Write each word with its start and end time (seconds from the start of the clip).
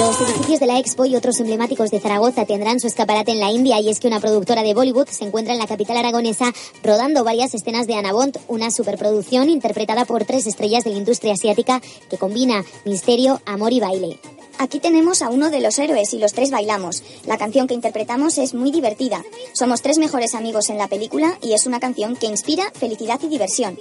Los 0.00 0.18
edificios 0.22 0.60
de 0.60 0.66
la 0.66 0.78
Expo 0.78 1.04
y 1.04 1.14
otros 1.14 1.38
emblemáticos 1.40 1.90
de 1.90 2.00
Zaragoza 2.00 2.46
tendrán 2.46 2.80
su 2.80 2.86
escaparate 2.86 3.32
en 3.32 3.38
la 3.38 3.50
India 3.50 3.78
y 3.80 3.90
es 3.90 4.00
que 4.00 4.08
una 4.08 4.18
productora 4.18 4.62
de 4.62 4.72
Bollywood 4.72 5.08
se 5.08 5.26
encuentra 5.26 5.52
en 5.52 5.58
la 5.58 5.66
capital 5.66 5.98
aragonesa 5.98 6.54
rodando 6.82 7.22
varias 7.22 7.52
escenas 7.52 7.86
de 7.86 7.96
Anna 7.96 8.14
Bond, 8.14 8.38
una 8.48 8.70
superproducción 8.70 9.50
interpretada 9.50 10.06
por 10.06 10.24
tres 10.24 10.46
estrellas 10.46 10.84
de 10.84 10.92
la 10.92 10.96
industria 10.96 11.34
asiática 11.34 11.82
que 12.08 12.16
combina 12.16 12.64
misterio, 12.86 13.42
amor 13.44 13.74
y 13.74 13.80
baile. 13.80 14.18
Aquí 14.60 14.78
tenemos 14.78 15.22
a 15.22 15.30
uno 15.30 15.48
de 15.48 15.62
los 15.62 15.78
héroes 15.78 16.12
y 16.12 16.18
los 16.18 16.34
tres 16.34 16.50
bailamos. 16.50 17.02
La 17.24 17.38
canción 17.38 17.66
que 17.66 17.72
interpretamos 17.72 18.36
es 18.36 18.52
muy 18.52 18.70
divertida. 18.70 19.24
Somos 19.54 19.80
tres 19.80 19.96
mejores 19.96 20.34
amigos 20.34 20.68
en 20.68 20.76
la 20.76 20.86
película 20.86 21.38
y 21.40 21.54
es 21.54 21.64
una 21.64 21.80
canción 21.80 22.14
que 22.14 22.26
inspira 22.26 22.70
felicidad 22.74 23.18
y 23.22 23.28
diversión. 23.28 23.78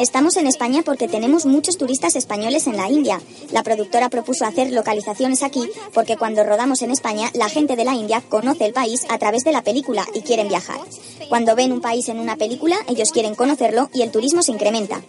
Estamos 0.00 0.36
en 0.36 0.48
España 0.48 0.82
porque 0.84 1.06
tenemos 1.06 1.46
muchos 1.46 1.78
turistas 1.78 2.16
españoles 2.16 2.66
en 2.66 2.76
la 2.76 2.90
India. 2.90 3.20
La 3.52 3.62
productora 3.62 4.08
propuso 4.08 4.44
hacer 4.44 4.72
localizaciones 4.72 5.44
aquí 5.44 5.70
porque 5.92 6.16
cuando 6.16 6.42
rodamos 6.42 6.82
en 6.82 6.90
España 6.90 7.30
la 7.32 7.48
gente 7.48 7.76
de 7.76 7.84
la 7.84 7.94
India 7.94 8.20
conoce 8.28 8.66
el 8.66 8.72
país 8.72 9.06
a 9.10 9.18
través 9.18 9.44
de 9.44 9.52
la 9.52 9.62
película 9.62 10.04
y 10.12 10.22
quieren 10.22 10.48
viajar. 10.48 10.80
Cuando 11.28 11.54
ven 11.54 11.70
un 11.70 11.80
país 11.80 12.08
en 12.08 12.18
una 12.18 12.34
película 12.34 12.76
ellos 12.88 13.12
quieren 13.12 13.36
conocerlo 13.36 13.90
y 13.94 14.02
el 14.02 14.10
turismo 14.10 14.42
se 14.42 14.50
incrementa. 14.50 15.02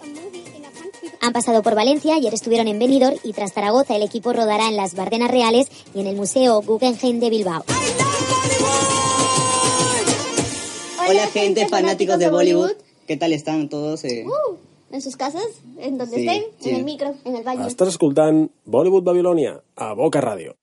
Han 1.22 1.34
pasado 1.34 1.64
por 1.64 1.76
Valencia, 1.76 2.16
ayer 2.16 2.34
estuvieron 2.34 2.68
en 2.68 2.80
Benidorm 2.80 3.18
y 3.24 3.34
tras 3.34 3.54
Zaragoza 3.54 3.96
el 3.96 4.04
equipo 4.04 4.34
rodará 4.34 4.68
en 4.68 4.76
las 4.76 4.96
Bardenas 4.96 5.32
Reales 5.32 5.68
y 5.94 6.02
en 6.02 6.08
el 6.08 6.16
Museo 6.16 6.62
Guggenheim 6.62 7.20
de 7.20 7.30
Bilbao. 7.30 7.64
Hola 11.08 11.28
gente, 11.28 11.68
fanáticos 11.68 12.18
de 12.20 12.30
Bollywood. 12.30 12.72
¿Qué 13.08 13.18
tal 13.18 13.34
están 13.34 13.70
todos? 13.70 14.04
Eh? 14.06 14.26
Uh, 14.26 14.56
en 14.92 15.02
sus 15.02 15.16
casas, 15.16 15.46
en 15.78 15.98
donde 15.98 16.18
Sí, 16.18 16.28
estén, 16.28 16.44
sí. 16.60 16.70
en 16.70 16.76
el 16.78 16.84
micro, 16.84 17.14
en 17.24 17.36
el 17.36 17.44
baño. 17.44 17.68
Estàs 17.68 17.90
escoltant 17.94 18.50
Bollywood 18.66 19.04
Babilònia 19.04 19.60
a 19.76 19.94
Boca 19.94 20.22
Ràdio. 20.22 20.56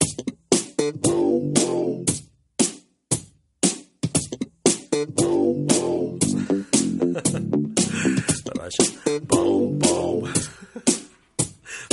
Relaxa. 8.45 8.83
Pom, 9.02 9.02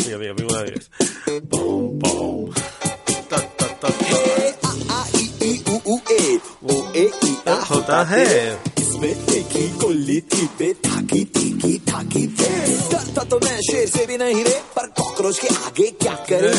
Vinga, 0.10 0.18
vinga, 0.18 0.34
vinga 0.34 0.54
una 0.54 0.64
vez. 0.64 0.90
Pom, 1.50 2.00
pom. 2.00 2.52
Ta, 3.30 3.38
ta, 3.58 3.68
ta, 3.80 3.88
ta. 3.88 4.10
Jota, 7.70 8.06
eh. 8.18 8.58
इसमें 8.80 9.14
देखी 9.26 9.68
गोली 9.78 10.20
थी 10.32 10.46
बे 10.58 10.72
ठाकी 10.86 11.24
टीकी 11.34 11.74
थाकी 11.90 12.26
थे 12.38 12.50
डरता 12.92 13.24
तो 13.30 13.40
मैं 13.46 13.58
शेर 13.70 13.88
से 13.88 14.06
भी 14.06 14.18
नहीं 14.18 14.44
रे 14.46 14.58
पर 14.76 14.88
कॉकरोच 14.98 15.40
के 15.40 15.48
आगे 15.66 15.88
क्या 16.02 16.14
करे 16.30 16.54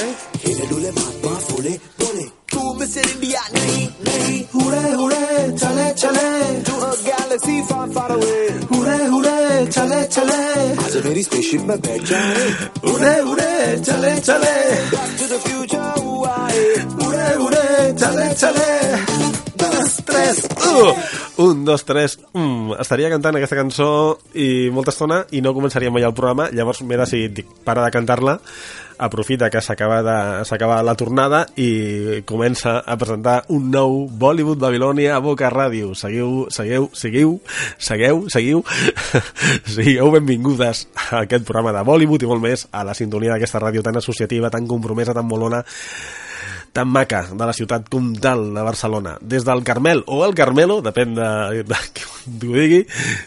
हिले 0.44 0.66
डुले 0.70 0.90
महात्मा 0.98 1.34
फूले 1.48 1.74
बोले 2.00 2.26
तू 2.59 2.73
मिस्टर 2.79 3.09
इंडिया 3.13 3.41
नहीं 3.55 3.87
नहीं 4.07 4.37
हुरे 4.55 4.91
हुरे 5.01 5.23
चले 5.61 5.87
चले 6.03 6.27
to 6.67 6.75
a 6.87 6.91
galaxy 7.07 7.55
far 7.71 7.87
far 7.95 8.09
away 8.17 8.43
हुरे 8.73 8.97
हुरे 9.13 9.65
चले 9.77 10.01
चले 10.17 10.39
आज 10.85 10.97
मेरी 11.05 11.23
स्पेसशिप 11.29 11.61
में 11.71 11.79
बैठ 11.87 12.03
जाए 12.11 12.45
हुरे 12.85 13.15
हुरे 13.29 13.51
चले 13.89 14.13
चले 14.29 14.55
back 14.93 15.17
to 15.23 15.31
the 15.33 15.41
future 15.47 15.89
हुआए 16.03 16.63
हुरे 17.01 17.33
हुरे 17.43 17.67
चले 18.03 18.29
चले 18.43 19.38
Dos, 19.80 19.96
tres, 20.04 20.48
uh! 20.66 20.94
Un, 21.42 21.64
dos, 21.64 21.84
tres, 21.88 22.18
mm. 22.34 22.76
Estaria 22.82 23.08
cantant 23.08 23.38
aquesta 23.38 23.56
cançó 23.56 24.18
i 24.36 24.68
molta 24.74 24.92
estona 24.92 25.22
i 25.32 25.40
no 25.40 25.54
començaria 25.56 25.92
mai 25.94 26.04
el 26.04 26.12
programa, 26.12 26.50
llavors 26.52 26.82
m'he 26.84 26.98
decidit, 27.00 27.32
dic, 27.38 27.54
para 27.64 27.86
de 27.86 27.94
cantar-la, 27.94 28.36
aprofita 29.00 29.48
que 29.48 29.62
s'acaba 29.64 30.82
la 30.84 30.94
tornada 31.00 31.46
i 31.56 32.20
comença 32.28 32.76
a 32.84 32.98
presentar 33.00 33.38
un 33.48 33.70
nou 33.72 34.04
Bollywood 34.04 34.60
Babilònia 34.60 35.16
a 35.16 35.24
Boca 35.24 35.48
Ràdio. 35.48 35.94
Seguiu, 35.96 36.44
segueu, 36.52 36.90
seguiu, 36.92 37.38
segueu, 37.80 38.26
seguiu, 38.28 38.64
sigueu 39.76 40.12
benvingudes 40.18 40.88
a 41.08 41.24
aquest 41.24 41.48
programa 41.48 41.72
de 41.72 41.86
Bollywood 41.88 42.28
i 42.28 42.28
molt 42.28 42.44
més 42.44 42.68
a 42.68 42.84
la 42.84 42.92
sintonia 42.98 43.32
d'aquesta 43.32 43.64
ràdio 43.64 43.80
tan 43.86 43.96
associativa, 43.96 44.52
tan 44.52 44.68
compromesa, 44.68 45.16
tan 45.16 45.24
molona, 45.24 45.64
tan 46.80 46.88
maca 46.88 47.26
de 47.28 47.44
la 47.44 47.52
ciutat 47.52 47.90
comtal 47.92 48.54
de 48.54 48.62
Barcelona. 48.64 49.18
Des 49.20 49.44
del 49.44 49.60
Carmel 49.68 50.00
o 50.08 50.22
el 50.24 50.32
Carmelo, 50.38 50.80
depèn 50.80 51.12
de, 51.18 51.28
de 51.68 51.80
qui 51.92 52.08
ho 52.08 52.22
digui, 52.40 52.80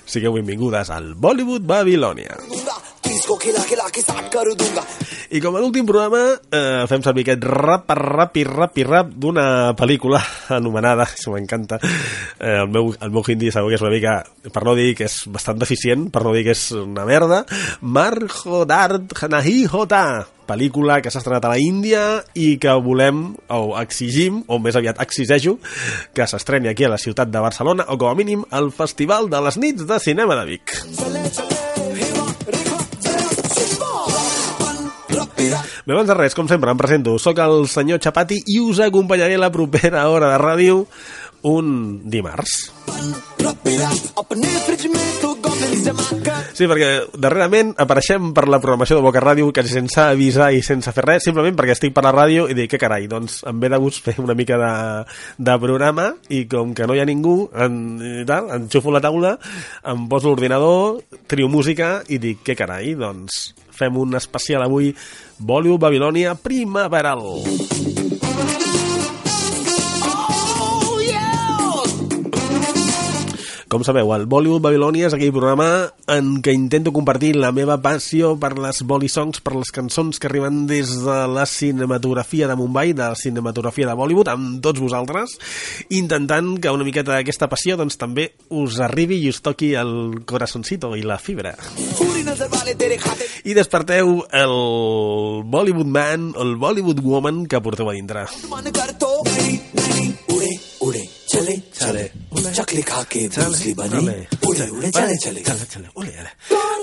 sigueu 0.09 0.33
benvingudes 0.39 0.89
al 0.89 1.13
Bollywood 1.13 1.69
Babilònia. 1.69 2.41
दूंगा 2.49 2.92
किसको 3.32 3.36
खिला 3.42 3.62
खिला 3.68 3.88
के 3.94 4.00
साथ 4.04 4.28
कर 4.32 4.54
दूंगा 4.60 4.84
I 5.28 5.42
com 5.44 5.56
a 5.58 5.60
l'últim 5.60 5.84
programa 5.84 6.22
eh, 6.56 6.86
fem 6.88 7.02
servir 7.04 7.26
aquest 7.26 7.42
rap, 7.44 7.90
rap 7.92 8.36
i 8.40 8.44
rap 8.48 8.78
i 8.80 8.84
rap 8.86 9.10
d'una 9.12 9.74
pel·lícula 9.76 10.22
anomenada, 10.56 11.04
això 11.04 11.34
m'encanta, 11.34 11.76
eh, 11.82 12.54
el, 12.62 12.70
meu, 12.72 12.88
el 12.96 13.12
meu 13.12 13.26
hindi 13.28 13.52
sabeu 13.52 13.68
que 13.68 13.76
és 13.76 13.84
una 13.84 13.92
mica, 13.92 14.14
per 14.48 14.64
no 14.64 14.72
dir 14.78 14.94
que 14.96 15.04
és 15.04 15.18
bastant 15.28 15.60
deficient, 15.60 16.08
per 16.14 16.24
no 16.24 16.32
dir 16.32 16.46
que 16.48 16.56
és 16.56 16.64
una 16.80 17.04
merda, 17.04 17.42
Marjodart 17.84 19.12
Hanahi 19.20 19.66
Hota, 19.68 20.02
pel·lícula 20.48 21.02
que 21.04 21.12
s'ha 21.12 21.20
estrenat 21.20 21.44
a 21.44 21.52
la 21.52 21.60
Índia 21.60 22.08
i 22.32 22.54
que 22.56 22.80
volem, 22.80 23.26
o 23.52 23.76
exigim, 23.84 24.40
o 24.48 24.56
més 24.64 24.80
aviat 24.80 25.04
exigejo, 25.04 25.58
que 26.16 26.24
s'estreni 26.24 26.72
aquí 26.72 26.88
a 26.88 26.94
la 26.96 27.02
ciutat 27.04 27.28
de 27.28 27.44
Barcelona, 27.44 27.90
o 27.92 28.00
com 28.00 28.08
a 28.08 28.16
mínim 28.16 28.48
al 28.48 28.72
Festival 28.72 29.28
de 29.28 29.44
les 29.44 29.60
Nits 29.60 29.84
de 29.92 30.00
Cinema 30.08 30.40
de 30.40 30.54
Vic. 30.56 31.61
Bé, 35.83 35.91
abans 35.91 36.07
de 36.07 36.15
res, 36.15 36.31
com 36.31 36.47
sempre, 36.47 36.71
em 36.71 36.79
presento. 36.79 37.17
Soc 37.19 37.41
el 37.43 37.65
senyor 37.67 37.99
Chapati 37.99 38.37
i 38.53 38.61
us 38.63 38.79
acompanyaré 38.79 39.35
a 39.35 39.41
la 39.41 39.51
propera 39.51 40.05
hora 40.07 40.29
de 40.31 40.37
ràdio 40.39 40.85
un 41.43 41.99
dimarts. 42.07 42.53
Sí, 46.53 46.69
perquè 46.69 46.89
darrerament 47.19 47.73
apareixem 47.83 48.29
per 48.31 48.45
la 48.47 48.61
programació 48.63 48.95
de 48.95 49.03
Boca 49.03 49.19
Ràdio 49.19 49.49
quasi 49.51 49.73
sense 49.73 49.99
avisar 49.99 50.53
i 50.55 50.61
sense 50.63 50.93
fer 50.95 51.03
res, 51.03 51.25
simplement 51.27 51.57
perquè 51.59 51.75
estic 51.75 51.91
per 51.97 52.05
la 52.05 52.13
ràdio 52.15 52.45
i 52.47 52.55
dic, 52.55 52.71
que 52.71 52.79
carai, 52.79 53.09
doncs 53.11 53.41
em 53.49 53.59
ve 53.59 53.71
de 53.73 53.79
gust 53.83 54.05
fer 54.05 54.15
una 54.23 54.37
mica 54.39 54.55
de, 54.61 54.71
de 55.35 55.57
programa 55.65 56.13
i 56.31 56.45
com 56.47 56.71
que 56.77 56.87
no 56.87 56.95
hi 56.95 57.03
ha 57.03 57.09
ningú, 57.09 57.49
en, 57.51 57.75
tal, 58.29 58.47
enxufo 58.55 58.95
la 58.95 59.03
taula, 59.03 59.35
em 59.91 60.07
poso 60.07 60.31
l'ordinador, 60.31 61.01
trio 61.27 61.51
música 61.51 61.97
i 62.07 62.21
dic, 62.23 62.39
que 62.47 62.55
carai, 62.55 62.95
doncs 62.95 63.49
fem 63.83 63.99
un 63.99 64.15
especial 64.19 64.63
avui 64.65 64.93
Bollywood 65.39 65.83
Babilònia 65.83 66.37
primaveral. 66.39 68.02
Com 73.73 73.81
sabeu, 73.81 74.11
el 74.13 74.27
Bollywood 74.29 74.61
Babilònia 74.61 75.07
és 75.07 75.15
aquell 75.15 75.31
programa 75.33 75.65
en 76.13 76.35
què 76.45 76.53
intento 76.53 76.91
compartir 76.93 77.31
la 77.33 77.49
meva 77.49 77.79
passió 77.81 78.35
per 78.37 78.51
les 78.61 78.83
Bolly-songs, 78.85 79.39
per 79.41 79.55
les 79.55 79.71
cançons 79.73 80.19
que 80.21 80.27
arriben 80.29 80.67
des 80.69 80.91
de 81.01 81.15
la 81.25 81.47
cinematografia 81.49 82.45
de 82.45 82.53
Mumbai, 82.59 82.93
de 82.93 83.01
la 83.01 83.17
cinematografia 83.17 83.87
de 83.89 83.95
Bollywood, 83.97 84.29
amb 84.29 84.59
tots 84.61 84.77
vosaltres, 84.77 85.33
intentant 85.89 86.51
que 86.61 86.69
una 86.69 86.85
miqueta 86.85 87.15
d'aquesta 87.15 87.49
passió 87.49 87.73
doncs, 87.79 87.97
també 87.97 88.27
us 88.53 88.77
arribi 88.77 89.17
i 89.23 89.31
us 89.33 89.41
toqui 89.41 89.71
el 89.73 90.21
corazoncito 90.29 90.93
i 90.93 91.01
la 91.01 91.17
fibra. 91.17 91.55
I 93.41 93.57
desperteu 93.57 94.19
el 94.29 94.53
Bollywood 95.49 95.89
man, 95.89 96.29
el 96.37 96.53
Bollywood 96.61 97.01
woman 97.01 97.47
que 97.49 97.57
porteu 97.57 97.89
a 97.89 97.97
dintre. 97.97 98.27
Ure, 100.29 100.53
ure, 100.85 101.03
chale, 101.25 101.57
chale. 101.73 102.11
नहीं 102.42 102.42
उड़े 102.42 102.50
उड़े 102.50 102.50
चले 102.50 102.52
चले 102.52 102.54
चकली 102.54 102.82
खा 102.82 103.02
के 103.12 103.20
भूसली 103.28 103.72
बने 103.74 103.98
उड़े 103.98 104.68
उड़े 104.68 104.90
चले 104.90 105.16
चले 105.24 105.40
Xale, 105.42 105.66
xale, 105.72 105.88
ole, 105.94 106.12
ole. 106.22 106.32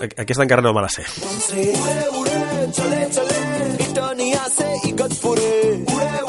Aqu- 0.05 0.17
Aquesta 0.23 0.43
encara 0.43 0.61
no 0.61 0.73
me 0.73 0.81
la 0.81 0.89
sé. 0.95 1.03
से 1.05 1.61
उड़े 1.81 2.05
उड़े 2.19 2.39
चले 2.77 3.01
चले 3.15 3.39
इटर्निया 3.85 4.43
से 4.57 4.67
इगतपुरे 4.89 5.51
उड़े 5.95 6.19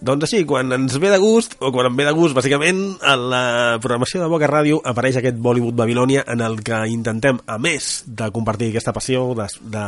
doncs 0.00 0.24
així, 0.24 0.46
quan 0.48 0.72
ens 0.72 0.94
ve 0.96 1.10
de 1.12 1.18
gust, 1.20 1.58
o 1.60 1.68
quan 1.74 1.90
em 1.90 1.96
ve 1.98 2.06
de 2.06 2.12
gust, 2.16 2.32
bàsicament, 2.32 2.78
a 3.04 3.12
la 3.20 3.40
programació 3.84 4.22
de 4.22 4.28
Boca 4.32 4.48
Ràdio 4.48 4.78
apareix 4.88 5.18
aquest 5.20 5.36
Bollywood 5.44 5.76
Babilònia 5.76 6.22
en 6.32 6.40
el 6.40 6.56
que 6.64 6.78
intentem, 6.88 7.36
a 7.44 7.58
més 7.60 7.90
de 8.08 8.30
compartir 8.32 8.70
aquesta 8.70 8.94
passió, 8.96 9.26
de, 9.36 9.44
de, 9.74 9.82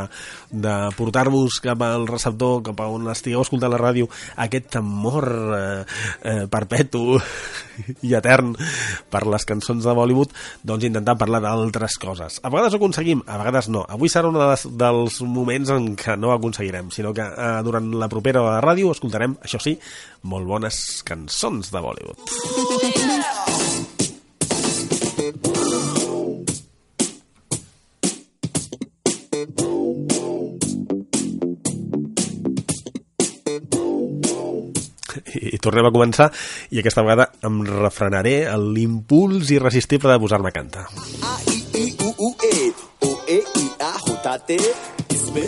de 0.67 0.75
portar-vos 0.99 1.57
cap 1.65 1.81
al 1.87 2.05
receptor, 2.11 2.61
cap 2.67 2.83
a 2.85 2.91
on 2.93 3.09
estigueu 3.09 3.41
escoltant 3.41 3.73
la 3.73 3.81
ràdio, 3.81 4.11
aquest 4.45 4.77
amor 4.83 5.31
eh, 5.33 5.63
eh, 6.29 6.45
perpetu 6.53 7.17
i 8.05 8.13
etern 8.13 8.53
per 9.09 9.25
les 9.33 9.49
cançons 9.49 9.81
de 9.81 9.97
Bollywood, 9.97 10.37
doncs 10.61 10.91
intentar 10.91 11.17
parlar 11.17 11.41
d'altres 11.41 11.97
coses. 11.97 12.37
A 12.45 12.53
vegades 12.53 12.77
ho 12.77 12.83
aconseguim, 12.83 13.25
a 13.25 13.41
vegades 13.41 13.71
no. 13.73 13.87
Avui 13.89 14.13
serà 14.13 14.29
un 14.29 14.37
dels, 14.37 14.69
dels 14.77 15.23
moments 15.25 15.73
en 15.73 15.95
què 15.97 16.21
no 16.21 16.29
ho 16.29 16.37
aconseguirem, 16.37 16.93
sinó 16.93 17.17
que 17.17 17.25
eh, 17.25 17.51
durant 17.65 17.89
la 17.97 18.13
propera 18.13 18.45
de 18.45 18.61
ràdio 18.61 18.93
escoltarem, 18.93 19.41
això 19.41 19.57
sí, 19.57 19.79
molt 20.23 20.47
bones 20.47 21.03
cançons 21.07 21.73
de 21.73 21.81
Bollywood. 21.83 22.21
tornem 35.63 35.87
a 35.87 35.93
començar 35.95 36.29
i 36.75 36.83
aquesta 36.83 37.05
vegada 37.07 37.31
em 37.49 37.63
refrenaré 37.71 38.37
l'impuls 38.59 39.55
irresistible 39.55 40.13
de 40.13 40.23
posar-me 40.25 40.51
a 40.51 40.57
cantar. 40.59 40.89
A, 41.23 41.37
I, 41.55 41.63
I, 41.85 41.87
U, 42.03 42.15
U, 42.29 42.35
E. 42.51 42.73
O, 43.07 43.13
E, 43.29 43.39
I, 43.39 43.69
A, 43.79 43.95
J, 44.03 44.39
T 44.51 45.02
bé. 45.35 45.45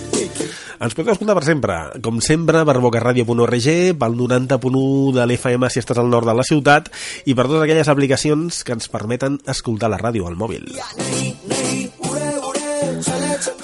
Ens 0.85 0.95
podeu 0.97 1.15
escoltar 1.15 1.37
per 1.39 1.45
sempre, 1.47 1.77
com 2.05 2.21
sempre, 2.25 2.65
per 2.67 2.77
bocaradio.org, 2.83 3.69
pel 4.01 4.17
90.1 4.19 5.13
de 5.17 5.27
l'FM 5.27 5.69
si 5.71 5.81
estàs 5.83 6.01
al 6.03 6.11
nord 6.13 6.29
de 6.29 6.35
la 6.37 6.47
ciutat, 6.47 6.91
i 7.25 7.37
per 7.37 7.47
totes 7.47 7.65
aquelles 7.65 7.91
aplicacions 7.93 8.63
que 8.65 8.75
ens 8.77 8.91
permeten 8.93 9.39
escoltar 9.51 9.91
la 9.93 10.01
ràdio 10.01 10.27
al 10.29 10.37
mòbil. 10.41 10.69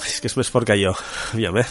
És 0.05 0.19
que 0.21 0.29
és 0.29 0.37
més 0.37 0.49
fort 0.53 0.67
que 0.69 0.77
jo, 0.79 0.93
aviam, 1.33 1.57
eh? 1.61 1.67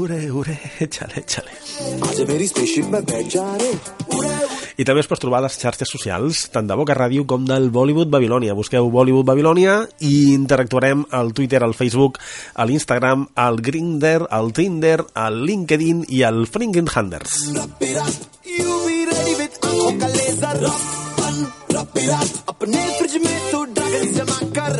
Ure, 0.00 0.20
ure, 0.30 0.56
xale, 0.88 1.24
xale. 1.26 1.58
Ure, 2.00 2.20
ure, 2.20 2.38
xale, 2.48 3.64
xale 3.66 4.33
I 4.79 4.85
també 4.87 5.03
es 5.03 5.09
pots 5.11 5.21
trobar 5.23 5.41
a 5.41 5.47
les 5.47 5.57
xarxes 5.59 5.91
socials, 5.91 6.45
tant 6.53 6.67
de 6.69 6.77
Boca 6.79 6.95
Ràdio 6.97 7.25
com 7.29 7.45
del 7.47 7.69
Bollywood 7.73 8.11
Babilònia. 8.13 8.55
Busqueu 8.57 8.89
Bollywood 8.91 9.27
Babilònia 9.27 9.81
i 9.99 10.33
interactuarem 10.35 11.05
al 11.11 11.33
Twitter, 11.33 11.63
al 11.63 11.75
Facebook, 11.75 12.19
a 12.55 12.65
l'Instagram, 12.65 13.27
al 13.35 13.61
Grindr, 13.61 14.27
al 14.29 14.53
Tinder, 14.53 14.99
al 15.13 15.43
LinkedIn 15.45 16.05
i 16.09 16.23
al 16.23 16.45
Fringin 16.47 16.87
Handers. 16.95 17.39
Rap 17.55 17.83
it 17.83 17.97
up 17.97 18.13
you 18.45 18.79
be 18.87 19.05
ready 19.11 19.35
with 19.39 19.59
आंखों 19.63 19.91
का 19.99 20.07
लेजर 20.07 20.59
रप 20.65 20.81
रप 21.75 21.97
it 21.97 22.09
up 22.15 22.49
अपने 22.49 22.83
फ्रिज 22.97 23.15
में 23.25 23.51
तू 23.51 23.63
ड्रैगन 23.77 24.13
जमा 24.17 24.39
कर 24.57 24.77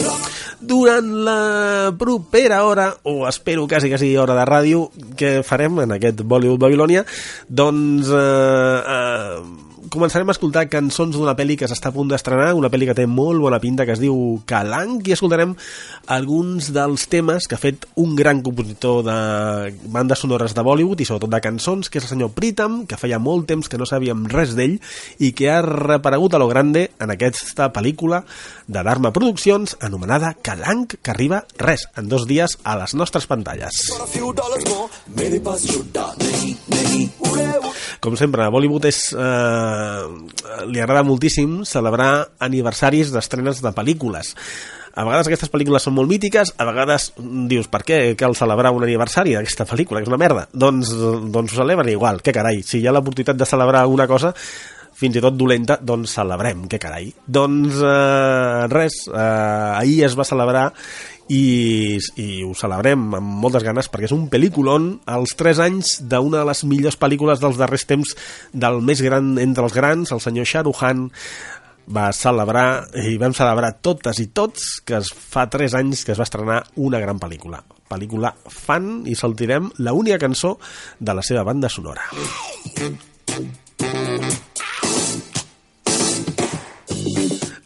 Durant 0.70 1.08
la 1.26 1.94
propera 1.98 2.64
hora, 2.64 2.92
o 3.04 3.28
espero 3.28 3.66
quasi 3.68 3.90
que 3.90 3.98
sigui 3.98 4.18
hora 4.22 4.36
de 4.38 4.44
ràdio, 4.46 4.92
que 5.18 5.42
farem 5.42 5.80
en 5.81 5.96
aquest 5.96 6.22
Bollywood 6.22 6.62
Babilònia, 6.62 7.02
doncs 7.50 8.12
eh, 8.14 8.81
eh, 8.94 9.73
començarem 9.91 10.29
a 10.29 10.35
escoltar 10.35 10.67
cançons 10.73 11.17
d'una 11.17 11.35
pel·li 11.37 11.57
que 11.61 11.69
s'està 11.69 11.91
a 11.91 11.95
punt 11.95 12.09
d'estrenar, 12.11 12.53
una 12.57 12.71
pel·li 12.73 12.89
que 12.89 12.97
té 12.97 13.07
molt 13.11 13.43
bona 13.43 13.61
pinta, 13.61 13.85
que 13.87 13.95
es 13.97 14.01
diu 14.03 14.41
Calanc, 14.49 15.05
i 15.09 15.15
escoltarem 15.17 15.55
alguns 16.15 16.71
dels 16.75 17.07
temes 17.13 17.49
que 17.49 17.59
ha 17.59 17.61
fet 17.61 17.87
un 18.01 18.15
gran 18.17 18.43
compositor 18.47 19.03
de 19.07 19.17
bandes 19.93 20.23
sonores 20.25 20.55
de 20.57 20.65
Bollywood 20.65 21.03
i 21.03 21.09
sobretot 21.09 21.33
de 21.33 21.43
cançons, 21.45 21.91
que 21.91 22.01
és 22.01 22.07
el 22.07 22.15
senyor 22.15 22.33
Pritam, 22.37 22.83
que 22.89 22.99
feia 23.01 23.21
molt 23.23 23.49
temps 23.51 23.69
que 23.69 23.81
no 23.81 23.89
sabíem 23.89 24.27
res 24.31 24.55
d'ell 24.59 24.79
i 25.19 25.33
que 25.37 25.51
ha 25.53 25.61
reparegut 25.65 26.35
a 26.35 26.43
lo 26.43 26.49
grande 26.51 26.89
en 27.01 27.13
aquesta 27.15 27.71
pel·lícula 27.75 28.25
de 28.67 28.83
Dharma 28.83 29.13
Produccions 29.13 29.77
anomenada 29.85 30.35
Calanc, 30.41 30.97
que 31.03 31.13
arriba 31.13 31.45
res, 31.59 31.89
en 31.97 32.09
dos 32.09 32.29
dies 32.31 32.59
a 32.65 32.79
les 32.81 32.95
nostres 32.95 33.29
pantalles. 33.29 33.85
Com 38.05 38.19
sempre, 38.21 38.49
Bollywood 38.53 38.91
és... 38.91 39.07
Eh, 39.17 39.74
li 40.69 40.81
agrada 40.81 41.05
moltíssim 41.06 41.62
celebrar 41.69 42.29
aniversaris 42.43 43.12
d'estrenes 43.15 43.62
de 43.65 43.75
pel·lícules. 43.76 44.35
A 44.94 45.03
vegades 45.03 45.26
aquestes 45.26 45.50
pel·lícules 45.50 45.82
són 45.82 45.97
molt 45.97 46.06
mítiques, 46.11 46.53
a 46.55 46.69
vegades 46.69 47.09
dius, 47.50 47.67
per 47.71 47.82
què 47.87 47.99
cal 48.19 48.37
celebrar 48.38 48.71
un 48.76 48.85
aniversari 48.87 49.35
d'aquesta 49.35 49.67
pel·lícula, 49.67 49.99
que 49.99 50.06
és 50.06 50.12
una 50.12 50.21
merda? 50.23 50.47
Doncs, 50.55 50.93
doncs 51.35 51.50
ho 51.50 51.59
celebren 51.65 51.91
igual, 51.91 52.23
que 52.23 52.35
carai, 52.37 52.62
si 52.62 52.79
hi 52.79 52.87
ha 52.87 52.94
l'oportunitat 52.94 53.41
de 53.41 53.49
celebrar 53.49 53.82
alguna 53.82 54.06
cosa, 54.06 54.31
fins 54.94 55.19
i 55.19 55.23
tot 55.23 55.35
dolenta, 55.35 55.77
doncs 55.82 56.15
celebrem, 56.15 56.69
que 56.70 56.79
carai. 56.79 57.09
Doncs 57.27 57.81
eh, 57.82 58.67
res, 58.70 59.00
eh, 59.11 59.81
ahir 59.81 60.05
es 60.06 60.15
va 60.15 60.27
celebrar 60.29 60.69
i, 61.32 61.97
i 62.21 62.29
ho 62.44 62.53
celebrem 62.59 63.06
amb 63.17 63.41
moltes 63.44 63.65
ganes 63.65 63.88
perquè 63.88 64.09
és 64.11 64.15
un 64.17 64.26
pel·lículon 64.32 64.91
als 65.09 65.35
3 65.41 65.62
anys 65.65 65.97
d'una 66.05 66.43
de 66.43 66.49
les 66.50 66.65
millors 66.69 66.99
pel·lícules 67.00 67.41
dels 67.41 67.61
darrers 67.61 67.87
temps 67.88 68.15
del 68.53 68.81
més 68.85 69.00
gran 69.05 69.35
entre 69.41 69.65
els 69.65 69.76
grans, 69.76 70.12
el 70.12 70.21
senyor 70.21 70.49
Khan 70.75 71.09
va 71.85 72.11
celebrar 72.17 72.88
i 72.97 73.17
vam 73.21 73.35
celebrar 73.37 73.75
totes 73.85 74.21
i 74.21 74.29
tots 74.32 74.81
que 74.85 74.97
es 75.00 75.12
fa 75.12 75.47
3 75.53 75.75
anys 75.81 76.05
que 76.05 76.12
es 76.12 76.21
va 76.21 76.25
estrenar 76.29 76.62
una 76.76 77.00
gran 77.00 77.21
pel·lícula. 77.21 77.61
Pel·lícula 77.88 78.32
fan 78.49 79.03
i 79.06 79.15
saltirem 79.15 79.70
la 79.85 79.93
única 79.93 80.19
cançó 80.19 80.56
de 80.99 81.15
la 81.15 81.23
seva 81.23 81.44
banda 81.44 81.69
sonora 81.69 82.09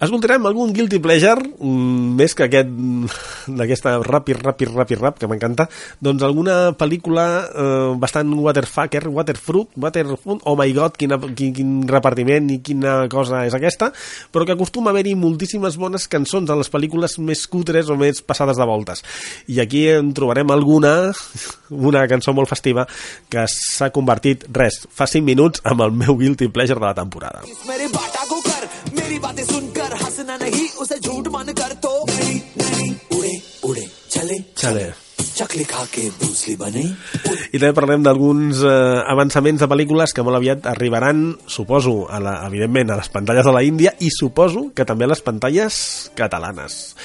Escoltarem 0.04 0.46
algun 0.46 0.74
guilty 0.76 1.00
pleasure, 1.00 1.40
mm, 1.40 2.16
més 2.20 2.36
que 2.36 2.48
aquest 2.48 2.70
mm, 2.70 3.08
d'aquesta 3.60 3.96
rap 4.04 4.30
i 4.30 4.36
rap 4.38 4.62
i 4.62 4.68
rap 4.68 4.92
i 4.92 4.98
rap, 5.00 5.20
que 5.20 5.30
m'encanta, 5.32 5.68
doncs 6.04 6.26
alguna 6.28 6.74
pel·lícula 6.78 7.26
eh, 7.48 7.94
bastant 8.02 8.34
waterfucker, 8.34 9.06
waterfruit, 9.08 9.72
waterfruit, 9.80 10.44
oh 10.50 10.56
my 10.60 10.70
god, 10.76 10.98
quina, 11.00 11.20
quin, 11.32 11.54
quin 11.56 11.72
repartiment 11.88 12.52
i 12.52 12.60
quina 12.66 13.08
cosa 13.12 13.46
és 13.48 13.56
aquesta, 13.56 13.92
però 14.34 14.48
que 14.48 14.58
acostuma 14.58 14.92
a 14.92 14.94
haver-hi 14.94 15.16
moltíssimes 15.20 15.80
bones 15.80 16.10
cançons 16.12 16.52
a 16.52 16.60
les 16.60 16.72
pel·lícules 16.74 17.18
més 17.24 17.46
cutres 17.48 17.90
o 17.90 17.98
més 18.00 18.22
passades 18.22 18.60
de 18.60 18.68
voltes. 18.68 19.04
I 19.48 19.62
aquí 19.64 19.88
en 19.94 20.12
trobarem 20.14 20.52
alguna, 20.52 20.94
una 21.72 22.06
cançó 22.12 22.36
molt 22.36 22.52
festiva, 22.52 22.88
que 23.32 23.48
s'ha 23.50 23.92
convertit, 23.96 24.46
res, 24.54 24.84
fa 24.92 25.08
5 25.10 25.24
minuts 25.26 25.64
amb 25.64 25.88
el 25.88 25.96
meu 26.04 26.20
guilty 26.20 26.52
pleasure 26.54 26.82
de 26.82 26.90
la 26.90 26.96
temporada. 26.98 27.44
मेरे 27.68 27.88
बाटा 27.88 28.24
को 28.30 28.38
कर 28.42 28.64
मेरी 28.98 29.18
बातें 29.20 29.44
सुनकर 29.46 29.77
हंसना 30.08 30.38
नहीं 30.38 30.68
उसे 30.82 31.00
झूठ 31.00 31.28
मान 31.28 31.54
कर 31.54 31.74
तो 31.84 32.06
नहीं 32.10 32.42
नहीं 32.58 32.96
उड़े 33.18 33.42
उड़े 33.64 33.88
चले 34.10 34.38
Xale. 34.56 34.94
चकले 35.34 35.64
खा 35.64 35.84
के 35.86 36.10
भूसली 36.10 36.56
बने 36.56 36.84
उड़े 37.30 37.44
I 37.54 37.60
també 37.62 37.74
parlem 37.78 38.04
d'alguns 38.06 38.64
eh, 38.66 39.02
avançaments 39.14 39.62
de 39.62 39.68
pel·lícules 39.70 40.14
que 40.14 40.24
molt 40.26 40.38
aviat 40.40 40.66
arribaran, 40.66 41.36
suposo, 41.46 42.08
a 42.10 42.20
la, 42.20 42.48
evidentment, 42.48 42.90
a 42.90 42.98
les 42.98 43.10
pantalles 43.10 43.46
de 43.46 43.54
la 43.54 43.64
Índia 43.64 43.94
i 44.00 44.10
suposo 44.10 44.72
que 44.74 44.86
també 44.86 45.06
a 45.06 45.14
les 45.14 45.22
pantalles 45.22 45.76
catalanes. 46.18 46.96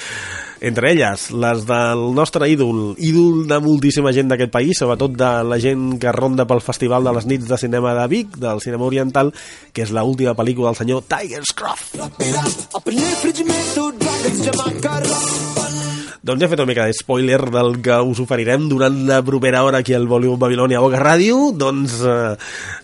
entre 0.64 0.90
elles 0.92 1.28
les 1.30 1.64
del 1.68 2.02
nostre 2.16 2.48
ídol, 2.48 2.94
ídol 2.96 3.44
de 3.50 3.58
moltíssima 3.60 4.12
gent 4.16 4.30
d'aquest 4.32 4.52
país, 4.54 4.78
sobretot 4.80 5.12
de 5.12 5.30
la 5.44 5.58
gent 5.60 5.98
que 6.00 6.12
ronda 6.16 6.46
pel 6.48 6.64
Festival 6.64 7.04
de 7.04 7.12
les 7.18 7.28
Nits 7.28 7.50
de 7.50 7.58
Cinema 7.60 7.92
de 7.98 8.06
Vic, 8.08 8.38
del 8.40 8.62
cinema 8.64 8.88
oriental, 8.88 9.32
que 9.76 9.84
és 9.84 9.92
l'última 9.92 10.32
pel·lícula 10.38 10.72
del 10.72 10.80
senyor 10.80 11.04
Tiger 11.10 11.42
Scroft. 11.44 11.98
Doncs 16.24 16.40
ja 16.40 16.46
he 16.46 16.48
fet 16.48 16.60
una 16.62 16.70
mica 16.70 16.86
de 16.88 16.96
spoiler 16.96 17.42
del 17.52 17.74
que 17.84 17.98
us 18.00 18.22
oferirem 18.24 18.64
durant 18.70 18.96
la 19.04 19.20
propera 19.20 19.60
hora 19.66 19.82
aquí 19.84 19.92
al 19.92 20.08
Volum 20.08 20.40
Babilònia 20.40 20.80
Boca 20.80 21.02
Ràdio. 21.02 21.50
Doncs, 21.52 21.98
eh, 22.00 22.32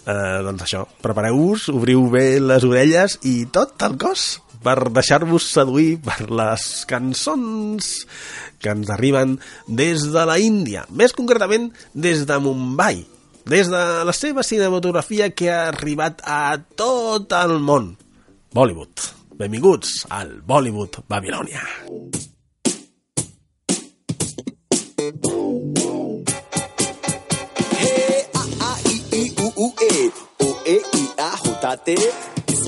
eh, 0.05 0.39
doncs 0.45 0.67
això, 0.69 0.85
prepareu-vos, 1.01 1.71
obriu 1.73 2.05
bé 2.13 2.37
les 2.45 2.69
orelles 2.69 3.17
i 3.25 3.47
tot 3.49 3.81
el 3.89 3.97
cos 3.97 4.43
per 4.65 4.91
deixar-vos 4.93 5.47
seduir 5.55 5.99
per 6.05 6.29
les 6.29 6.67
cançons 6.89 7.89
que 8.61 8.73
ens 8.75 8.91
arriben 8.93 9.39
des 9.67 10.05
de 10.13 10.27
la 10.29 10.37
Índia, 10.41 10.85
més 10.91 11.17
concretament 11.17 11.71
des 11.95 12.27
de 12.29 12.39
Mumbai, 12.43 13.05
des 13.49 13.71
de 13.73 13.85
la 14.05 14.15
seva 14.17 14.45
cinematografia 14.45 15.31
que 15.33 15.51
ha 15.51 15.69
arribat 15.71 16.21
a 16.25 16.59
tot 16.77 17.33
el 17.41 17.59
món. 17.65 17.95
Bollywood. 18.53 19.09
Benvinguts 19.41 20.05
al 20.13 20.35
Bollywood 20.45 21.01
Babilònia. 21.09 21.63
Hey, 27.81 28.27
a, 28.37 28.43
a, 28.69 28.73
i, 28.85 28.99
i, 29.17 29.23
u, 29.41 29.49
u, 29.57 29.71
e, 29.89 30.11
o, 30.45 30.51
e, 30.67 30.77
i, 30.77 31.07
a, 31.17 31.31
j, 31.41 31.77
t, 31.87 31.97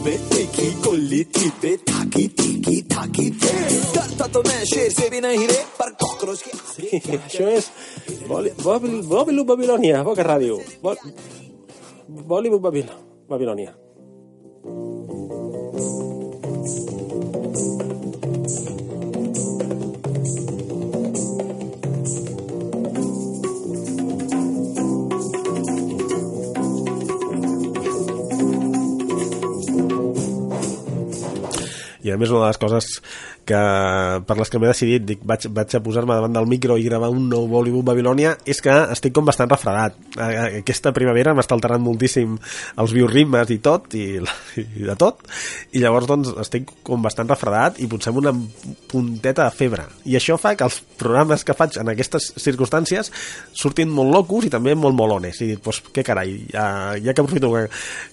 में 0.04 0.18
तीखी 0.28 0.70
गोली 0.84 1.22
थी 1.34 1.48
बे 1.62 1.76
थाकी 1.90 2.26
तीखी 2.38 2.80
थाकी 2.94 3.30
थे 3.42 3.52
डरता 3.94 4.26
तो 4.34 4.40
मैं 4.48 4.64
शेर 4.72 4.90
से 4.98 5.10
भी 5.10 5.20
नहीं 5.20 5.46
रे 5.48 5.60
पर 5.78 5.92
cockroach 6.22 6.42
que... 6.42 6.50
Eso 7.26 7.48
es 7.48 7.70
Babilonia, 9.46 10.02
Boca 10.02 10.22
Radio. 10.22 10.58
Bollywood 12.08 12.62
Babilonia. 13.28 13.81
I 32.02 32.12
a 32.12 32.18
més 32.18 32.32
una 32.34 32.44
de 32.44 32.50
les 32.50 32.60
coses 32.62 32.88
que 33.44 33.60
per 34.26 34.36
les 34.38 34.50
que 34.50 34.60
m'he 34.60 34.70
decidit 34.70 35.04
dic, 35.06 35.22
vaig, 35.26 35.48
vaig 35.54 35.74
a 35.74 35.80
posar-me 35.82 36.14
davant 36.14 36.34
del 36.36 36.46
micro 36.50 36.76
i 36.78 36.86
gravar 36.86 37.10
un 37.10 37.26
nou 37.30 37.48
Bollywood 37.50 37.86
Babilònia 37.88 38.36
és 38.46 38.62
que 38.62 38.74
estic 38.94 39.14
com 39.16 39.26
bastant 39.26 39.50
refredat. 39.50 39.96
Aquesta 40.62 40.92
primavera 40.94 41.34
m'està 41.34 41.56
alterant 41.56 41.82
moltíssim 41.82 42.36
els 42.82 42.94
bioritmes 42.94 43.50
i 43.50 43.58
tot 43.64 43.96
i, 43.98 44.06
i 44.62 44.86
de 44.86 44.96
tot 44.98 45.24
i 45.74 45.82
llavors 45.82 46.06
doncs 46.10 46.30
estic 46.44 46.70
com 46.86 47.02
bastant 47.02 47.30
refredat 47.30 47.80
i 47.82 47.88
potser 47.90 48.12
amb 48.12 48.22
una 48.22 48.34
punteta 48.92 49.48
de 49.48 49.56
febre. 49.56 49.88
I 50.06 50.18
això 50.20 50.38
fa 50.38 50.54
que 50.54 50.68
els 50.68 50.78
programes 51.00 51.42
que 51.42 51.56
faig 51.58 51.80
en 51.82 51.90
aquestes 51.90 52.30
circumstàncies 52.38 53.10
surtin 53.58 53.90
molt 53.90 54.14
locos 54.14 54.46
i 54.46 54.52
també 54.54 54.76
molt 54.78 54.96
molones. 54.98 55.42
I 55.42 55.52
dic, 55.52 55.64
doncs 55.66 55.82
què 55.90 56.06
carai, 56.06 56.36
ja, 56.52 56.66
ja 57.02 57.10
que 57.10 57.24
aprofito 57.24 57.50
que, 57.56 57.66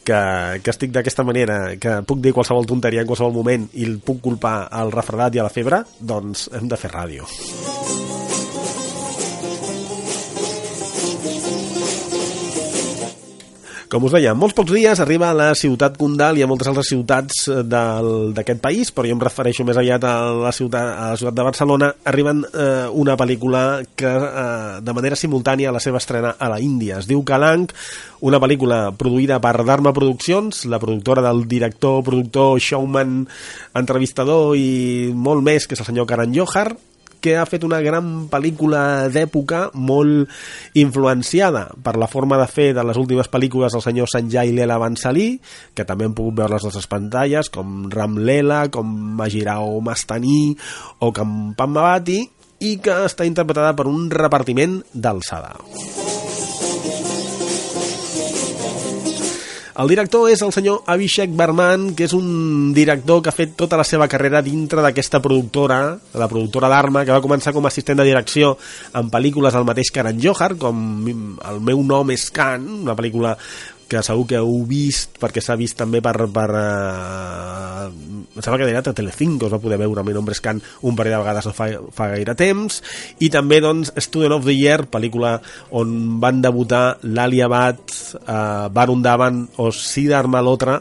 que, 0.09 0.19
que 0.65 0.73
estic 0.73 0.95
d'aquesta 0.95 1.27
manera 1.27 1.59
que 1.77 1.99
puc 2.07 2.23
dir 2.23 2.33
qualsevol 2.33 2.65
tonteria 2.69 3.05
en 3.05 3.09
qualsevol 3.09 3.35
moment 3.35 3.69
i 3.77 3.85
el 3.85 3.99
puc 4.01 4.23
culpar 4.25 4.57
al 4.73 4.89
refredat 4.95 5.18
i 5.35 5.43
a 5.43 5.47
la 5.49 5.51
febre 5.51 5.83
doncs 5.99 6.47
hem 6.55 6.71
de 6.71 6.79
fer 6.79 6.93
ràdio 6.95 8.18
Com 13.89 14.03
us 14.05 14.13
deia, 14.13 14.35
molts 14.37 14.53
pocs 14.53 14.69
dies 14.69 14.99
arriba 15.01 15.31
a 15.31 15.33
la 15.33 15.47
ciutat 15.57 15.95
Condal 15.97 16.37
i 16.37 16.43
a 16.45 16.47
moltes 16.49 16.67
altres 16.69 16.91
ciutats 16.91 17.39
eh, 17.49 17.63
d'aquest 17.65 18.59
país, 18.61 18.91
però 18.93 19.09
jo 19.09 19.15
em 19.15 19.23
refereixo 19.23 19.63
més 19.65 19.79
aviat 19.81 20.03
a 20.05 20.11
la 20.43 20.51
ciutat, 20.53 20.91
a 20.93 21.07
la 21.15 21.17
ciutat 21.17 21.39
de 21.39 21.45
Barcelona, 21.47 21.87
arriben 22.11 22.43
eh, 22.45 22.85
una 22.93 23.15
pel·lícula 23.17 23.63
que 23.97 24.11
eh, 24.11 24.75
de 24.85 24.93
manera 24.93 25.17
simultània 25.17 25.71
a 25.71 25.73
la 25.73 25.81
seva 25.81 25.97
estrena 25.97 26.35
a 26.37 26.51
la 26.53 26.59
Índia. 26.61 26.99
Es 27.01 27.09
diu 27.09 27.23
Calanc, 27.25 27.73
una 28.29 28.37
pel·lícula 28.37 28.77
produïda 28.93 29.41
per 29.41 29.55
Dharma 29.63 29.95
Produccions, 29.97 30.67
la 30.69 30.77
productora 30.77 31.25
del 31.25 31.47
director, 31.49 32.03
productor, 32.05 32.61
showman, 32.61 33.23
entrevistador 33.73 34.53
i 34.53 35.09
molt 35.17 35.41
més, 35.41 35.65
que 35.65 35.73
és 35.73 35.81
el 35.81 35.89
senyor 35.89 36.05
Karan 36.05 36.37
Johar, 36.37 36.67
que 37.21 37.35
ha 37.37 37.45
fet 37.49 37.65
una 37.67 37.81
gran 37.83 38.27
pel·lícula 38.31 39.09
d'època 39.11 39.69
molt 39.73 40.29
influenciada 40.79 41.67
per 41.83 41.95
la 41.99 42.09
forma 42.11 42.39
de 42.39 42.47
fer 42.49 42.71
de 42.77 42.85
les 42.87 42.99
últimes 42.99 43.29
pel·lícules 43.31 43.75
del 43.75 43.85
senyor 43.85 44.09
Sanjay 44.11 44.53
Lela 44.55 44.79
Bansali, 44.81 45.29
que 45.75 45.85
també 45.87 46.07
hem 46.07 46.17
pogut 46.17 46.39
veure 46.41 46.57
les 46.57 46.67
nostres 46.67 46.89
pantalles, 46.89 47.51
com 47.53 47.89
Ram 47.91 48.17
Lela, 48.17 48.65
com 48.73 48.89
Majirao 49.19 49.79
Mastani 49.85 50.55
o 50.99 51.13
com 51.15 51.53
Padmavati, 51.57 52.21
i 52.59 52.77
que 52.83 53.01
està 53.07 53.27
interpretada 53.27 53.75
per 53.75 53.87
un 53.87 54.09
repartiment 54.11 54.81
d'alçada. 54.93 55.55
El 59.79 59.87
director 59.87 60.27
és 60.27 60.41
el 60.43 60.51
senyor 60.51 60.81
Abhishek 60.91 61.31
Barman, 61.39 61.93
que 61.95 62.03
és 62.09 62.11
un 62.17 62.73
director 62.75 63.21
que 63.23 63.31
ha 63.31 63.35
fet 63.35 63.53
tota 63.55 63.77
la 63.79 63.85
seva 63.87 64.09
carrera 64.11 64.41
dintre 64.43 64.83
d'aquesta 64.83 65.21
productora, 65.23 65.77
la 66.19 66.27
productora 66.27 66.67
d'Arma, 66.67 67.05
que 67.07 67.15
va 67.15 67.23
començar 67.23 67.53
com 67.55 67.63
a 67.63 67.71
assistent 67.71 68.01
de 68.01 68.09
direcció 68.09 68.57
en 68.99 69.07
pel·lícules 69.13 69.55
del 69.55 69.63
mateix 69.69 69.93
Karan 69.95 70.19
Johar, 70.19 70.57
com 70.59 71.07
El 71.07 71.63
meu 71.63 71.79
nom 71.87 72.11
és 72.11 72.27
Khan, 72.35 72.67
una 72.83 72.97
pel·lícula 72.99 73.37
que 73.89 74.03
segur 74.05 74.27
que 74.29 74.39
heu 74.39 74.63
vist 74.69 75.17
perquè 75.19 75.41
s'ha 75.43 75.57
vist 75.59 75.77
també 75.79 76.01
per, 76.05 76.15
per 76.31 76.47
uh, 76.53 77.89
em 77.89 78.39
sembla 78.39 78.59
que 78.61 78.69
era 78.69 78.83
a 78.85 78.95
Telecinco 78.95 79.49
es 79.49 79.55
va 79.55 79.61
poder 79.61 79.79
veure 79.81 80.03
amb 80.03 80.13
Nombres 80.13 80.41
Can 80.45 80.61
un 80.85 80.95
parell 80.95 81.17
de 81.17 81.21
vegades 81.23 81.49
no 81.49 81.55
fa, 81.57 81.69
fa 81.95 82.11
gaire 82.13 82.37
temps 82.39 82.81
i 83.19 83.31
també 83.33 83.59
doncs 83.65 83.91
Student 83.97 84.37
of 84.37 84.47
the 84.47 84.55
Year 84.55 84.85
pel·lícula 84.91 85.37
on 85.75 86.19
van 86.21 86.43
debutar 86.45 86.99
l'Ali 87.09 87.41
Abad 87.45 87.81
uh, 87.89 88.69
Varun 88.73 89.01
Dhawan 89.05 89.47
o 89.57 89.71
Siddhar 89.73 90.27
Malhotra 90.29 90.79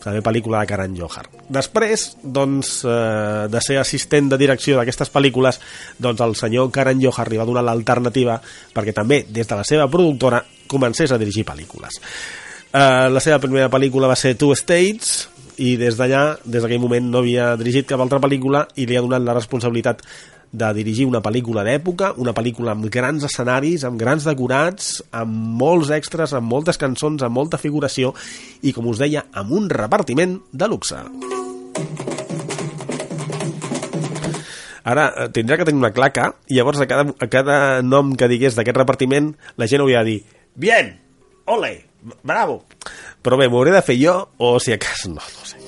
també 0.00 0.22
pel·lícula 0.24 0.62
de 0.62 0.68
Karan 0.70 0.96
Johar. 0.96 1.26
Després, 1.52 2.06
doncs, 2.22 2.72
eh, 2.88 3.46
de 3.52 3.60
ser 3.60 3.76
assistent 3.78 4.30
de 4.32 4.38
direcció 4.40 4.78
d'aquestes 4.78 5.12
pel·lícules, 5.12 5.60
doncs 5.98 6.20
el 6.24 6.36
senyor 6.40 6.70
Karan 6.72 7.00
Johar 7.02 7.28
li 7.28 7.36
va 7.36 7.44
donar 7.44 7.62
l'alternativa 7.66 8.40
perquè 8.74 8.94
també, 8.96 9.26
des 9.28 9.46
de 9.46 9.56
la 9.56 9.64
seva 9.64 9.90
productora, 9.92 10.42
comencés 10.66 11.12
a 11.12 11.18
dirigir 11.18 11.44
pel·lícules. 11.44 12.00
Eh, 12.70 13.08
la 13.10 13.20
seva 13.22 13.40
primera 13.42 13.70
pel·lícula 13.70 14.06
va 14.10 14.18
ser 14.18 14.36
Two 14.38 14.54
States, 14.54 15.28
i 15.60 15.76
des 15.76 15.96
d'allà, 15.98 16.38
des 16.44 16.62
d'aquell 16.62 16.80
moment, 16.80 17.10
no 17.12 17.20
havia 17.20 17.52
dirigit 17.60 17.88
cap 17.88 18.00
altra 18.00 18.20
pel·lícula 18.22 18.64
i 18.80 18.86
li 18.88 18.96
ha 18.96 19.02
donat 19.04 19.24
la 19.26 19.34
responsabilitat 19.36 20.00
de 20.50 20.70
dirigir 20.74 21.04
una 21.06 21.20
pel·lícula 21.22 21.62
d'època, 21.66 22.14
una 22.18 22.32
pel·lícula 22.34 22.72
amb 22.74 22.88
grans 22.90 23.26
escenaris, 23.28 23.84
amb 23.86 24.00
grans 24.00 24.24
decorats, 24.26 24.96
amb 25.14 25.34
molts 25.60 25.92
extras, 25.94 26.32
amb 26.34 26.48
moltes 26.50 26.80
cançons, 26.80 27.22
amb 27.22 27.36
molta 27.36 27.60
figuració 27.60 28.14
i, 28.62 28.72
com 28.72 28.88
us 28.90 29.02
deia, 29.02 29.26
amb 29.30 29.52
un 29.54 29.68
repartiment 29.70 30.40
de 30.50 30.70
luxe. 30.70 31.02
Ara 34.90 35.06
eh, 35.12 35.28
tindrà 35.34 35.60
que 35.60 35.68
tenir 35.68 35.78
una 35.78 35.92
claca 35.94 36.32
i 36.48 36.56
llavors 36.56 36.80
a 36.80 36.88
cada, 36.88 37.12
a 37.12 37.30
cada 37.30 37.60
nom 37.84 38.16
que 38.16 38.30
digués 38.32 38.56
d'aquest 38.56 38.80
repartiment 38.80 39.34
la 39.60 39.68
gent 39.70 39.84
hauria 39.84 40.00
de 40.02 40.16
dir 40.16 40.20
Bien, 40.56 40.96
ole, 41.46 41.89
bravo. 42.22 42.62
Però 43.22 43.36
bé, 43.36 43.48
m'ho 43.48 43.60
hauré 43.60 43.74
de 43.76 43.84
fer 43.84 43.98
jo 44.00 44.16
o 44.38 44.56
si 44.60 44.72
a 44.72 44.80
cas 44.80 45.06
no, 45.08 45.20
no 45.20 45.48
sé. 45.48 45.60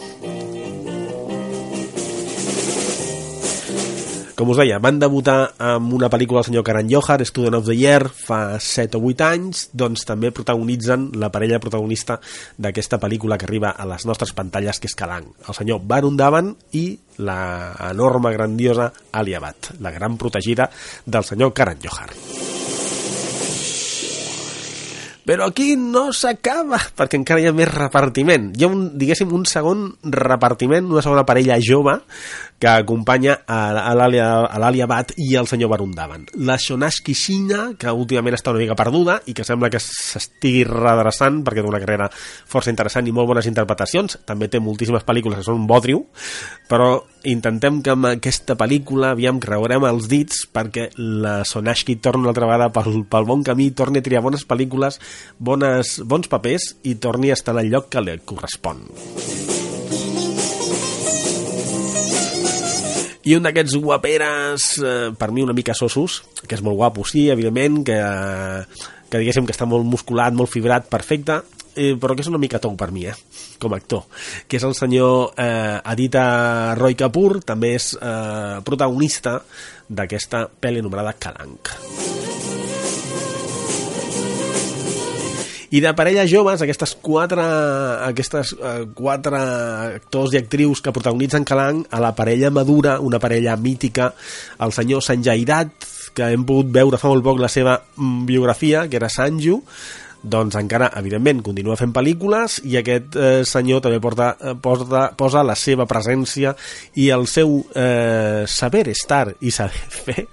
Com 4.43 4.49
us 4.51 4.59
deia, 4.59 4.79
van 4.83 4.97
debutar 4.99 5.53
amb 5.63 5.93
una 5.95 6.09
pel·lícula 6.11 6.41
del 6.41 6.49
senyor 6.49 6.65
Karan 6.67 6.89
Johar, 6.91 7.21
Student 7.29 7.59
of 7.61 7.67
the 7.69 7.77
Year, 7.77 8.09
fa 8.09 8.57
7 8.59 8.99
o 8.99 9.03
8 9.13 9.27
anys, 9.29 9.61
doncs 9.77 10.03
també 10.09 10.33
protagonitzen 10.35 11.11
la 11.21 11.29
parella 11.31 11.61
protagonista 11.63 12.17
d'aquesta 12.57 12.99
pel·lícula 12.99 13.39
que 13.39 13.47
arriba 13.47 13.71
a 13.77 13.87
les 13.87 14.09
nostres 14.09 14.33
pantalles, 14.35 14.81
que 14.81 14.91
és 14.91 14.99
Kalang, 14.99 15.29
el 15.47 15.59
senyor 15.61 15.85
Varun 15.87 16.19
Dhawan 16.19 16.51
i 16.75 16.87
la 17.23 17.39
enorme, 17.93 18.33
grandiosa 18.35 18.91
Ali 19.13 19.37
Abad, 19.39 19.77
la 19.79 19.95
gran 19.95 20.19
protegida 20.19 20.71
del 21.07 21.29
senyor 21.29 21.55
Karan 21.55 21.79
Johar. 21.85 22.11
Però 25.23 25.47
aquí 25.47 25.77
no 25.79 26.09
s'acaba, 26.17 26.81
perquè 26.99 27.21
encara 27.21 27.43
hi 27.43 27.47
ha 27.47 27.55
més 27.55 27.71
repartiment. 27.71 28.51
Hi 28.59 28.67
ha, 28.67 28.71
un, 28.73 28.89
diguéssim, 28.99 29.31
un 29.37 29.45
segon 29.47 29.85
repartiment, 30.03 30.89
una 30.91 31.05
segona 31.05 31.27
parella 31.29 31.61
jove 31.63 32.01
que 32.63 32.69
acompanya 32.71 33.41
a, 33.43 33.75
a 33.91 33.93
l'Alia 33.99 34.87
Bat 34.87 35.17
i 35.19 35.33
el 35.35 35.49
senyor 35.51 35.73
Varun 35.73 35.91
Dhawan. 35.97 36.29
La 36.47 36.55
Shonash 36.63 37.01
Kishina, 37.03 37.73
que 37.75 37.91
últimament 37.91 38.37
està 38.37 38.53
una 38.53 38.61
mica 38.63 38.77
perduda 38.79 39.17
i 39.27 39.35
que 39.35 39.43
sembla 39.43 39.67
que 39.73 39.81
s'estigui 39.83 40.61
redreçant 40.69 41.41
perquè 41.43 41.59
té 41.59 41.67
una 41.67 41.81
carrera 41.83 42.07
força 42.15 42.71
interessant 42.71 43.11
i 43.11 43.15
molt 43.17 43.33
bones 43.33 43.49
interpretacions. 43.51 44.21
També 44.31 44.47
té 44.47 44.61
moltíssimes 44.63 45.03
pel·lícules 45.09 45.41
que 45.41 45.47
són 45.49 45.59
un 45.59 45.67
bodriu, 45.67 46.05
però 46.71 46.93
intentem 47.27 47.81
que 47.83 47.97
amb 47.97 48.13
aquesta 48.13 48.55
pel·lícula 48.61 49.11
aviam 49.17 49.43
creurem 49.43 49.89
els 49.91 50.07
dits 50.13 50.45
perquè 50.47 50.93
la 51.03 51.41
Sonashki 51.43 51.99
torni 51.99 52.29
una 52.29 52.31
altra 52.31 52.47
vegada 52.47 52.71
pel, 52.71 53.03
pel 53.11 53.27
bon 53.27 53.43
camí, 53.43 53.73
torni 53.75 53.99
a 53.99 54.07
triar 54.07 54.23
bones 54.23 54.47
pel·lícules, 54.47 55.03
bones, 55.43 55.97
bons 56.07 56.31
papers 56.31 56.77
i 56.87 56.95
torni 56.95 57.35
a 57.35 57.41
estar 57.41 57.59
en 57.59 57.65
el 57.65 57.75
lloc 57.75 57.91
que 57.91 58.07
li 58.07 58.21
correspon. 58.23 58.87
I 63.25 63.37
un 63.37 63.47
d'aquests 63.47 63.77
guaperes 63.83 64.69
eh, 64.83 65.11
per 65.19 65.31
mi 65.31 65.45
una 65.45 65.57
mica 65.57 65.77
sosos 65.79 66.23
que 66.43 66.57
és 66.57 66.65
molt 66.65 66.79
guapo, 66.79 67.07
sí, 67.07 67.29
evidentment 67.31 67.83
que, 67.87 67.99
que 69.09 69.21
diguéssim 69.23 69.47
que 69.47 69.55
està 69.55 69.69
molt 69.69 69.87
musculat 69.87 70.35
molt 70.35 70.51
fibrat, 70.51 70.89
perfecte 70.91 71.43
eh, 71.77 71.95
però 72.01 72.17
que 72.17 72.25
és 72.25 72.31
una 72.33 72.41
mica 72.43 72.61
tou 72.63 72.75
per 72.79 72.91
mi, 72.95 73.07
eh, 73.07 73.17
com 73.63 73.73
a 73.75 73.81
actor 73.81 74.05
que 74.49 74.59
és 74.59 74.67
el 74.67 74.77
senyor 74.79 75.33
eh, 75.37 75.79
Adita 75.95 76.75
Roy 76.79 76.99
Kapoor 76.99 77.41
també 77.47 77.77
és 77.79 77.93
eh, 78.01 78.61
protagonista 78.67 79.39
d'aquesta 79.89 80.49
pel·li 80.61 80.83
anomenada 80.83 81.17
Kalank 81.21 81.77
i 85.73 85.81
de 85.81 85.95
parelles 85.97 86.29
joves, 86.31 86.61
aquestes 86.61 86.93
quatre, 87.01 87.45
aquestes 88.05 88.53
uh, 88.59 88.85
quatre 88.93 89.39
actors 89.97 90.35
i 90.35 90.41
actrius 90.43 90.85
que 90.85 90.93
protagonitzen 90.93 91.47
Calang, 91.49 91.81
a 91.91 92.01
la 92.03 92.13
parella 92.15 92.53
madura, 92.53 92.99
una 93.01 93.21
parella 93.23 93.57
mítica, 93.57 94.13
el 94.61 94.77
senyor 94.77 95.03
Sanjay 95.03 95.47
Dutt, 95.49 95.89
que 96.13 96.29
hem 96.29 96.45
pogut 96.45 96.69
veure 96.75 97.01
fa 97.01 97.09
molt 97.09 97.25
poc 97.25 97.41
la 97.41 97.49
seva 97.49 97.79
mm, 97.81 98.25
biografia, 98.29 98.85
que 98.89 99.01
era 99.01 99.09
Sanju, 99.09 99.63
doncs 100.23 100.55
encara, 100.61 100.91
evidentment, 101.01 101.43
continua 101.43 101.77
fent 101.81 101.93
pel·lícules 101.95 102.61
i 102.69 102.77
aquest 102.79 103.17
eh, 103.19 103.33
senyor 103.49 103.83
també 103.83 103.99
porta, 104.03 104.31
eh, 104.39 104.55
posa, 104.55 105.09
posa 105.19 105.43
la 105.43 105.57
seva 105.59 105.89
presència 105.91 106.55
i 106.95 107.09
el 107.11 107.27
seu 107.27 107.59
eh, 107.75 108.45
saber 108.47 108.87
estar 108.95 109.27
i 109.41 109.51
saber 109.51 109.83
fer 110.05 110.29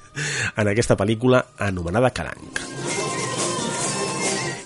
en 0.56 0.70
aquesta 0.70 1.00
pel·lícula 1.00 1.44
anomenada 1.72 2.14
Calang. 2.14 3.29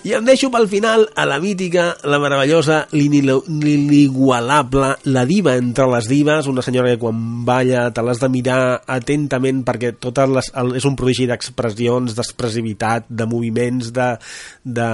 I 0.04 0.12
em 0.12 0.20
deixo 0.28 0.50
pel 0.52 0.66
final 0.68 1.06
a 1.16 1.24
la 1.24 1.38
mítica, 1.40 1.96
la 2.04 2.18
meravellosa, 2.20 2.82
l'inigualable, 2.92 4.90
la 5.08 5.22
diva 5.24 5.54
entre 5.56 5.86
les 5.94 6.04
dives, 6.12 6.44
una 6.50 6.60
senyora 6.60 6.90
que 6.92 7.00
quan 7.00 7.22
balla 7.48 7.86
te 7.88 8.04
l'has 8.04 8.20
de 8.20 8.28
mirar 8.28 8.84
atentament 8.84 9.64
perquè 9.64 9.94
totes 9.96 10.28
les, 10.28 10.52
el, 10.60 10.76
és 10.76 10.84
un 10.84 10.92
prodigi 11.00 11.24
d'expressions, 11.30 12.12
d'expressivitat, 12.18 13.08
de 13.08 13.24
moviments, 13.32 13.88
de, 13.96 14.20
de, 14.76 14.90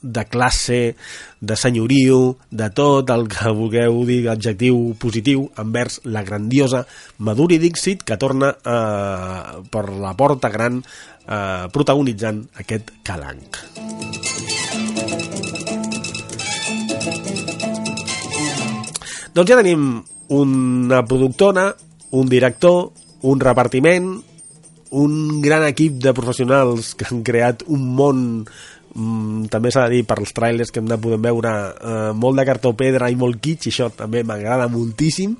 de 0.00 0.24
classe, 0.32 0.96
de 1.44 1.56
senyoriu, 1.60 2.40
de 2.48 2.72
tot 2.72 3.12
el 3.12 3.28
que 3.28 3.52
vulgueu 3.52 4.06
dir 4.08 4.22
adjectiu 4.32 4.96
positiu 5.00 5.50
envers 5.60 6.00
la 6.08 6.24
grandiosa 6.24 6.86
Maduri 7.18 7.60
Dixit 7.60 8.00
que 8.08 8.16
torna 8.16 8.54
eh, 8.56 9.60
per 9.68 9.90
la 9.92 10.16
porta 10.16 10.48
gran 10.48 10.80
eh, 11.26 11.66
protagonitzant 11.72 12.44
aquest 12.60 12.92
calanc. 13.06 13.60
Doncs 19.34 19.50
ja 19.50 19.58
tenim 19.58 19.98
una 20.34 21.02
productora, 21.02 21.72
un 22.14 22.28
director, 22.30 22.92
un 23.26 23.40
repartiment, 23.40 24.12
un 24.94 25.40
gran 25.42 25.64
equip 25.66 25.98
de 25.98 26.12
professionals 26.14 26.94
que 26.94 27.08
han 27.08 27.24
creat 27.26 27.64
un 27.66 27.82
món 27.98 28.20
mm, 28.44 29.48
també 29.50 29.72
s'ha 29.74 29.88
de 29.88 29.96
dir 29.98 30.04
per 30.06 30.20
als 30.20 30.32
trailers 30.36 30.70
que 30.70 30.78
hem 30.78 30.90
de 30.90 31.00
poder 31.02 31.18
veure 31.18 31.50
eh, 31.74 32.12
molt 32.14 32.38
de 32.38 32.46
cartó 32.46 32.76
pedra 32.78 33.10
i 33.10 33.18
molt 33.18 33.40
kitsch 33.42 33.66
i 33.66 33.72
això 33.74 33.90
també 33.90 34.22
m'agrada 34.22 34.70
moltíssim 34.70 35.34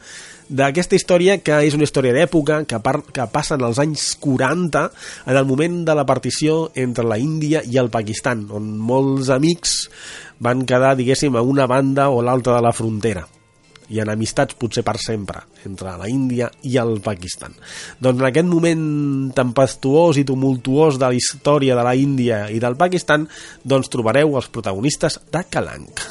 d'aquesta 0.48 0.96
història 0.98 1.38
que 1.42 1.60
és 1.66 1.76
una 1.76 1.86
història 1.86 2.14
d'època 2.16 2.62
que, 2.68 2.80
que 3.14 3.28
passa 3.32 3.58
en 3.58 3.64
els 3.66 3.80
anys 3.82 4.10
40 4.20 4.84
en 5.26 5.36
el 5.36 5.46
moment 5.48 5.82
de 5.88 5.94
la 5.96 6.06
partició 6.06 6.70
entre 6.74 7.06
la 7.08 7.18
Índia 7.18 7.62
i 7.64 7.78
el 7.80 7.92
Pakistan 7.94 8.46
on 8.52 8.74
molts 8.78 9.30
amics 9.32 9.78
van 10.44 10.66
quedar 10.68 10.96
diguéssim 10.98 11.36
a 11.36 11.42
una 11.42 11.68
banda 11.70 12.10
o 12.10 12.20
l'altra 12.22 12.58
de 12.58 12.66
la 12.66 12.74
frontera 12.76 13.24
i 13.92 14.00
en 14.00 14.10
amistats 14.12 14.56
potser 14.58 14.84
per 14.84 14.96
sempre 15.00 15.42
entre 15.68 15.92
la 16.00 16.08
Índia 16.08 16.48
i 16.64 16.78
el 16.80 16.98
Pakistan. 17.04 17.54
Doncs 18.00 18.22
en 18.22 18.28
aquest 18.30 18.48
moment 18.48 18.86
tempestuós 19.36 20.20
i 20.20 20.26
tumultuós 20.28 20.98
de 21.00 21.10
la 21.10 21.18
història 21.18 21.76
de 21.76 21.84
la 21.86 21.94
Índia 21.98 22.44
i 22.52 22.60
del 22.62 22.78
Pakistan, 22.80 23.28
doncs 23.62 23.92
trobareu 23.92 24.36
els 24.40 24.50
protagonistes 24.52 25.20
de 25.32 25.44
Calanc. 25.50 26.04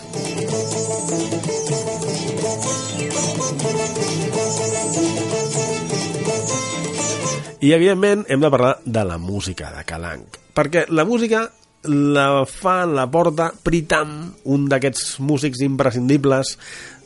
I, 7.63 7.72
evidentment, 7.72 8.25
hem 8.27 8.41
de 8.43 8.50
parlar 8.51 8.74
de 8.84 9.01
la 9.08 9.15
música 9.17 9.70
de 9.72 9.86
Calanc. 9.88 10.36
Perquè 10.51 10.82
la 10.91 11.05
música 11.08 11.46
la 11.88 12.43
fa, 12.43 12.86
la 12.86 13.05
porta 13.12 13.50
Pritam, 13.63 14.34
un 14.51 14.65
d'aquests 14.72 15.22
músics 15.24 15.62
imprescindibles 15.63 16.58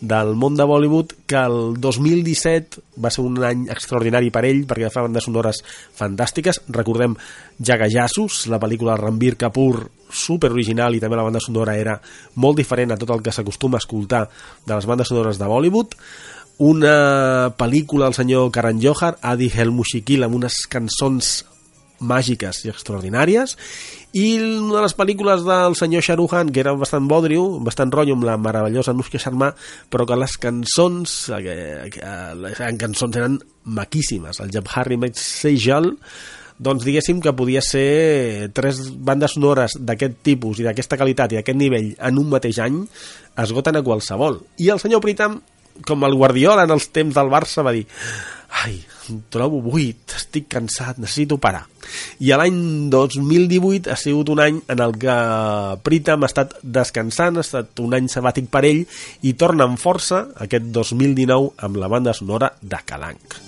del 0.02 0.34
món 0.34 0.58
de 0.58 0.66
Bollywood, 0.66 1.14
que 1.30 1.38
el 1.38 1.78
2017 1.82 2.82
va 2.98 3.12
ser 3.14 3.26
un 3.26 3.38
any 3.46 3.68
extraordinari 3.70 4.34
per 4.34 4.48
ell, 4.50 4.64
perquè 4.70 4.90
fa 4.94 5.06
bandes 5.06 5.30
sonores 5.30 5.62
fantàstiques. 5.98 6.64
Recordem 6.74 7.14
Jagajassus, 7.62 8.48
la 8.50 8.58
pel·lícula 8.62 8.98
Ranbir 8.98 9.36
Kapoor, 9.38 9.84
super 10.10 10.50
original, 10.54 10.98
i 10.98 11.04
també 11.04 11.22
la 11.22 11.28
banda 11.28 11.42
sonora 11.44 11.78
era 11.78 12.00
molt 12.42 12.58
diferent 12.58 12.94
a 12.94 12.98
tot 12.98 13.14
el 13.14 13.22
que 13.22 13.34
s'acostuma 13.34 13.78
a 13.78 13.86
escoltar 13.86 14.26
de 14.66 14.74
les 14.74 14.90
bandes 14.90 15.14
sonores 15.14 15.38
de 15.38 15.54
Bollywood 15.54 15.94
una 16.58 17.54
pel·lícula 17.58 18.08
del 18.08 18.18
senyor 18.18 18.50
Karan 18.52 18.82
Johar, 18.82 19.18
Adi 19.22 19.52
Helmushikil, 19.54 20.26
amb 20.26 20.40
unes 20.40 20.64
cançons 20.72 21.44
màgiques 21.98 22.64
i 22.66 22.70
extraordinàries 22.70 23.56
i 24.18 24.38
una 24.38 24.78
de 24.78 24.84
les 24.86 24.96
pel·lícules 24.98 25.44
del 25.46 25.76
senyor 25.76 26.28
Khan 26.30 26.52
que 26.54 26.62
era 26.62 26.74
bastant 26.78 27.08
bodriu, 27.10 27.60
bastant 27.60 27.92
rotllo 27.92 28.16
amb 28.16 28.24
la 28.24 28.38
meravellosa 28.38 28.92
Anushka 28.92 29.18
Sharma 29.18 29.54
però 29.90 30.06
que 30.06 30.16
les 30.16 30.38
cançons 30.38 31.30
eh, 31.34 31.90
eh, 31.90 32.34
les 32.36 32.78
cançons 32.78 33.16
eren 33.16 33.40
maquíssimes. 33.66 34.40
El 34.40 34.52
Jab 34.52 34.68
Harry 34.76 34.98
Sejal 35.14 35.96
doncs 36.58 36.86
diguéssim 36.86 37.20
que 37.22 37.34
podia 37.38 37.62
ser 37.62 38.50
tres 38.54 38.80
bandes 38.90 39.36
sonores 39.38 39.78
d'aquest 39.78 40.24
tipus 40.26 40.58
i 40.60 40.66
d'aquesta 40.66 40.98
qualitat 40.98 41.34
i 41.34 41.38
d'aquest 41.38 41.58
nivell 41.58 41.92
en 41.98 42.18
un 42.18 42.30
mateix 42.30 42.58
any 42.60 42.80
esgoten 43.38 43.78
a 43.78 43.84
qualsevol. 43.86 44.42
I 44.58 44.72
el 44.74 44.82
senyor 44.82 45.04
Pritam 45.06 45.38
com 45.86 46.08
el 46.08 46.18
Guardiola 46.18 46.66
en 46.66 46.74
els 46.76 46.90
temps 46.96 47.16
del 47.16 47.32
Barça 47.34 47.66
va 47.66 47.76
dir 47.76 47.86
ai, 48.64 48.78
em 49.12 49.20
trobo 49.32 49.60
buit, 49.62 50.16
estic 50.16 50.48
cansat, 50.52 51.00
necessito 51.02 51.38
parar. 51.42 51.66
I 52.24 52.34
l'any 52.40 52.90
2018 52.92 53.92
ha 53.92 53.98
sigut 54.00 54.32
un 54.34 54.42
any 54.44 54.60
en 54.72 54.84
el 54.84 54.98
que 55.00 55.18
Pritam 55.86 56.24
ha 56.24 56.32
estat 56.32 56.58
descansant, 56.64 57.38
ha 57.38 57.46
estat 57.46 57.84
un 57.84 57.96
any 57.98 58.10
sabàtic 58.12 58.50
per 58.52 58.66
ell 58.68 58.84
i 59.22 59.36
torna 59.40 59.68
amb 59.68 59.80
força 59.82 60.26
aquest 60.48 60.72
2019 60.76 61.56
amb 61.68 61.82
la 61.84 61.92
banda 61.92 62.16
sonora 62.18 62.54
de 62.62 62.84
Calanc. 62.86 63.42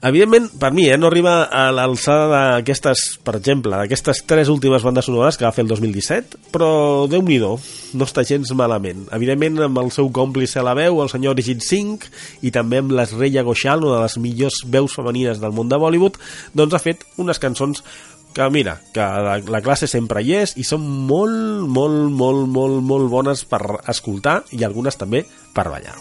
Evidentment, 0.00 0.46
per 0.56 0.72
mi, 0.72 0.86
eh, 0.88 0.96
no 0.96 1.10
arriba 1.10 1.42
a 1.44 1.66
l'alçada 1.76 2.28
d'aquestes, 2.32 3.18
per 3.20 3.34
exemple, 3.36 3.74
d'aquestes 3.76 4.22
tres 4.24 4.48
últimes 4.48 4.80
bandes 4.82 5.04
sonores 5.04 5.36
que 5.36 5.44
va 5.44 5.52
fer 5.52 5.66
el 5.66 5.68
2017, 5.68 6.38
però 6.54 7.04
déu 7.04 7.20
nhi 7.20 7.36
no 7.40 8.06
està 8.06 8.24
gens 8.24 8.48
malament. 8.56 9.04
Evidentment, 9.12 9.60
amb 9.66 9.82
el 9.82 9.90
seu 9.92 10.08
còmplice 10.08 10.60
a 10.60 10.64
la 10.64 10.72
veu, 10.74 11.02
el 11.02 11.12
senyor 11.12 11.36
Rigid 11.36 11.60
Singh, 11.60 12.06
i 12.40 12.50
també 12.50 12.80
amb 12.80 12.94
l'Esreia 12.96 13.44
Ghoshal, 13.44 13.84
una 13.84 13.98
de 13.98 14.06
les 14.06 14.16
millors 14.16 14.62
veus 14.64 14.96
femenines 14.96 15.38
del 15.38 15.52
món 15.52 15.68
de 15.68 15.76
Bollywood, 15.76 16.16
doncs 16.54 16.74
ha 16.74 16.80
fet 16.80 17.04
unes 17.18 17.38
cançons 17.38 17.84
que 18.32 18.48
mira, 18.48 18.80
que 18.94 19.00
la, 19.00 19.36
la 19.36 19.60
classe 19.60 19.86
sempre 19.90 20.22
hi 20.22 20.36
és 20.38 20.56
i 20.56 20.64
són 20.64 20.80
molt, 20.80 21.68
molt, 21.68 22.08
molt, 22.08 22.46
molt, 22.48 22.80
molt 22.80 23.10
bones 23.12 23.44
per 23.44 23.60
escoltar 23.90 24.44
i 24.56 24.64
algunes 24.64 24.96
també 24.96 25.26
per 25.52 25.68
ballar. 25.68 25.98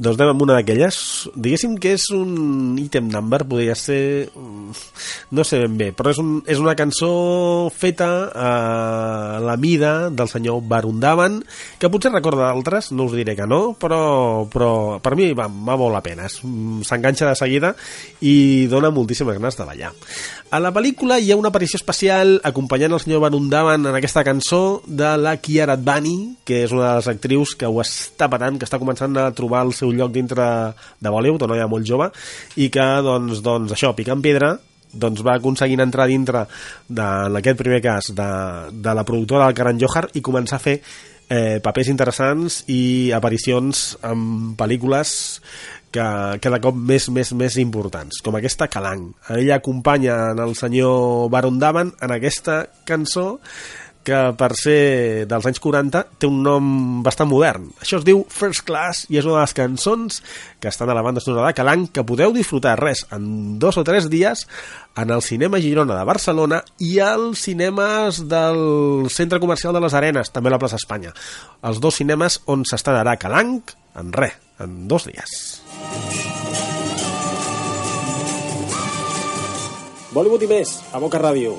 Doncs 0.00 0.16
anem 0.16 0.30
amb 0.32 0.44
una 0.46 0.54
d'aquelles. 0.56 0.96
Diguéssim 1.36 1.74
que 1.76 1.90
és 1.98 2.06
un 2.16 2.78
item 2.80 3.10
number, 3.12 3.42
podria 3.44 3.74
ser... 3.76 4.30
mm, 4.32 4.78
No 5.36 5.44
sé 5.44 5.58
ben 5.60 5.76
bé, 5.76 5.90
però 5.92 6.14
és, 6.14 6.18
un, 6.22 6.38
és 6.48 6.58
una 6.58 6.72
cançó 6.74 7.68
feta 7.68 8.08
a 8.32 8.50
la 9.44 9.58
mida 9.60 10.08
del 10.08 10.30
senyor 10.32 10.62
Barundavan, 10.64 11.42
que 11.78 11.90
potser 11.92 12.14
recorda 12.14 12.48
d'altres, 12.48 12.90
no 12.96 13.10
us 13.10 13.14
diré 13.18 13.36
que 13.36 13.46
no, 13.46 13.74
però, 13.78 14.48
però 14.50 14.70
per 15.04 15.12
mi 15.20 15.30
va, 15.36 15.50
va 15.52 15.76
molt 15.76 15.92
la 15.92 16.02
pena. 16.04 16.30
Mm, 16.42 16.80
S'enganxa 16.88 17.28
de 17.28 17.36
seguida 17.36 17.74
i 18.24 18.66
dona 18.72 18.88
moltíssimes 18.90 19.36
ganes 19.36 19.60
de 19.60 19.68
ballar. 19.68 19.92
A 20.50 20.58
la 20.58 20.72
pel·lícula 20.74 21.20
hi 21.20 21.28
ha 21.30 21.36
una 21.38 21.52
aparició 21.52 21.76
especial 21.78 22.40
acompanyant 22.42 22.96
el 22.96 23.04
senyor 23.04 23.20
Barundavan 23.22 23.84
en 23.86 23.94
aquesta 23.94 24.24
cançó 24.26 24.80
de 24.86 25.12
la 25.20 25.36
Kiara 25.38 25.76
Advani, 25.76 26.40
que 26.42 26.64
és 26.64 26.72
una 26.74 26.88
de 26.88 26.96
les 26.98 27.10
actrius 27.12 27.52
que 27.54 27.68
ho 27.68 27.78
està 27.84 28.26
patant, 28.32 28.58
que 28.58 28.66
està 28.66 28.80
començant 28.82 29.14
a 29.20 29.28
trobar 29.36 29.62
el 29.68 29.76
seu 29.76 29.89
lloc 29.98 30.12
dintre 30.14 30.46
de 31.00 31.12
Bollywood, 31.12 31.46
una 31.46 31.54
noia 31.56 31.68
molt 31.70 31.86
jove, 31.88 32.10
i 32.60 32.70
que, 32.72 32.86
doncs, 33.04 33.42
doncs 33.44 33.74
això, 33.76 33.94
picant 33.96 34.22
pedra, 34.24 34.54
doncs 34.92 35.22
va 35.26 35.36
aconseguint 35.38 35.82
entrar 35.84 36.08
dintre 36.10 36.46
de, 36.88 37.04
en 37.04 37.38
aquest 37.38 37.58
primer 37.58 37.80
cas 37.84 38.10
de, 38.14 38.30
de 38.72 38.94
la 38.94 39.06
productora 39.06 39.46
del 39.46 39.58
Karan 39.58 39.78
Johar 39.78 40.08
i 40.18 40.24
començar 40.24 40.58
a 40.58 40.64
fer 40.64 40.80
eh, 41.30 41.58
papers 41.62 41.90
interessants 41.92 42.64
i 42.68 43.12
aparicions 43.14 43.84
en 44.06 44.54
pel·lícules 44.58 45.12
que 45.90 46.06
cada 46.42 46.60
cop 46.62 46.76
més, 46.76 47.08
més, 47.10 47.32
més 47.34 47.56
importants, 47.58 48.20
com 48.22 48.36
aquesta 48.38 48.68
Calang. 48.70 49.08
Ella 49.34 49.58
acompanya 49.58 50.30
en 50.34 50.42
el 50.42 50.54
senyor 50.58 51.28
Baron 51.34 51.58
Davan 51.58 51.90
en 51.98 52.14
aquesta 52.14 52.62
cançó 52.86 53.40
que 54.10 54.20
per 54.38 54.50
ser 54.58 55.26
dels 55.30 55.46
anys 55.46 55.60
40 55.62 56.02
té 56.18 56.26
un 56.26 56.40
nom 56.42 56.66
bastant 57.04 57.28
modern. 57.30 57.68
Això 57.82 58.00
es 58.00 58.06
diu 58.06 58.24
First 58.32 58.64
Class 58.66 59.04
i 59.08 59.20
és 59.20 59.28
una 59.28 59.38
de 59.38 59.44
les 59.44 59.54
cançons 59.54 60.18
que 60.60 60.70
estan 60.70 60.90
a 60.90 60.96
la 60.98 61.04
banda 61.06 61.22
sonora 61.22 61.50
de 61.50 61.58
Calang 61.58 61.86
que 61.94 62.04
podeu 62.06 62.34
disfrutar 62.34 62.74
res 62.80 63.04
en 63.14 63.58
dos 63.62 63.78
o 63.78 63.86
tres 63.86 64.10
dies 64.10 64.46
en 64.98 65.14
el 65.14 65.22
Cinema 65.22 65.62
Girona 65.62 65.98
de 65.98 66.08
Barcelona 66.08 66.62
i 66.82 66.98
als 67.04 67.46
cinemes 67.46 68.24
del 68.28 69.08
Centre 69.14 69.40
Comercial 69.40 69.76
de 69.76 69.84
les 69.86 69.94
Arenes, 69.94 70.34
també 70.34 70.50
a 70.50 70.56
la 70.56 70.62
plaça 70.62 70.80
Espanya. 70.80 71.14
Els 71.62 71.80
dos 71.80 72.02
cinemes 72.02 72.40
on 72.50 72.66
s'estrenarà 72.66 73.16
Calang 73.20 73.60
en 74.00 74.12
res, 74.12 74.34
en 74.58 74.88
dos 74.90 75.06
dies. 75.06 75.60
Bollywood 80.10 80.42
i 80.42 80.50
més, 80.50 80.80
a 80.90 80.98
Boca 80.98 81.22
Ràdio. 81.22 81.54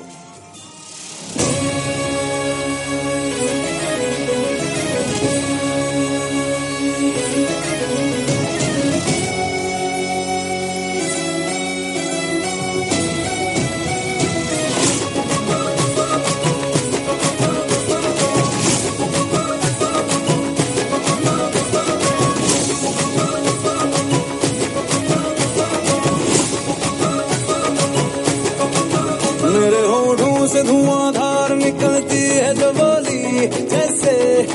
धुआंधार 30.62 31.54
निकलती 31.56 32.22
है 32.28 32.54
जो 32.54 32.70
बोली, 32.72 33.46
जैसे 33.68 34.14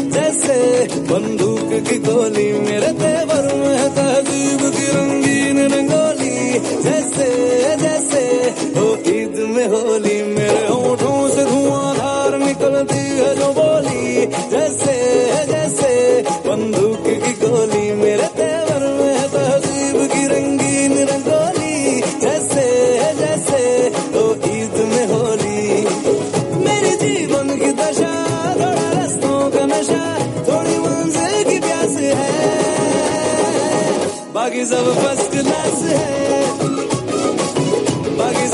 जैसे 0.10 0.58
बंदूक 1.10 1.70
की 1.90 1.98
गोली, 2.00 2.48
मेरे 2.60 2.92
तेवर 2.94 3.46
में 3.56 3.96
तहजीब 3.96 4.62
की 4.76 4.88
रंगीन 4.88 5.60
रंगोली, 5.74 6.60
जैसे 6.84 7.30
जैसे 7.78 8.24
हो 8.80 8.88
ईद 9.08 9.36
में 9.56 9.68
होली, 9.68 10.18
मेरे 10.36 10.68
होठों 10.68 11.30
से 11.30 11.46
धुआंधार 11.46 12.38
निकलती 12.40 13.04
है 13.20 13.36
जो 13.36 13.54
बोली, 13.54 14.26
जैसे 14.52 14.96
जैसे 15.52 16.22
बंदूक 16.48 17.04
की 17.06 17.34
गोली। 17.46 17.67
Baggies 34.68 34.82
of 34.82 34.88
a 34.88 34.96
first 35.02 35.32
class. 35.32 35.84
Eh? 35.86 36.58
Baggies. 38.18 38.48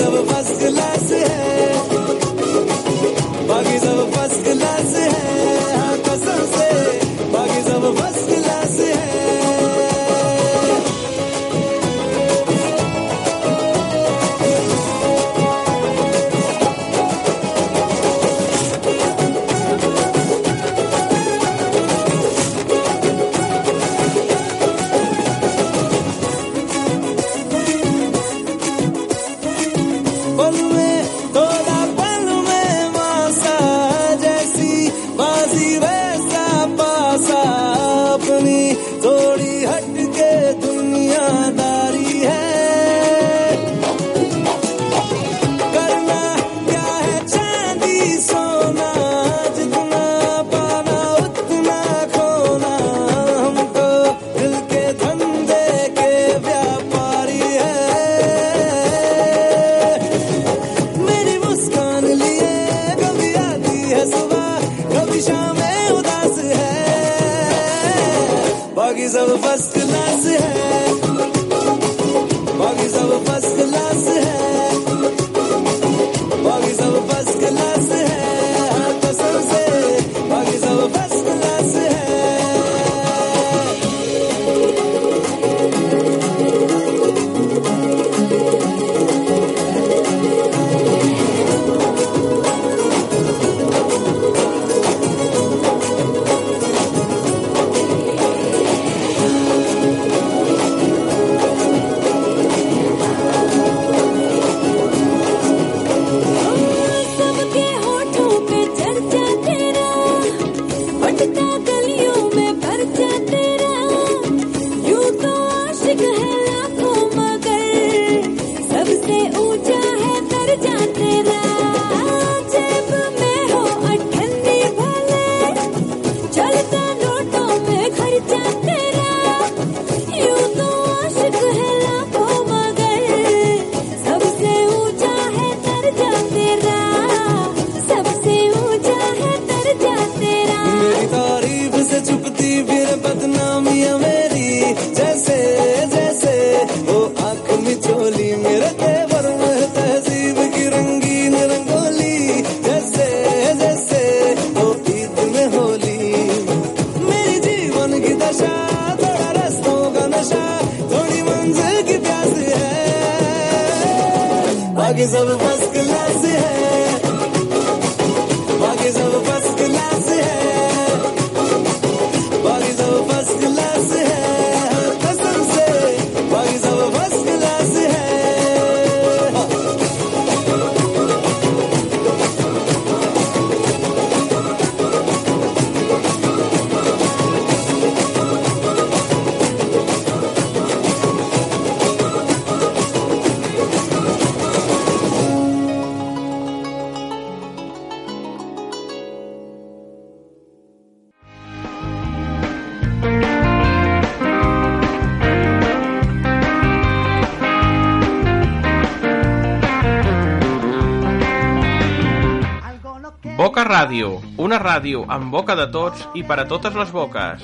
ràdio, 213.83 214.21
una 214.39 214.59
ràdio 214.61 215.01
amb 215.11 215.33
boca 215.33 215.57
de 215.59 215.65
tots 215.67 216.05
i 216.15 216.21
per 216.23 216.37
a 216.39 216.45
totes 216.47 216.75
les 216.79 216.91
boques. 216.95 217.41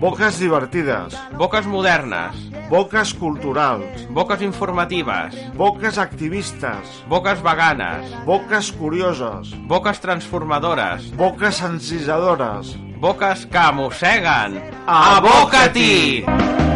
Boques 0.00 0.38
divertides. 0.40 1.12
Boques 1.36 1.66
modernes. 1.68 2.36
Boques 2.70 3.12
culturals. 3.14 4.06
Boques 4.08 4.40
informatives. 4.40 5.36
Boques 5.56 5.98
activistes. 5.98 7.02
Boques 7.12 7.42
veganes. 7.44 8.08
Boques 8.24 8.72
curioses. 8.72 9.52
Boques 9.68 10.00
transformadores. 10.00 11.10
Boques 11.16 11.60
encisadores. 11.68 12.72
Boques 13.00 13.44
que 13.52 13.68
mosseguen. 13.76 14.60
Aboca-t'hi! 14.86 16.24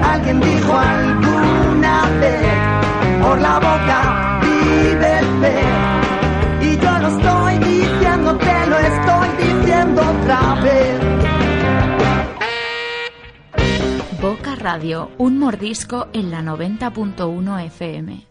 Alguien 0.05 0.41
dijo 0.41 0.77
alguna 0.77 2.09
vez, 2.21 3.23
por 3.23 3.41
la 3.41 3.59
boca 3.61 4.41
vive 4.43 5.19
el 5.21 5.27
pez. 5.41 5.80
Radio, 14.61 15.11
un 15.17 15.39
mordisco 15.39 16.09
en 16.13 16.31
la 16.31 16.43
90.1 16.43 17.65
FM. 17.65 18.27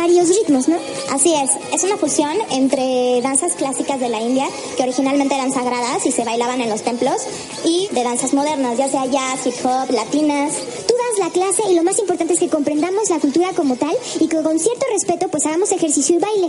Varios 0.00 0.28
ritmos, 0.28 0.66
¿no? 0.66 0.78
Así 1.12 1.34
es, 1.34 1.50
es 1.74 1.84
una 1.84 1.98
fusión 1.98 2.32
entre 2.50 3.20
danzas 3.20 3.52
clásicas 3.52 4.00
de 4.00 4.08
la 4.08 4.20
India, 4.20 4.46
que 4.76 4.82
originalmente 4.82 5.34
eran 5.34 5.52
sagradas 5.52 6.06
y 6.06 6.10
se 6.10 6.24
bailaban 6.24 6.62
en 6.62 6.70
los 6.70 6.80
templos, 6.82 7.16
y 7.64 7.88
de 7.88 8.02
danzas 8.02 8.32
modernas, 8.32 8.78
ya 8.78 8.88
sea 8.88 9.04
jazz, 9.04 9.46
hip 9.46 9.54
hop, 9.62 9.90
latinas. 9.90 10.54
Tú 10.88 10.94
das 10.94 11.18
la 11.18 11.30
clase 11.30 11.70
y 11.70 11.74
lo 11.74 11.82
más 11.82 11.98
importante 11.98 12.32
es 12.32 12.40
que 12.40 12.48
comprendamos 12.48 13.10
la 13.10 13.18
cultura 13.18 13.52
como 13.54 13.76
tal 13.76 13.94
y 14.18 14.26
que 14.26 14.42
con 14.42 14.58
cierto 14.58 14.86
respeto 14.90 15.28
pues 15.28 15.44
hagamos 15.44 15.70
ejercicio 15.70 16.16
y 16.16 16.18
baile. 16.18 16.48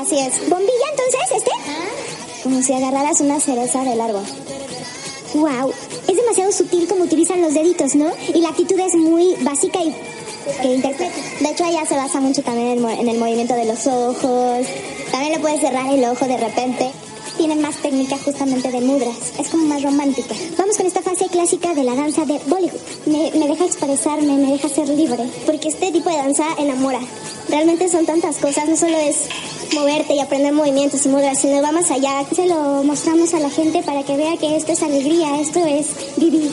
Así 0.00 0.18
es. 0.18 0.48
¿Bombilla 0.48 0.88
entonces, 0.90 1.38
este? 1.38 1.50
Como 2.44 2.62
si 2.62 2.72
agarraras 2.72 3.20
una 3.20 3.40
cereza 3.40 3.82
del 3.82 4.00
árbol. 4.00 4.24
Wow, 5.34 5.72
es 6.06 6.16
demasiado 6.16 6.52
sutil 6.52 6.86
como 6.86 7.04
utilizan 7.04 7.42
los 7.42 7.52
deditos, 7.52 7.96
¿no? 7.96 8.12
Y 8.32 8.40
la 8.40 8.50
actitud 8.50 8.78
es 8.78 8.94
muy 8.94 9.34
básica 9.40 9.80
y 9.80 9.92
que 10.60 10.74
interpreta. 10.74 11.14
De 11.40 11.50
hecho, 11.50 11.64
ella 11.64 11.84
se 11.86 11.96
basa 11.96 12.20
mucho 12.20 12.42
también 12.42 12.84
en, 12.84 13.08
el 13.08 13.18
movimiento 13.18 13.54
de 13.54 13.64
los 13.64 13.86
ojos. 13.86 14.66
También 15.10 15.32
le 15.32 15.40
puedes 15.40 15.60
cerrar 15.60 15.92
el 15.92 16.04
ojo 16.04 16.26
de 16.26 16.36
repente. 16.36 16.90
Tiene 17.36 17.54
más 17.56 17.76
técnica 17.76 18.16
justamente 18.16 18.70
de 18.70 18.80
mudras. 18.80 19.16
Es 19.38 19.48
como 19.48 19.66
más 19.66 19.82
romántica. 19.82 20.34
Vamos 20.56 20.76
con 20.76 20.86
esta 20.86 21.02
fase 21.02 21.26
clásica 21.26 21.74
de 21.74 21.84
la 21.84 21.94
danza 21.94 22.24
de 22.24 22.38
Bollywood. 22.46 22.80
Me, 23.06 23.30
me 23.38 23.48
deja 23.48 23.66
expresarme, 23.66 24.32
me 24.38 24.52
deja 24.52 24.68
ser 24.68 24.88
libre. 24.88 25.24
Porque 25.44 25.68
este 25.68 25.92
tipo 25.92 26.08
de 26.08 26.16
danza 26.16 26.46
enamora. 26.58 27.00
Realmente 27.48 27.88
son 27.88 28.06
tantas 28.06 28.36
cosas. 28.36 28.68
No 28.68 28.76
solo 28.76 28.96
es 28.96 29.28
moverte 29.74 30.14
y 30.14 30.20
aprender 30.20 30.52
movimientos 30.52 31.04
y 31.04 31.08
mudras, 31.08 31.38
sino 31.38 31.60
va 31.60 31.72
más 31.72 31.90
allá. 31.90 32.24
Se 32.34 32.46
lo 32.46 32.82
mostramos 32.84 33.34
a 33.34 33.40
la 33.40 33.50
gente 33.50 33.82
para 33.82 34.02
que 34.02 34.16
vea 34.16 34.36
que 34.38 34.56
esto 34.56 34.72
es 34.72 34.82
alegría, 34.82 35.38
esto 35.40 35.64
es 35.66 35.88
vivir. 36.16 36.50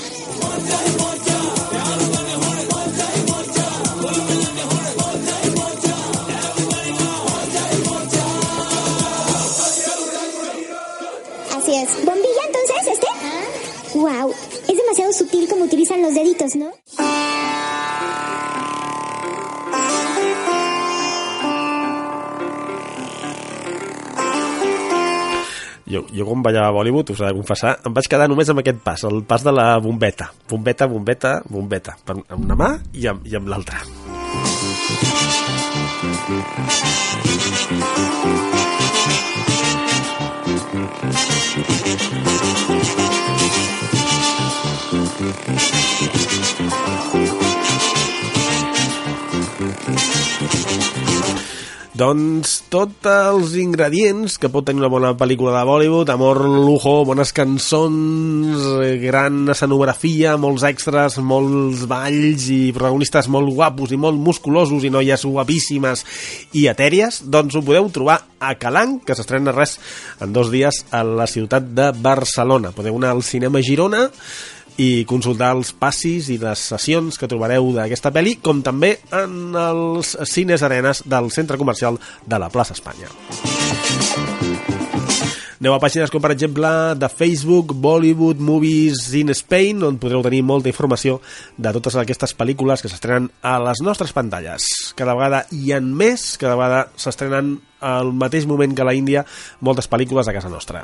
Demasiado 14.93 15.13
sutil 15.13 15.49
como 15.49 15.65
utilizan 15.65 16.01
los 16.01 16.13
deditos, 16.13 16.55
¿no? 16.55 16.71
Jo, 25.85 26.05
jo 26.09 26.25
quan 26.25 26.41
ballava 26.41 26.67
a 26.67 26.71
Bollywood, 26.71 27.11
us 27.11 27.21
he 27.21 27.25
de 27.25 27.33
confessar, 27.33 27.75
em 27.85 27.93
vaig 27.93 28.07
quedar 28.09 28.27
només 28.29 28.49
amb 28.49 28.63
aquest 28.63 28.81
pas, 28.85 29.03
el 29.05 29.21
pas 29.29 29.43
de 29.45 29.53
la 29.53 29.77
bombeta. 29.77 30.31
Bombeta, 30.49 30.87
bombeta, 30.89 31.35
bombeta. 31.49 31.97
Per, 32.05 32.17
amb 32.29 32.45
una 32.45 32.57
mà 32.57 32.71
i 32.93 33.05
amb, 33.09 33.25
i 33.29 33.37
amb 33.37 33.53
l'altra. 33.53 33.81
Doncs 51.93 52.55
tots 52.73 53.05
els 53.05 53.51
ingredients 53.61 54.39
que 54.41 54.49
pot 54.49 54.65
tenir 54.65 54.81
una 54.81 54.89
bona 54.89 55.11
pel·lícula 55.13 55.51
de 55.53 55.61
Bollywood, 55.69 56.09
amor, 56.09 56.39
lujo, 56.49 56.93
bones 57.05 57.29
cançons, 57.37 58.63
gran 59.03 59.43
escenografia, 59.53 60.33
molts 60.41 60.65
extras, 60.65 61.19
molts 61.21 61.83
balls 61.91 62.47
i 62.49 62.73
protagonistes 62.73 63.29
molt 63.29 63.53
guapos 63.53 63.93
i 63.93 63.99
molt 64.01 64.17
musculosos 64.17 64.87
i 64.87 64.91
noies 64.91 65.27
guapíssimes 65.29 66.01
i 66.57 66.65
etèries, 66.71 67.21
doncs 67.29 67.53
ho 67.53 67.61
podeu 67.61 67.91
trobar 67.93 68.17
a 68.41 68.55
Calanc, 68.57 69.05
que 69.05 69.13
s'estrena 69.13 69.53
res 69.53 69.77
en 70.19 70.33
dos 70.33 70.49
dies 70.49 70.81
a 70.89 71.05
la 71.05 71.29
ciutat 71.29 71.69
de 71.77 71.91
Barcelona. 71.93 72.73
Podeu 72.73 72.97
anar 72.97 73.13
al 73.13 73.21
cinema 73.21 73.61
Girona 73.61 74.07
i 74.81 75.05
consultar 75.09 75.53
els 75.57 75.73
passis 75.77 76.29
i 76.33 76.39
les 76.41 76.67
sessions 76.73 77.19
que 77.19 77.29
trobareu 77.29 77.71
d'aquesta 77.75 78.13
pel·li, 78.13 78.37
com 78.41 78.63
també 78.65 78.95
en 79.13 79.53
els 79.57 80.15
cines 80.29 80.63
arenes 80.65 81.03
del 81.05 81.31
centre 81.31 81.59
comercial 81.61 81.99
de 82.25 82.41
la 82.41 82.49
plaça 82.53 82.73
Espanya. 82.77 83.11
Aneu 85.63 85.77
a 85.77 85.79
pàgines 85.79 86.11
com, 86.11 86.19
per 86.19 86.33
exemple, 86.33 86.67
de 86.99 87.07
Facebook, 87.07 87.71
Bollywood 87.79 88.41
Movies 88.43 89.05
in 89.15 89.31
Spain, 89.31 89.79
on 89.87 89.95
podreu 89.95 90.19
tenir 90.25 90.41
molta 90.43 90.67
informació 90.67 91.21
de 91.55 91.71
totes 91.77 91.95
aquestes 92.01 92.35
pel·lícules 92.35 92.83
que 92.83 92.91
s'estrenen 92.91 93.29
a 93.39 93.53
les 93.63 93.79
nostres 93.79 94.11
pantalles. 94.11 94.67
Cada 94.99 95.15
vegada 95.15 95.45
hi 95.55 95.71
ha 95.71 95.79
més, 95.79 96.33
cada 96.41 96.59
vegada 96.59 96.89
s'estrenen 96.99 97.55
al 97.79 98.11
mateix 98.11 98.43
moment 98.43 98.75
que 98.75 98.83
la 98.83 98.97
Índia 98.99 99.23
moltes 99.63 99.87
pel·lícules 99.87 100.27
a 100.27 100.35
casa 100.35 100.51
nostra. 100.51 100.83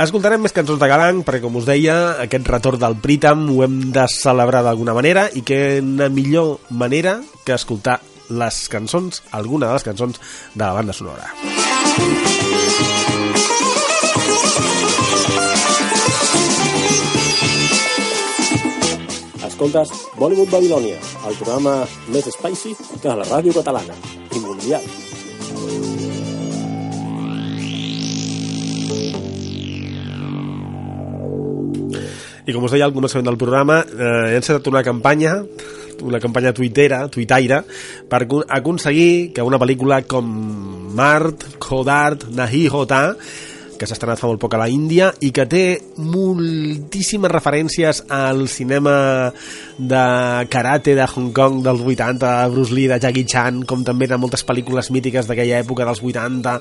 Escoltarem 0.00 0.40
més 0.40 0.54
cançons 0.56 0.78
de 0.80 0.86
Galang 0.88 1.18
perquè, 1.26 1.42
com 1.44 1.58
us 1.60 1.66
deia, 1.68 1.94
aquest 2.22 2.46
retorn 2.48 2.80
del 2.80 2.94
Prítam 3.04 3.42
ho 3.52 3.58
hem 3.66 3.74
de 3.92 4.06
celebrar 4.08 4.62
d'alguna 4.64 4.94
manera 4.96 5.26
i 5.36 5.42
que 5.44 5.58
una 5.84 6.08
millor 6.08 6.54
manera 6.72 7.18
que 7.44 7.52
escoltar 7.52 7.98
les 8.32 8.62
cançons, 8.72 9.20
alguna 9.36 9.68
de 9.68 9.76
les 9.76 9.84
cançons 9.84 10.16
de 10.54 10.64
la 10.64 10.72
banda 10.72 10.96
sonora. 10.96 11.28
Escoltes 19.50 19.92
Bollywood 20.16 20.56
Babilònia, 20.56 20.96
el 21.28 21.40
programa 21.42 21.82
més 22.08 22.32
spicy 22.32 22.72
que 23.02 23.20
la 23.20 23.28
ràdio 23.28 23.52
catalana 23.60 24.00
i 24.32 24.46
mundial. 24.48 24.88
I 32.46 32.52
com 32.54 32.64
us 32.64 32.72
deia 32.72 32.84
al 32.88 32.94
començament 32.96 33.26
del 33.28 33.38
programa, 33.40 33.80
eh, 33.84 34.32
he 34.32 34.36
encetat 34.40 34.66
una 34.72 34.82
campanya 34.86 35.38
una 36.00 36.16
campanya 36.16 36.54
tuitera, 36.56 37.02
tuitaire, 37.12 37.58
per 38.08 38.22
acon- 38.22 38.46
aconseguir 38.48 39.34
que 39.34 39.42
una 39.44 39.58
pel·lícula 39.60 39.98
com 40.08 40.24
Mart, 40.96 41.44
Khodart, 41.60 42.24
Nahi 42.32 42.68
Hota, 42.72 43.14
que 43.76 43.84
s'ha 43.84 43.92
estrenat 43.98 44.16
fa 44.20 44.26
molt 44.28 44.40
poc 44.40 44.54
a 44.56 44.58
la 44.62 44.68
Índia 44.72 45.10
i 45.20 45.28
que 45.32 45.44
té 45.44 45.62
moltíssimes 45.96 47.30
referències 47.32 48.02
al 48.12 48.46
cinema 48.48 49.32
de 49.76 50.02
karate 50.52 50.94
de 50.96 51.04
Hong 51.04 51.32
Kong 51.36 51.62
dels 51.64 51.80
80, 51.84 52.32
de 52.44 52.50
Bruce 52.52 52.74
Lee, 52.76 52.88
de 52.88 52.98
Jackie 53.00 53.24
Chan, 53.24 53.62
com 53.68 53.84
també 53.84 54.08
de 54.08 54.18
moltes 54.20 54.44
pel·lícules 54.46 54.90
mítiques 54.92 55.28
d'aquella 55.28 55.60
època 55.60 55.84
dels 55.88 56.02
80, 56.02 56.58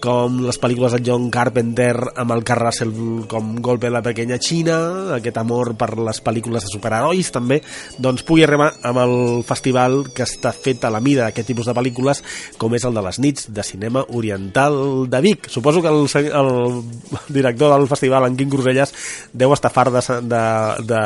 com 0.00 0.40
les 0.46 0.58
pel·lícules 0.60 0.94
de 0.96 1.02
John 1.04 1.28
Carpenter 1.30 1.92
amb 2.18 2.32
el 2.34 2.42
Carl 2.46 2.64
Russell 2.64 2.92
com 3.30 3.52
Golpe 3.60 3.88
de 3.88 3.92
la 3.92 4.02
pequeña 4.02 4.38
China, 4.40 4.76
aquest 5.16 5.36
amor 5.38 5.74
per 5.78 5.92
les 6.00 6.22
pel·lícules 6.24 6.64
de 6.64 6.72
superherois 6.72 7.30
també, 7.34 7.60
doncs 8.00 8.24
pugui 8.26 8.46
arribar 8.46 8.70
amb 8.88 9.02
el 9.02 9.14
festival 9.46 10.00
que 10.16 10.24
està 10.24 10.54
fet 10.56 10.86
a 10.88 10.92
la 10.92 11.02
mida 11.04 11.26
d'aquest 11.26 11.50
tipus 11.52 11.68
de 11.68 11.76
pel·lícules 11.76 12.22
com 12.58 12.74
és 12.74 12.86
el 12.88 12.96
de 12.96 13.04
les 13.04 13.20
nits 13.20 13.50
de 13.52 13.64
cinema 13.66 14.04
oriental 14.16 15.06
de 15.10 15.20
Vic. 15.20 15.50
Suposo 15.52 15.82
que 15.84 15.92
el, 15.92 16.08
el 16.08 16.50
director 17.28 17.74
del 17.76 17.88
festival, 17.90 18.26
en 18.26 18.38
Quim 18.40 18.50
Cruselles, 18.50 18.94
deu 19.32 19.52
estar 19.52 19.72
fart 19.74 19.92
de, 19.92 20.18
de, 20.24 20.42
de, 20.88 21.04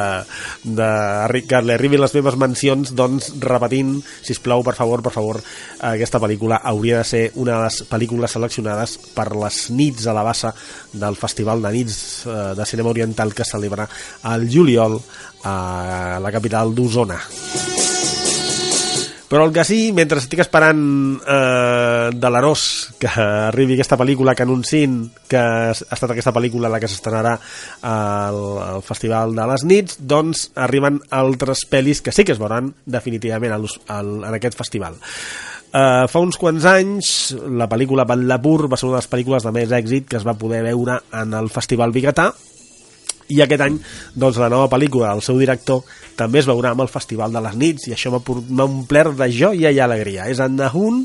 de, 0.78 1.42
que 1.50 1.62
li 1.64 1.74
arribin 1.74 2.02
les 2.04 2.14
meves 2.14 2.38
mencions 2.38 2.94
doncs 2.94 3.32
repetint, 3.42 3.96
si 4.22 4.38
plau 4.44 4.62
per 4.66 4.74
favor, 4.78 5.02
per 5.02 5.12
favor, 5.14 5.40
aquesta 5.80 6.20
pel·lícula 6.22 6.60
hauria 6.62 7.00
de 7.00 7.08
ser 7.08 7.24
una 7.40 7.58
de 7.58 7.66
les 7.66 7.82
pel·lícules 7.88 8.34
seleccionades 8.36 8.83
per 9.14 9.30
les 9.36 9.68
nits 9.70 10.06
a 10.06 10.16
la 10.16 10.24
bassa 10.26 10.54
del 10.92 11.16
Festival 11.20 11.62
de 11.64 11.72
Nits 11.74 11.96
eh, 12.26 12.40
de 12.58 12.66
Cinema 12.66 12.92
Oriental 12.94 13.34
que 13.34 13.48
celebra 13.48 13.88
al 14.22 14.48
juliol 14.50 15.00
a 15.44 16.18
la 16.22 16.32
capital 16.32 16.74
d'Osona. 16.74 17.20
Però 19.34 19.48
el 19.48 19.52
que 19.56 19.64
sí, 19.66 19.88
mentre 19.90 20.20
estic 20.20 20.44
esperant 20.44 20.82
eh, 21.18 22.10
de 22.14 22.30
l'Arós 22.30 22.60
que 23.02 23.08
arribi 23.10 23.74
aquesta 23.74 23.96
pel·lícula, 23.98 24.34
que 24.36 24.44
anuncin 24.44 24.98
que 25.26 25.40
ha 25.40 25.72
estat 25.72 26.12
aquesta 26.12 26.30
pel·lícula 26.36 26.70
la 26.70 26.78
que 26.78 26.86
s'estrenarà 26.86 27.32
al, 27.88 28.38
al 28.62 28.84
Festival 28.86 29.34
de 29.34 29.48
les 29.50 29.64
Nits, 29.66 29.98
doncs 29.98 30.44
arriben 30.54 31.00
altres 31.10 31.64
pel·lis 31.66 32.04
que 32.04 32.14
sí 32.14 32.22
que 32.22 32.36
es 32.36 32.38
veuran 32.38 32.70
definitivament 32.84 33.56
al, 33.56 33.66
al, 33.96 34.14
en 34.28 34.38
aquest 34.38 34.60
festival. 34.60 35.00
Uh, 35.74 36.06
fa 36.06 36.20
uns 36.22 36.36
quants 36.38 36.62
anys 36.70 37.08
la 37.58 37.66
pel·lícula 37.66 38.04
Badlapur 38.06 38.68
va 38.70 38.76
ser 38.78 38.86
una 38.86 39.00
de 39.00 39.00
les 39.00 39.10
pel·lícules 39.10 39.42
de 39.42 39.50
més 39.56 39.72
èxit 39.74 40.06
que 40.06 40.20
es 40.20 40.26
va 40.26 40.36
poder 40.38 40.60
veure 40.62 41.00
en 41.18 41.34
el 41.34 41.48
Festival 41.50 41.90
Bigatà 41.90 42.28
i 43.34 43.40
aquest 43.42 43.64
any 43.64 43.80
doncs, 44.14 44.38
la 44.38 44.52
nova 44.52 44.68
pel·lícula 44.70 45.10
del 45.10 45.24
seu 45.26 45.40
director 45.40 45.82
també 46.14 46.38
es 46.38 46.46
veurà 46.46 46.74
amb 46.74 46.84
el 46.84 46.92
Festival 46.92 47.34
de 47.34 47.42
les 47.42 47.56
Nits 47.58 47.88
i 47.88 47.96
això 47.96 48.12
m'ha 48.14 48.68
omplert 48.68 49.16
de 49.18 49.28
joia 49.34 49.72
i 49.74 49.80
alegria. 49.82 50.28
És 50.30 50.38
Annahun 50.44 51.02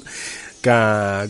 que, 0.64 0.76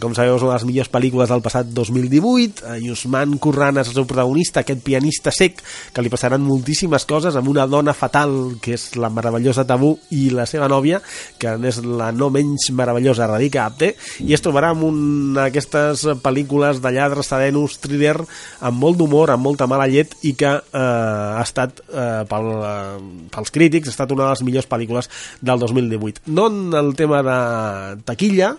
com 0.02 0.14
sabeu, 0.18 0.36
és 0.38 0.44
una 0.44 0.54
de 0.54 0.58
les 0.58 0.66
millors 0.68 0.90
pel·lícules 0.92 1.30
del 1.30 1.44
passat 1.46 1.70
2018. 1.76 2.64
Eh, 2.66 2.78
Yusman 2.88 3.38
Kurran 3.42 3.80
és 3.82 3.92
el 3.92 3.98
seu 3.98 4.08
protagonista, 4.10 4.64
aquest 4.64 4.82
pianista 4.86 5.34
sec, 5.36 5.62
que 5.94 6.04
li 6.04 6.12
passaran 6.12 6.44
moltíssimes 6.46 7.06
coses 7.10 7.38
amb 7.38 7.52
una 7.52 7.68
dona 7.70 7.94
fatal, 7.98 8.58
que 8.62 8.76
és 8.78 8.90
la 9.00 9.12
meravellosa 9.14 9.68
Tabú, 9.70 9.94
i 10.16 10.30
la 10.34 10.48
seva 10.50 10.70
nòvia, 10.72 11.02
que 11.40 11.54
és 11.70 11.82
la 11.86 12.10
no 12.16 12.32
menys 12.34 12.70
meravellosa 12.76 13.30
Radika 13.30 13.68
Apte, 13.70 13.94
i 14.26 14.34
es 14.36 14.44
trobarà 14.46 14.74
amb 14.74 14.88
una 14.90 15.48
d'aquestes 15.48 16.06
pel·lícules 16.24 16.82
de 16.84 16.94
lladres, 16.96 17.30
serenos, 17.30 17.78
thriller, 17.84 18.18
amb 18.66 18.82
molt 18.82 19.00
d'humor, 19.00 19.34
amb 19.34 19.46
molta 19.46 19.70
mala 19.70 19.88
llet, 19.90 20.16
i 20.26 20.34
que 20.40 20.50
eh, 20.50 20.82
ha 20.82 21.44
estat, 21.46 21.84
eh, 21.90 22.24
pel, 22.30 22.50
eh, 22.58 23.28
pels 23.34 23.54
crítics, 23.54 23.90
ha 23.90 23.96
estat 23.96 24.16
una 24.16 24.26
de 24.26 24.34
les 24.34 24.46
millors 24.48 24.70
pel·lícules 24.70 25.12
del 25.42 25.62
2018. 25.62 26.26
No 26.34 26.50
en 26.50 26.74
el 26.74 26.96
tema 26.98 27.22
de 27.26 28.02
taquilla, 28.08 28.56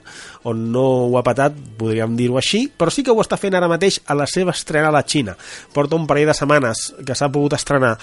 on 0.48 0.59
no 0.72 0.84
ho 1.08 1.18
ha 1.18 1.24
patat, 1.26 1.56
podríem 1.80 2.14
dir-ho 2.18 2.38
així, 2.40 2.66
però 2.68 2.92
sí 2.92 3.04
que 3.06 3.14
ho 3.14 3.22
està 3.22 3.38
fent 3.40 3.56
ara 3.56 3.70
mateix 3.70 4.00
a 4.06 4.16
la 4.18 4.28
seva 4.30 4.54
estrena 4.56 4.90
a 4.90 4.94
la 4.94 5.04
Xina. 5.06 5.36
Porta 5.74 5.98
un 5.98 6.06
parell 6.10 6.30
de 6.30 6.36
setmanes 6.36 6.90
que 7.06 7.16
s'ha 7.16 7.30
pogut 7.32 7.56
estrenar 7.58 7.96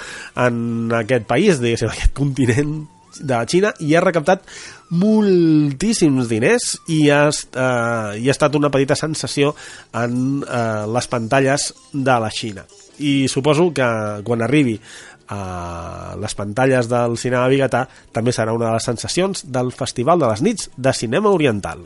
en 0.48 0.94
aquest 1.04 1.28
país, 1.30 1.62
diguéssim, 1.64 1.92
aquest 1.94 2.16
continent 2.18 2.78
de 3.18 3.34
la 3.34 3.46
Xina, 3.50 3.74
i 3.82 3.96
ha 3.96 4.04
recaptat 4.04 4.46
moltíssims 4.90 6.30
diners 6.30 6.74
i 6.94 7.08
ha, 7.12 7.26
eh, 7.30 8.18
i 8.22 8.28
ha 8.28 8.36
estat 8.36 8.56
una 8.56 8.72
petita 8.74 8.96
sensació 8.96 9.54
en 9.98 10.44
eh, 10.44 10.86
les 10.94 11.12
pantalles 11.12 11.72
de 11.94 12.18
la 12.24 12.32
Xina. 12.32 12.66
I 12.98 13.28
suposo 13.30 13.70
que 13.78 13.88
quan 14.26 14.42
arribi 14.42 14.80
a 15.28 16.16
les 16.20 16.36
pantalles 16.36 16.88
del 16.90 17.18
cinema 17.20 17.50
biguetà 17.52 17.86
també 18.16 18.34
serà 18.36 18.56
una 18.56 18.70
de 18.70 18.78
les 18.78 18.90
sensacions 18.90 19.46
del 19.52 19.74
Festival 19.76 20.24
de 20.24 20.32
les 20.32 20.44
Nits 20.46 20.72
de 20.78 20.94
Cinema 20.96 21.36
Oriental. 21.36 21.84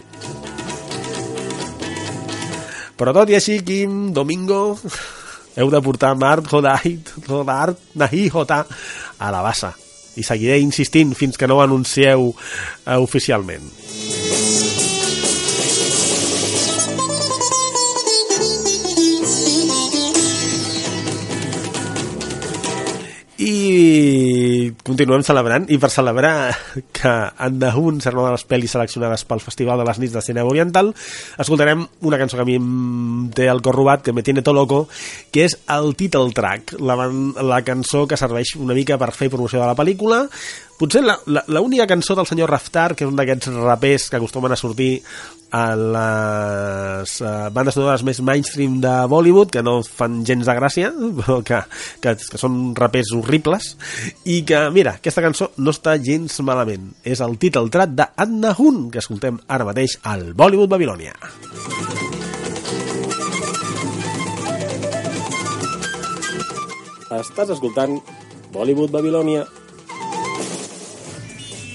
Però 3.01 3.15
tot 3.17 3.31
i 3.33 3.33
així, 3.33 3.55
Quim, 3.65 4.11
Domingo, 4.13 4.75
heu 5.57 5.71
de 5.73 5.79
portar 5.81 6.11
Mart 6.21 6.45
Hodait, 6.53 7.09
Hodart, 7.25 7.79
Nahi 7.97 8.27
Hota 8.29 8.59
a 9.17 9.31
la 9.33 9.41
bassa. 9.41 9.73
I 10.21 10.27
seguiré 10.27 10.59
insistint 10.61 11.15
fins 11.17 11.39
que 11.39 11.49
no 11.49 11.57
ho 11.57 11.65
anuncieu 11.65 12.29
eh, 12.29 13.01
oficialment. 13.01 14.90
I 23.41 24.71
continuem 24.85 25.23
celebrant 25.25 25.65
i 25.73 25.79
per 25.81 25.89
celebrar 25.93 26.53
que 26.93 27.11
Andahun 27.41 28.01
serà 28.03 28.19
una 28.19 28.29
de 28.29 28.35
les 28.37 28.45
pel·lis 28.47 28.75
seleccionades 28.75 29.25
pel 29.25 29.41
Festival 29.41 29.81
de 29.81 29.87
les 29.87 30.01
Nits 30.01 30.13
de 30.13 30.23
Cinema 30.25 30.51
Oriental 30.51 30.91
escoltarem 31.41 31.87
una 32.05 32.19
cançó 32.21 32.37
que 32.37 32.45
a 32.45 32.49
mi 32.49 32.59
em 32.59 33.29
té 33.33 33.49
el 33.49 33.63
cor 33.65 33.79
robat 33.79 34.05
que 34.05 34.13
me 34.13 34.23
tiene 34.23 34.45
to 34.45 34.53
loco 34.53 34.83
que 35.33 35.47
és 35.47 35.57
el 35.73 35.95
title 35.97 36.35
track 36.37 36.75
la, 36.79 36.97
la 37.41 37.61
cançó 37.65 38.05
que 38.07 38.19
serveix 38.19 38.55
una 38.59 38.77
mica 38.77 38.99
per 39.01 39.13
fer 39.17 39.31
promoció 39.33 39.61
de 39.61 39.71
la 39.71 39.77
pel·lícula 39.77 40.27
potser 40.81 41.03
l'única 41.05 41.85
cançó 41.85 42.15
del 42.17 42.25
senyor 42.25 42.49
Raftar 42.49 42.95
que 42.95 43.05
és 43.05 43.11
un 43.11 43.19
d'aquests 43.19 43.51
rapers 43.53 44.07
que 44.09 44.17
acostumen 44.17 44.55
a 44.55 44.57
sortir 44.57 45.03
a 45.53 45.63
les 45.77 47.13
uh, 47.21 47.49
bandes 47.53 47.75
sonores 47.77 48.01
més 48.07 48.21
mainstream 48.25 48.79
de 48.81 48.93
Bollywood 49.11 49.51
que 49.53 49.61
no 49.61 49.77
fan 49.85 50.23
gens 50.25 50.47
de 50.47 50.55
gràcia 50.57 50.89
però 51.19 51.41
que, 51.45 51.59
que, 52.01 52.15
que 52.17 52.41
són 52.41 52.73
rapers 52.77 53.13
horribles 53.13 53.75
i 54.25 54.41
que, 54.47 54.63
mira, 54.73 54.95
aquesta 54.97 55.21
cançó 55.21 55.51
no 55.61 55.75
està 55.75 55.97
gens 56.01 56.39
malament 56.47 56.89
és 57.05 57.21
el 57.21 57.37
títol 57.37 57.69
trat 57.69 57.93
de 57.93 58.09
Anna 58.25 58.55
Hun 58.57 58.87
que 58.89 59.03
escoltem 59.03 59.37
ara 59.47 59.67
mateix 59.67 59.99
al 60.01 60.31
Bollywood 60.33 60.71
Babilònia 60.71 61.13
Estàs 67.11 67.49
escoltant 67.51 67.97
Bollywood 68.55 68.91
Babilònia. 68.91 69.43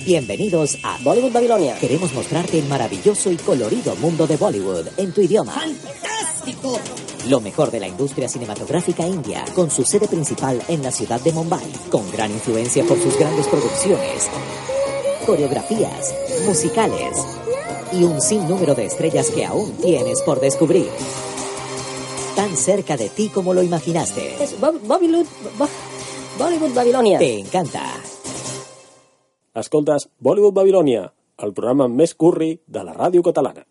Bienvenidos 0.07 0.79
a 0.85 0.99
Bollywood 1.03 1.33
Babilonia. 1.33 1.77
Queremos 1.81 2.13
mostrarte 2.15 2.59
el 2.61 2.67
maravilloso 2.67 3.31
y 3.33 3.37
colorido 3.37 3.97
mundo 3.97 4.27
de 4.27 4.37
Bollywood 4.37 4.87
en 4.97 5.13
tu 5.13 5.21
idioma. 5.21 5.53
¡Fantástico! 5.53 6.79
Lo 7.29 7.41
mejor 7.41 7.73
de 7.73 7.81
la 7.81 7.89
industria 7.89 8.29
cinematográfica 8.29 9.05
india, 9.07 9.45
con 9.55 9.69
su 9.69 9.85
sede 9.85 10.07
principal 10.07 10.63
en 10.69 10.83
la 10.85 10.93
ciudad 10.93 11.21
de 11.21 11.33
Mumbai, 11.33 11.65
con 11.91 12.09
gran 12.13 12.31
influencia 12.31 12.85
por 12.85 13.03
sus 13.03 13.19
grandes 13.19 13.49
producciones, 13.49 14.29
coreografías, 15.27 16.15
musicales 16.47 17.17
y 17.93 18.05
un 18.05 18.21
sinnúmero 18.23 18.77
de 18.77 18.87
estrellas 18.87 19.31
que 19.31 19.45
aún 19.45 19.73
tienes 19.79 20.23
por 20.23 20.39
descubrir. 20.41 20.89
Tan 22.37 22.57
cerca 22.57 22.97
de 22.97 23.09
ti 23.09 23.29
como 23.29 23.53
lo 23.55 23.63
imaginaste. 23.63 24.37
Es 24.41 24.59
Bo- 24.61 24.79
Bollywood, 24.85 25.27
Bo- 25.59 25.69
Bollywood 26.39 26.75
Babilonia. 26.75 27.19
Te 27.19 27.41
encanta. 27.41 27.83
Escoltes 29.57 30.05
Bollywood 30.21 30.53
Babilònia, 30.53 31.07
el 31.41 31.55
programa 31.57 31.87
més 31.89 32.13
curri 32.13 32.51
de 32.69 32.83
la 32.85 32.93
ràdio 32.93 33.23
catalana. 33.25 33.63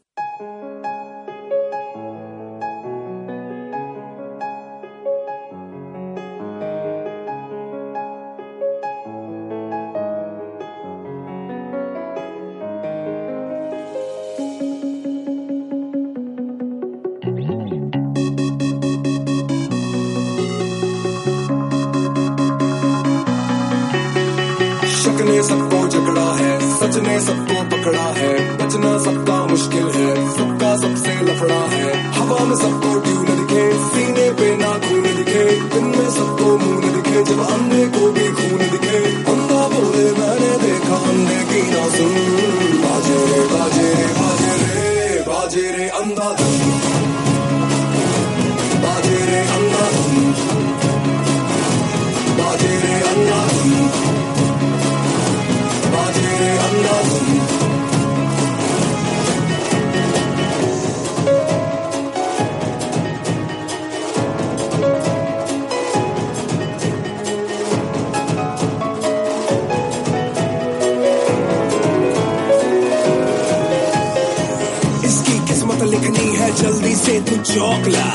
से 77.16 77.22
तू 77.22 77.36
चौकला 77.44 78.06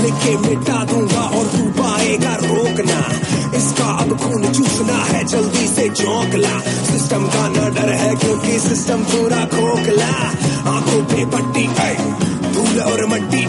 लिखे 0.00 0.36
मिटा 0.38 0.84
दूँगा 0.84 1.22
और 1.36 1.46
तू 1.46 1.62
पाएगा 1.78 2.34
रोकना। 2.42 2.98
इसका 3.56 3.86
अब 4.02 4.16
खून 4.18 4.42
चूसना 4.52 4.98
है, 5.04 5.24
जल्दी 5.24 5.66
से 5.68 5.88
चौकला। 5.90 6.60
सिस्टम 6.90 7.26
का 7.26 7.48
न 7.48 7.74
डर 7.74 7.90
है 7.92 8.14
क्योंकि 8.14 8.58
सिस्टम 8.58 9.02
पूरा 9.04 9.44
खोखला। 9.54 10.12
आँखों 10.74 11.02
पे 11.04 11.24
पट्टी 11.26 11.66
धूल 12.54 12.80
और 12.80 13.04
मट्टी 13.06 13.42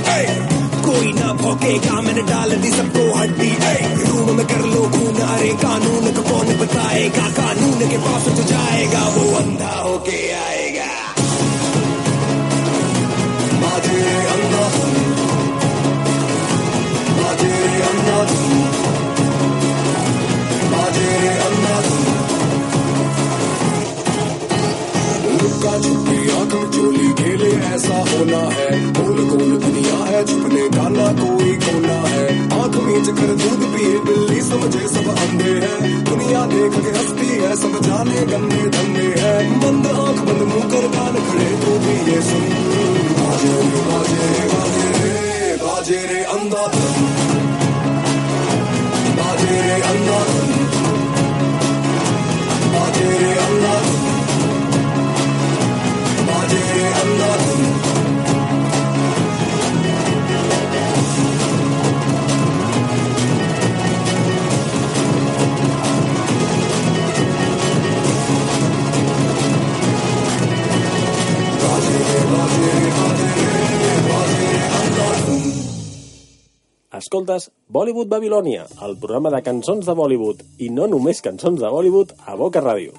कोई 0.85 1.13
ना 1.13 1.33
भौंकेगा, 1.33 2.01
मैंने 2.01 2.21
डाल 2.21 2.55
दी 2.55 2.71
सबको 2.71 3.05
हड्डी 3.13 3.51
रूम 4.01 4.35
में 4.37 4.45
कर 4.47 4.65
लो 4.65 4.81
खून, 4.89 5.21
अरे 5.27 5.53
कानून 5.63 6.11
को 6.13 6.21
कौन 6.23 6.57
बताएगा? 6.57 7.29
कानून 7.37 7.89
के 7.89 7.97
पास 7.97 8.29
जो 8.29 8.43
जाएगा, 8.43 9.07
वो 9.07 9.31
अंधा 9.35 9.73
होके 9.79 10.19
आएगा 10.31 10.54
होना 28.25 28.41
है। 28.49 28.69
गोल 28.93 29.17
गोल 29.29 29.51
दुनिया 29.61 29.97
है 30.05 30.19
छुपने 30.25 30.67
का 30.75 30.87
ना 30.89 31.07
कोई 31.19 31.51
कोना 31.63 31.97
है। 32.05 32.25
आँख 32.59 32.75
मीच 32.85 33.07
कर 33.17 33.31
दूध 33.41 33.61
पिए, 33.73 33.97
बिल्ली 34.05 34.41
समझे 34.41 34.87
सब 34.87 35.09
अंधे 35.15 35.53
हैं। 35.63 36.03
दुनिया 36.03 36.41
देख 36.45 36.73
के 36.75 36.91
हंसती 36.97 37.29
है, 37.33 37.55
सब 37.55 37.79
जाने 37.85 38.25
गंदे 38.31 38.63
धंधे 38.75 39.07
हैं। 39.21 39.59
बंद 39.61 39.87
आँख 39.87 40.21
बंद 40.27 40.41
मुँह 40.51 40.65
कर 40.73 40.87
कान 40.95 41.15
खड़े 41.27 41.49
तो 41.61 41.77
भी 41.85 41.95
ये 42.11 42.21
सुन। 42.29 42.47
बाजे 43.17 43.53
रे 43.61 43.81
बाजे 43.89 44.23
रे 44.25 44.47
बाजे 44.53 44.87
रे 44.97 45.55
बाजे 45.63 45.99
रे 46.11 46.23
अंधा 46.35 46.65
बाजे 49.17 49.61
रे 49.61 49.77
अंधा 49.89 50.19
बाजे 52.73 53.09
रे 53.21 53.33
अंधा 53.45 53.75
बाजे 56.27 56.63
रे 56.69 56.87
अंधा 57.01 57.84
Escoltes 77.05 77.51
Bollywood 77.69 78.09
Babilònia, 78.09 78.63
el 78.81 78.95
programa 78.97 79.29
de 79.29 79.43
cançons 79.45 79.85
de 79.85 79.93
Bollywood, 79.93 80.39
i 80.57 80.71
no 80.73 80.87
només 80.89 81.19
cançons 81.21 81.59
de 81.61 81.69
Bollywood, 81.69 82.15
a 82.25 82.33
Boca 82.39 82.63
Ràdio. 82.65 82.95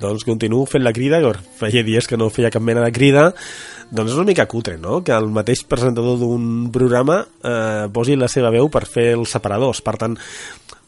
Doncs 0.00 0.24
continuo 0.24 0.64
fent 0.70 0.86
la 0.86 0.94
crida, 0.96 1.20
que 1.20 1.34
feia 1.60 1.84
dies 1.84 2.08
que 2.08 2.16
no 2.16 2.30
feia 2.32 2.48
cap 2.54 2.64
mena 2.64 2.86
de 2.86 2.94
crida, 2.96 3.34
doncs 3.92 4.14
és 4.14 4.16
una 4.16 4.30
mica 4.32 4.48
cutre, 4.48 4.78
no?, 4.80 5.02
que 5.04 5.12
el 5.12 5.28
mateix 5.28 5.66
presentador 5.68 6.16
d'un 6.22 6.70
programa 6.72 7.20
eh, 7.20 7.84
posi 7.92 8.16
la 8.16 8.32
seva 8.32 8.54
veu 8.54 8.72
per 8.72 8.86
fer 8.88 9.10
els 9.18 9.36
separadors. 9.36 9.84
Per 9.84 9.98
tant, 10.00 10.16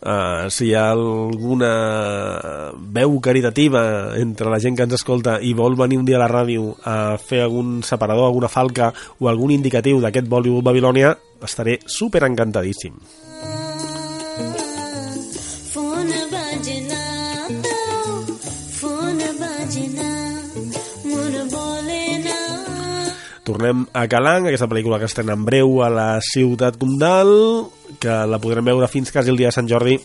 eh, 0.02 0.48
si 0.50 0.70
hi 0.70 0.74
ha 0.74 0.90
alguna 0.90 2.72
veu 2.76 3.18
caritativa 3.20 4.16
entre 4.16 4.50
la 4.50 4.58
gent 4.58 4.76
que 4.76 4.88
ens 4.88 4.98
escolta 5.00 5.38
i 5.40 5.54
vol 5.54 5.76
venir 5.78 6.00
un 6.00 6.08
dia 6.08 6.18
a 6.20 6.24
la 6.24 6.30
ràdio 6.30 6.74
a 6.84 7.16
fer 7.18 7.42
algun 7.44 7.80
separador, 7.86 8.26
alguna 8.26 8.48
falca 8.48 8.92
o 9.18 9.28
algun 9.28 9.54
indicatiu 9.56 10.00
d'aquest 10.00 10.28
Bollywood 10.28 10.66
Babilònia, 10.66 11.16
estaré 11.44 11.78
super 11.86 12.24
encantadíssim. 12.28 12.96
Tornem 23.50 23.82
a 23.98 24.04
Calang, 24.06 24.44
aquesta 24.46 24.68
pel·lícula 24.70 25.00
que 25.02 25.08
estrena 25.10 25.34
en 25.34 25.42
breu 25.42 25.80
a 25.82 25.88
la 25.90 26.20
ciutat 26.22 26.76
Condal, 26.78 27.32
que 27.98 28.20
la 28.30 28.38
podrem 28.38 28.68
veure 28.70 28.86
fins 28.86 29.10
quasi 29.10 29.32
el 29.32 29.40
dia 29.40 29.50
de 29.50 29.56
Sant 29.56 29.66
Jordi 29.66 29.96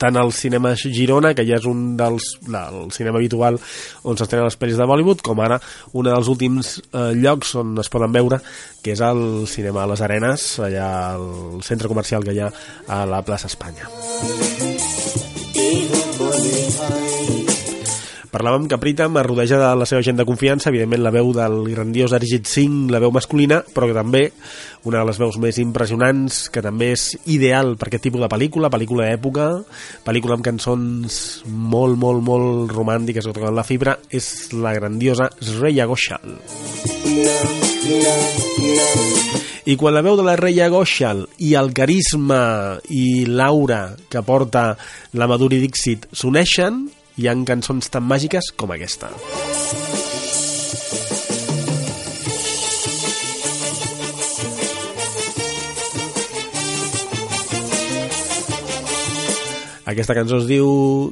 tant 0.00 0.16
al 0.16 0.32
cinema 0.34 0.72
Girona, 0.74 1.30
que 1.36 1.44
ja 1.46 1.60
és 1.60 1.68
un 1.68 1.94
dels 2.00 2.26
la, 2.50 2.64
el 2.72 2.90
cinema 2.96 3.20
habitual 3.20 3.60
on 4.02 4.18
s'estrenen 4.18 4.48
les 4.48 4.58
pel·lis 4.58 4.80
de 4.80 4.88
Bollywood, 4.88 5.22
com 5.22 5.44
ara 5.44 5.60
un 5.92 6.08
dels 6.08 6.32
últims 6.32 6.72
eh, 6.88 7.12
llocs 7.20 7.54
on 7.60 7.76
es 7.78 7.92
poden 7.92 8.18
veure, 8.18 8.40
que 8.82 8.96
és 8.96 9.04
el 9.04 9.46
cinema 9.46 9.84
a 9.84 9.92
les 9.92 10.02
Arenes, 10.08 10.48
allà 10.66 10.90
al 11.12 11.62
centre 11.62 11.92
comercial 11.92 12.26
que 12.26 12.34
hi 12.34 12.42
ha 12.42 12.50
a 12.88 13.04
la 13.06 13.22
plaça 13.22 13.52
Espanya. 13.52 13.86
Parlàvem 18.30 18.68
que 18.70 18.78
Pritam 18.78 19.16
es 19.18 19.26
rodeja 19.26 19.58
de 19.58 19.68
la 19.74 19.86
seva 19.90 20.04
gent 20.06 20.20
de 20.20 20.24
confiança, 20.26 20.68
evidentment 20.70 21.02
la 21.02 21.10
veu 21.10 21.32
del 21.34 21.64
grandiós 21.72 22.12
Arijit 22.14 22.46
Singh, 22.46 22.86
la 22.94 23.00
veu 23.02 23.10
masculina, 23.10 23.58
però 23.74 23.88
que 23.90 23.96
també 23.96 24.22
una 24.86 25.00
de 25.00 25.08
les 25.08 25.18
veus 25.18 25.38
més 25.42 25.58
impressionants, 25.58 26.44
que 26.54 26.62
també 26.62 26.92
és 26.94 27.08
ideal 27.26 27.74
per 27.80 27.88
aquest 27.88 28.06
tipus 28.06 28.22
de 28.22 28.28
pel·lícula, 28.30 28.70
pel·lícula 28.70 29.08
d'època, 29.08 29.48
pel·lícula 30.06 30.38
amb 30.38 30.46
cançons 30.46 31.18
molt, 31.50 31.98
molt, 31.98 32.22
molt 32.22 32.70
romàntiques 32.70 33.26
que 33.26 33.34
toquen 33.34 33.58
la 33.58 33.66
fibra, 33.66 33.96
és 34.14 34.52
la 34.54 34.76
grandiosa 34.78 35.32
Shreya 35.42 35.90
Ghoshal. 35.90 36.38
I 39.66 39.74
quan 39.76 39.94
la 39.94 40.04
veu 40.06 40.14
de 40.16 40.24
la 40.24 40.38
Reia 40.38 40.70
Ghoshal 40.70 41.26
i 41.42 41.52
el 41.58 41.74
carisma 41.74 42.78
i 42.94 43.26
l'aura 43.26 43.96
que 44.10 44.22
porta 44.22 44.64
la 45.18 45.28
Madhuri 45.30 45.60
Dixit 45.66 46.08
s'uneixen, 46.14 46.86
hi 47.20 47.28
han 47.28 47.44
cançons 47.44 47.92
tan 47.92 48.06
màgiques 48.08 48.48
com 48.56 48.72
aquesta. 48.72 49.10
Aquesta 59.90 60.14
cançó 60.14 60.38
es 60.38 60.46
diu 60.46 60.68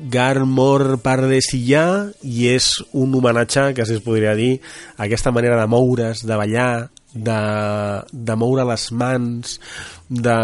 Gar 0.09 0.47
Mor 0.47 1.01
Pardesillà 1.03 1.85
i 2.23 2.47
és 2.55 2.71
un 2.95 3.17
homenatge, 3.19 3.73
que 3.75 3.83
es 3.83 4.05
podria 4.05 4.37
dir, 4.39 4.61
a 4.97 5.09
aquesta 5.09 5.33
manera 5.35 5.59
de 5.59 5.67
moure's, 5.67 6.23
de 6.25 6.37
ballar, 6.39 6.89
de, 7.14 7.38
de 8.12 8.36
moure 8.36 8.66
les 8.66 8.86
mans, 8.92 9.56
de, 10.10 10.38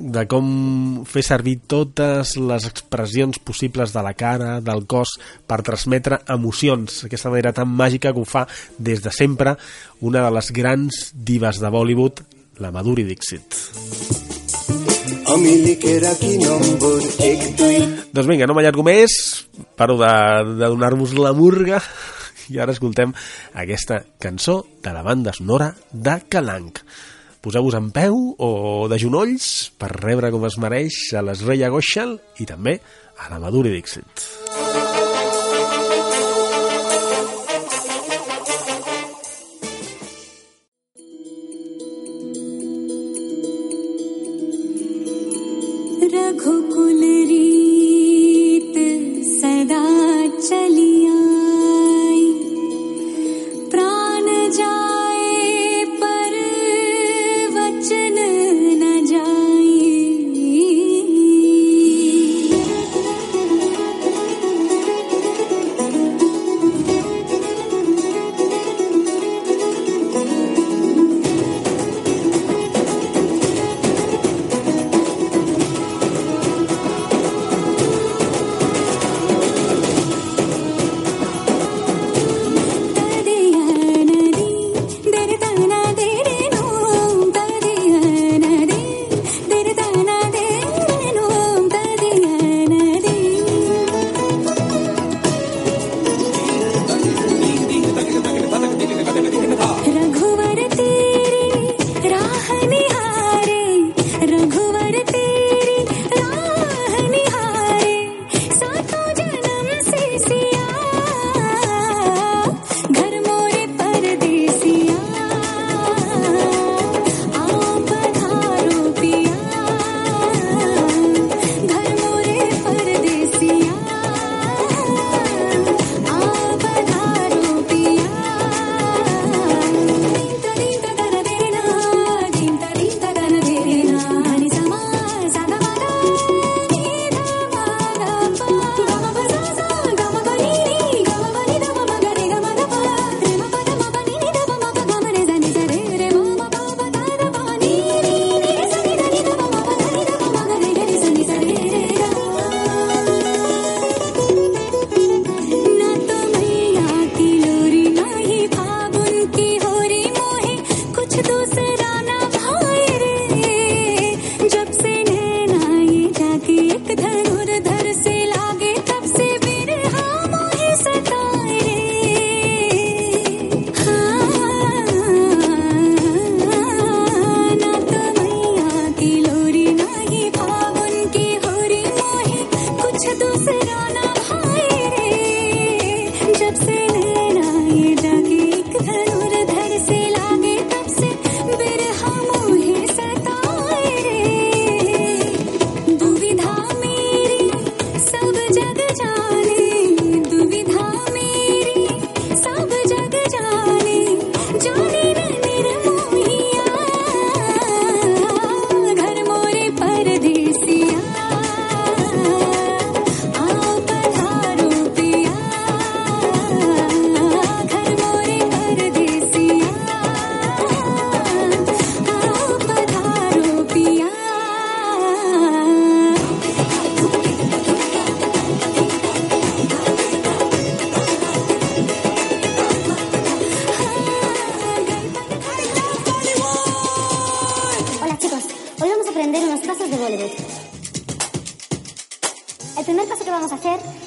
de 0.00 0.24
com 0.30 0.46
fer 1.08 1.24
servir 1.26 1.58
totes 1.70 2.36
les 2.40 2.68
expressions 2.70 3.38
possibles 3.38 3.92
de 3.92 4.04
la 4.04 4.14
cara, 4.16 4.58
del 4.64 4.86
cos, 4.90 5.16
per 5.46 5.62
transmetre 5.66 6.22
emocions. 6.34 7.04
Aquesta 7.08 7.32
manera 7.32 7.54
tan 7.56 7.68
màgica 7.68 8.12
que 8.12 8.24
ho 8.24 8.28
fa 8.28 8.46
des 8.78 9.04
de 9.04 9.12
sempre 9.12 9.56
una 10.00 10.24
de 10.24 10.34
les 10.38 10.52
grans 10.52 11.10
divas 11.14 11.60
de 11.60 11.72
Bollywood, 11.72 12.24
la 12.58 12.72
Madhuri 12.72 13.04
Dixit. 13.04 13.62
আমি 15.34 15.52
লিখে 15.66 15.94
রাখি 16.06 16.32
নম্বর 16.46 16.98
এক 17.30 17.40
দুই 17.58 17.76
Doncs 18.14 18.28
vinga, 18.30 18.46
no 18.48 18.54
m'allargo 18.56 18.82
més, 18.86 19.12
paro 19.78 19.94
de, 20.02 20.12
de 20.60 20.66
donar-vos 20.72 21.12
la 21.24 21.32
murga 21.40 21.78
i 22.49 22.59
ara 22.59 22.73
escoltem 22.75 23.13
aquesta 23.53 24.01
cançó 24.19 24.63
de 24.83 24.93
la 24.95 25.03
banda 25.05 25.33
sonora 25.35 25.73
de 25.91 26.17
Calanc. 26.29 26.81
Poseu-vos 27.39 27.77
en 27.77 27.91
peu 27.95 28.17
o 28.35 28.51
de 28.91 28.99
genolls 28.99 29.69
per 29.79 29.93
rebre 29.95 30.31
com 30.33 30.43
es 30.49 30.59
mereix 30.59 30.99
a 31.15 31.23
l'Esreia 31.23 31.71
Goixal 31.71 32.17
i 32.43 32.49
també 32.49 32.79
a 33.19 33.31
la 33.31 33.39
Maduri 33.39 33.77
Dixit. 33.77 34.09
Música 34.09 34.48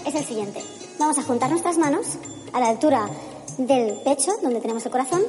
es 0.06 0.14
el 0.14 0.24
siguiente. 0.24 0.62
Vamos 0.98 1.18
a 1.18 1.22
juntar 1.22 1.50
nuestras 1.50 1.78
manos 1.78 2.06
a 2.52 2.60
la 2.60 2.68
altura 2.68 3.08
del 3.58 3.94
pecho, 4.02 4.32
donde 4.42 4.60
tenemos 4.60 4.84
el 4.84 4.92
corazón. 4.92 5.22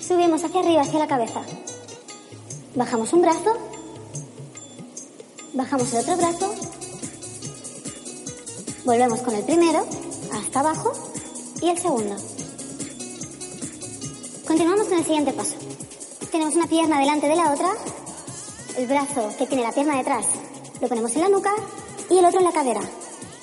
Subimos 0.00 0.42
hacia 0.44 0.60
arriba, 0.60 0.82
hacia 0.82 0.98
la 0.98 1.06
cabeza. 1.06 1.42
Bajamos 2.74 3.12
un 3.12 3.22
brazo. 3.22 3.56
Bajamos 5.52 5.92
el 5.92 6.00
otro 6.00 6.16
brazo. 6.16 6.54
Volvemos 8.84 9.20
con 9.20 9.34
el 9.34 9.44
primero 9.44 9.86
hasta 10.32 10.60
abajo 10.60 10.92
y 11.60 11.68
el 11.68 11.78
segundo. 11.78 12.16
Continuamos 14.46 14.88
con 14.88 14.98
el 14.98 15.04
siguiente 15.04 15.32
paso. 15.32 15.56
Tenemos 16.30 16.54
una 16.54 16.66
pierna 16.66 17.00
delante 17.00 17.28
de 17.28 17.36
la 17.36 17.52
otra, 17.52 17.70
el 18.76 18.86
brazo 18.86 19.28
que 19.36 19.46
tiene 19.46 19.64
la 19.64 19.72
pierna 19.72 19.96
detrás 19.96 20.24
lo 20.80 20.88
ponemos 20.88 21.14
en 21.14 21.20
la 21.20 21.28
nuca 21.28 21.52
y 22.08 22.18
el 22.18 22.24
otro 22.24 22.40
en 22.40 22.46
la 22.46 22.52
cadera. 22.52 22.80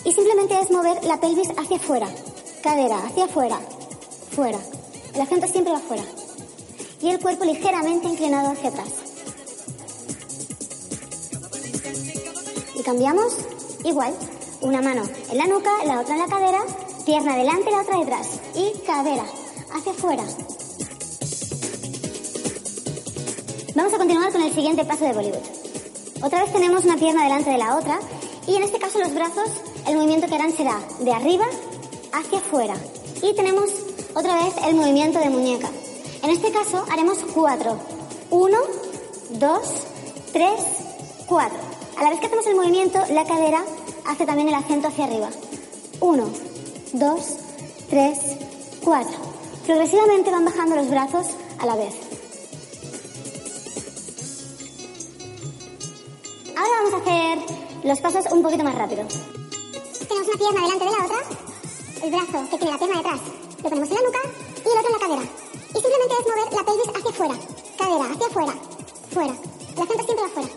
Y 0.08 0.14
simplemente 0.14 0.58
es 0.58 0.72
mover 0.72 1.03
la 1.03 1.20
pelvis 1.20 1.49
hacia 1.58 1.76
afuera, 1.76 2.08
cadera 2.64 2.97
hacia 3.05 3.26
afuera, 3.26 3.60
fuera. 4.34 4.58
El 5.14 5.20
acento 5.20 5.47
siempre 5.47 5.74
va 5.74 5.80
afuera. 5.80 6.03
Y 7.01 7.10
el 7.10 7.20
cuerpo 7.20 7.43
ligeramente 7.43 8.08
inclinado 8.08 8.51
hacia 8.51 8.70
atrás. 8.70 8.88
Y 12.74 12.84
cambiamos 12.84 13.34
igual. 13.84 14.14
Una 14.62 14.82
mano 14.82 15.03
en 15.30 15.38
la 15.38 15.45
nuca, 15.45 15.72
la 15.86 15.99
otra 15.99 16.16
en 16.16 16.22
la 16.22 16.28
cadera, 16.28 16.62
pierna 17.05 17.36
delante, 17.36 17.70
la 17.70 17.82
otra 17.82 17.99
detrás. 17.99 18.28
Y 18.55 18.80
cadera 18.86 19.26
hacia 19.74 19.91
afuera. 19.91 20.24
Vamos 23.76 23.93
a 23.93 23.97
continuar 23.97 24.32
con 24.32 24.41
el 24.41 24.53
siguiente 24.53 24.86
paso 24.86 25.03
de 25.03 25.12
Bollywood. 25.12 25.43
Otra 26.24 26.43
vez 26.43 26.53
tenemos 26.53 26.86
una 26.86 26.95
pierna 26.95 27.26
delante 27.26 27.49
de 27.49 27.58
la 27.58 27.76
otra 27.76 27.99
y 28.47 28.55
en 28.55 28.64
este 28.64 28.80
caso 28.80 28.99
los 28.99 29.14
brazos, 29.14 29.49
el 29.88 29.95
movimiento 29.95 30.27
que 30.27 30.35
harán 30.35 30.51
será 30.51 30.79
de 30.99 31.11
arriba 31.11 31.45
hacia 32.13 32.39
afuera. 32.39 32.75
Y 33.21 33.33
tenemos 33.33 33.69
otra 34.13 34.43
vez 34.43 34.53
el 34.67 34.75
movimiento 34.75 35.19
de 35.19 35.29
muñeca. 35.29 35.69
En 36.23 36.29
este 36.29 36.51
caso 36.51 36.85
haremos 36.91 37.19
cuatro. 37.33 37.77
Uno, 38.29 38.57
dos, 39.31 39.61
tres, 40.33 40.59
cuatro. 41.27 41.57
A 41.97 42.03
la 42.03 42.09
vez 42.09 42.19
que 42.19 42.27
hacemos 42.27 42.45
el 42.47 42.55
movimiento, 42.55 42.99
la 43.09 43.25
cadera 43.25 43.63
hace 44.05 44.25
también 44.25 44.49
el 44.49 44.55
acento 44.55 44.89
hacia 44.89 45.05
arriba. 45.05 45.29
Uno, 45.99 46.29
dos, 46.93 47.38
tres, 47.89 48.19
cuatro. 48.83 49.15
Progresivamente 49.65 50.31
van 50.31 50.45
bajando 50.45 50.75
los 50.75 50.89
brazos 50.89 51.27
a 51.59 51.65
la 51.65 51.75
vez. 51.75 51.93
Ahora 56.55 56.71
vamos 56.83 56.93
a 56.93 56.97
hacer 56.97 57.57
los 57.83 58.01
pasos 58.01 58.25
un 58.31 58.41
poquito 58.41 58.63
más 58.63 58.75
rápido. 58.75 59.05
Tenemos 60.08 60.28
una 60.28 60.38
pierna 60.38 60.62
delante 60.62 60.86
de 60.86 60.91
la 60.91 61.05
otra, 61.05 61.22
el 62.03 62.12
brazo 62.12 62.49
que 62.49 62.58
tiene 62.58 62.72
la 62.72 62.78
pierna 62.78 62.97
detrás, 62.97 63.22
lo 63.64 63.70
ponemos 63.70 63.89
en 63.89 63.95
la 63.95 64.01
nuca 64.01 64.22
y 64.55 64.70
el 64.70 64.78
otro 64.78 64.88
en 64.88 64.93
la 64.93 64.99
cadera. 64.99 65.26
Y 65.68 65.80
simplemente 65.82 66.16
es 66.18 66.26
mover 66.28 66.53
la 66.53 66.64
pelvis 66.64 66.89
hacia 66.95 67.10
afuera, 67.10 67.36
cadera 67.78 68.05
hacia 68.12 68.28
afuera, 68.28 68.53
fuera. 69.12 69.36
El 69.76 69.82
acento 69.84 70.03
siempre 70.05 70.24
va 70.24 70.28
afuera. 70.28 70.49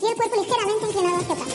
Y 0.00 0.06
el 0.06 0.16
cuerpo 0.16 0.36
ligeramente 0.42 0.86
inclinado 0.86 1.16
hacia 1.16 1.34
atrás. 1.34 1.48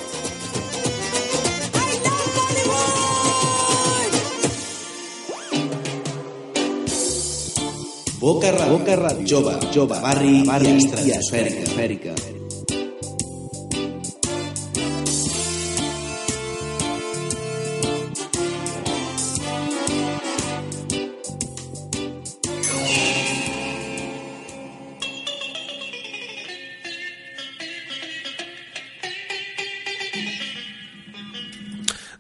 Boca 8.20 8.52
Boca 8.52 8.96
Ràdio, 8.98 9.26
jove, 9.30 9.54
jove, 9.74 10.02
barri, 10.02 10.44
barri, 10.44 10.76
i 10.76 10.78
estratosfèrica. 10.84 12.39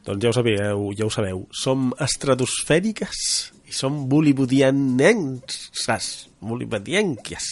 Doncs 0.10 0.26
ja 0.26 0.30
ho 0.32 0.34
sabeu, 0.34 0.88
ja 0.97 1.05
ho 1.05 1.12
sabeu. 1.14 1.43
Som 1.53 1.91
estratosfèriques 2.01 3.20
i 3.70 3.74
som 3.76 4.10
bollywoodianenses, 4.10 6.07
bollywoodienques. 6.41 7.45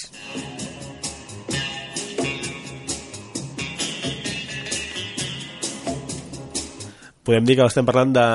Podem 7.27 7.45
dir 7.45 7.59
que 7.59 7.67
estem 7.67 7.85
parlant 7.85 8.15
de 8.15 8.25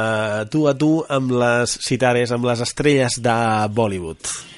tu 0.53 0.69
a 0.71 0.77
tu 0.79 1.03
amb 1.11 1.35
les 1.43 1.75
citares, 1.83 2.31
amb 2.31 2.47
les 2.47 2.63
estrelles 2.63 3.19
de 3.25 3.37
Bollywood. 3.75 4.52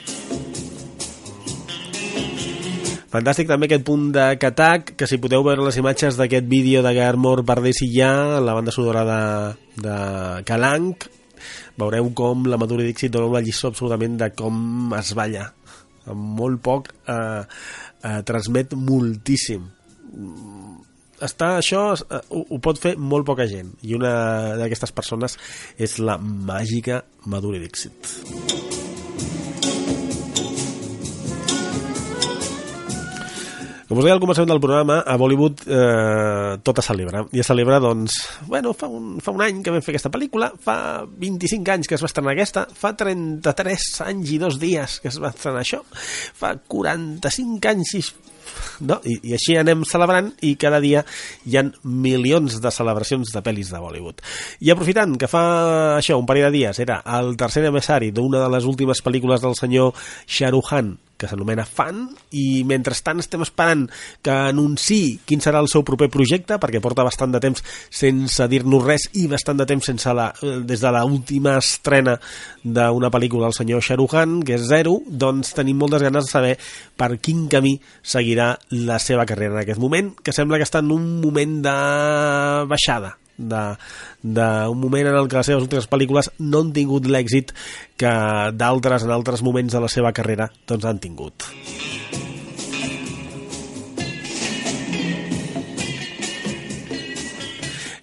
Fantàstic 3.14 3.46
també 3.46 3.68
aquest 3.68 3.84
punt 3.86 4.08
de 4.10 4.22
Katak, 4.42 4.96
que 4.98 5.06
si 5.06 5.20
podeu 5.22 5.44
veure 5.46 5.62
les 5.62 5.76
imatges 5.78 6.16
d'aquest 6.18 6.48
vídeo 6.50 6.80
de 6.82 6.90
Garmor 6.96 7.44
Pardesi 7.46 7.86
ja, 7.92 8.40
la 8.42 8.56
banda 8.56 8.72
sonora 8.74 9.04
de, 9.06 9.18
de 9.84 9.98
Kalank, 10.48 11.06
veureu 11.78 12.08
com 12.18 12.42
la 12.50 12.58
Madura 12.58 12.82
Dixit 12.82 13.12
dona 13.14 13.30
una 13.30 13.42
lliçó 13.44 13.70
absolutament 13.70 14.16
de 14.18 14.32
com 14.34 14.90
es 14.98 15.12
balla. 15.14 15.46
Amb 16.10 16.40
molt 16.40 16.58
poc 16.66 16.90
eh, 16.90 17.44
eh, 18.02 18.18
transmet 18.26 18.74
moltíssim. 18.74 19.62
Està, 21.22 21.52
això 21.60 21.84
eh, 21.94 22.18
ho, 22.34 22.42
ho 22.50 22.58
pot 22.66 22.82
fer 22.82 22.96
molt 22.98 23.30
poca 23.30 23.46
gent 23.46 23.70
i 23.86 23.94
una 23.94 24.10
d'aquestes 24.58 24.90
persones 24.90 25.38
és 25.78 26.00
la 26.02 26.18
màgica 26.18 27.04
Madura 27.30 27.62
Dixit. 27.62 28.93
Com 33.88 33.98
us 34.00 34.06
deia 34.06 34.14
al 34.16 34.22
començament 34.22 34.48
del 34.48 34.62
programa, 34.62 35.00
a 35.04 35.16
Bollywood 35.20 35.64
eh, 35.68 36.56
tot 36.64 36.80
es 36.80 36.88
celebra. 36.88 37.24
I 37.36 37.42
es 37.42 37.50
celebra, 37.50 37.80
doncs, 37.84 38.16
bueno, 38.48 38.72
fa 38.72 38.88
un, 38.88 39.18
fa 39.24 39.34
un 39.34 39.44
any 39.44 39.60
que 39.64 39.74
vam 39.74 39.84
fer 39.84 39.92
aquesta 39.92 40.12
pel·lícula, 40.14 40.50
fa 40.64 40.76
25 41.04 41.74
anys 41.74 41.90
que 41.90 41.98
es 41.98 42.04
va 42.04 42.08
estrenar 42.08 42.32
aquesta, 42.32 42.64
fa 42.80 42.94
33 42.96 43.88
anys 44.08 44.32
i 44.32 44.40
dos 44.40 44.60
dies 44.62 45.00
que 45.04 45.12
es 45.12 45.20
va 45.20 45.34
estrenar 45.34 45.64
això, 45.64 45.82
fa 45.92 46.54
45 46.56 47.74
anys 47.74 47.96
i 48.00 48.04
no? 48.88 48.98
I, 49.04 49.18
i 49.28 49.34
així 49.36 49.56
anem 49.58 49.84
celebrant 49.88 50.30
i 50.44 50.54
cada 50.60 50.80
dia 50.82 51.04
hi 51.48 51.58
han 51.60 51.72
milions 51.84 52.60
de 52.62 52.72
celebracions 52.74 53.32
de 53.34 53.42
pel·lis 53.44 53.72
de 53.72 53.80
Bollywood. 53.82 54.20
I 54.64 54.72
aprofitant 54.74 55.16
que 55.20 55.30
fa 55.30 55.44
això, 55.98 56.18
un 56.20 56.28
parell 56.28 56.48
de 56.48 56.54
dies, 56.58 56.80
era 56.84 57.00
el 57.18 57.34
tercer 57.40 57.64
aniversari 57.64 58.12
d'una 58.14 58.42
de 58.44 58.52
les 58.56 58.68
últimes 58.68 59.02
pel·lícules 59.04 59.44
del 59.44 59.58
senyor 59.58 59.92
Shah 60.26 60.52
Rukh 60.54 60.70
Khan, 60.72 60.94
que 61.24 61.30
s'anomena 61.30 61.64
Fan, 61.64 62.04
i 62.36 62.62
mentrestant 62.68 63.22
estem 63.22 63.42
esperant 63.44 63.86
que 64.24 64.34
anunciï 64.52 65.18
quin 65.26 65.42
serà 65.42 65.62
el 65.64 65.70
seu 65.72 65.84
proper 65.86 66.10
projecte, 66.12 66.58
perquè 66.60 66.82
porta 66.84 67.06
bastant 67.06 67.32
de 67.34 67.40
temps 67.42 67.64
sense 67.88 68.48
dir-nos 68.52 68.84
res 68.84 69.08
i 69.18 69.26
bastant 69.30 69.58
de 69.60 69.66
temps 69.68 69.90
sense 69.90 70.14
la, 70.14 70.28
eh, 70.42 70.60
des 70.68 70.84
de 70.84 70.92
l'última 70.94 71.56
estrena 71.62 72.18
d'una 72.62 73.10
pel·lícula 73.10 73.48
del 73.48 73.56
senyor 73.56 73.82
Khan, 74.10 74.42
que 74.44 74.58
és 74.58 74.68
Zero, 74.68 74.98
doncs 75.08 75.54
tenim 75.56 75.78
moltes 75.80 76.02
ganes 76.02 76.28
de 76.28 76.30
saber 76.30 76.54
per 76.96 77.16
quin 77.18 77.48
camí 77.48 77.78
seguirà 78.02 78.54
la 78.70 78.98
seva 78.98 79.26
carrera 79.26 79.54
en 79.56 79.64
aquest 79.64 79.80
moment, 79.80 80.14
que 80.22 80.32
sembla 80.32 80.58
que 80.58 80.68
està 80.68 80.84
en 80.84 80.92
un 80.92 81.20
moment 81.22 81.60
de 81.64 81.76
baixada, 82.68 83.16
d'un 83.36 84.78
moment 84.78 85.10
en 85.10 85.18
el 85.18 85.28
que 85.28 85.40
les 85.40 85.50
seves 85.50 85.66
últimes 85.66 85.90
pel·lícules 85.90 86.30
no 86.38 86.62
han 86.62 86.72
tingut 86.76 87.08
l'èxit 87.10 87.54
que 88.00 88.14
d'altres 88.54 89.06
en 89.06 89.14
altres 89.14 89.42
moments 89.42 89.74
de 89.74 89.82
la 89.82 89.90
seva 89.90 90.14
carrera 90.14 90.50
doncs 90.68 90.86
han 90.88 91.02
tingut. 91.02 91.50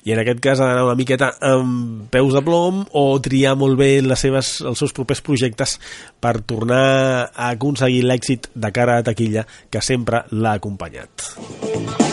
i 0.03 0.13
en 0.13 0.21
aquest 0.21 0.39
cas 0.41 0.59
ha 0.59 0.69
d'anar 0.69 0.86
una 0.88 0.97
miqueta 0.97 1.32
amb 1.45 2.07
peus 2.13 2.34
de 2.34 2.41
plom 2.45 2.84
o 2.97 3.03
triar 3.23 3.53
molt 3.59 3.77
bé 3.79 3.91
les 4.01 4.25
seves, 4.25 4.53
els 4.65 4.82
seus 4.82 4.95
propers 4.97 5.21
projectes 5.25 5.77
per 6.21 6.39
tornar 6.41 6.86
a 7.29 7.51
aconseguir 7.51 8.03
l'èxit 8.07 8.49
de 8.55 8.73
cara 8.73 8.97
a 8.97 9.05
taquilla 9.05 9.45
que 9.69 9.84
sempre 9.86 10.25
l'ha 10.32 10.57
acompanyat. 10.57 12.11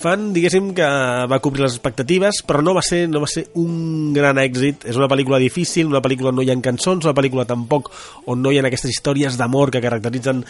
Fan, 0.00 0.30
diguéssim, 0.32 0.70
que 0.72 0.86
va 1.28 1.38
cobrir 1.44 1.60
les 1.66 1.74
expectatives, 1.74 2.38
però 2.48 2.62
no 2.64 2.72
va 2.72 2.80
ser 2.80 3.02
no 3.10 3.20
va 3.20 3.26
ser 3.28 3.42
un 3.60 4.14
gran 4.16 4.38
èxit. 4.40 4.86
És 4.88 4.96
una 4.96 5.10
pel·lícula 5.12 5.36
difícil, 5.36 5.90
una 5.90 6.00
pel·lícula 6.00 6.30
on 6.30 6.38
no 6.38 6.44
hi 6.46 6.48
ha 6.48 6.56
cançons, 6.64 7.04
una 7.04 7.12
pel·lícula 7.12 7.44
tampoc 7.44 7.90
on 8.32 8.40
no 8.40 8.48
hi 8.48 8.56
ha 8.56 8.62
aquestes 8.64 8.94
històries 8.94 9.36
d'amor 9.36 9.68
que 9.74 9.82
caracteritzen 9.84 10.40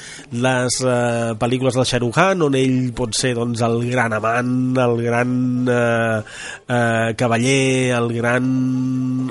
les 0.44 0.76
eh, 0.84 1.32
pel·lícules 1.40 1.74
del 1.74 2.12
Khan, 2.14 2.44
on 2.46 2.55
ell 2.55 2.92
pot 2.94 3.18
ser 3.18 3.32
doncs, 3.34 3.64
el 3.66 3.90
gran 3.90 4.14
amant, 4.14 4.53
el 4.84 5.03
gran 5.03 5.34
eh, 5.66 6.22
eh, 6.68 7.11
cavaller, 7.18 7.90
el 7.98 8.09
gran 8.14 8.46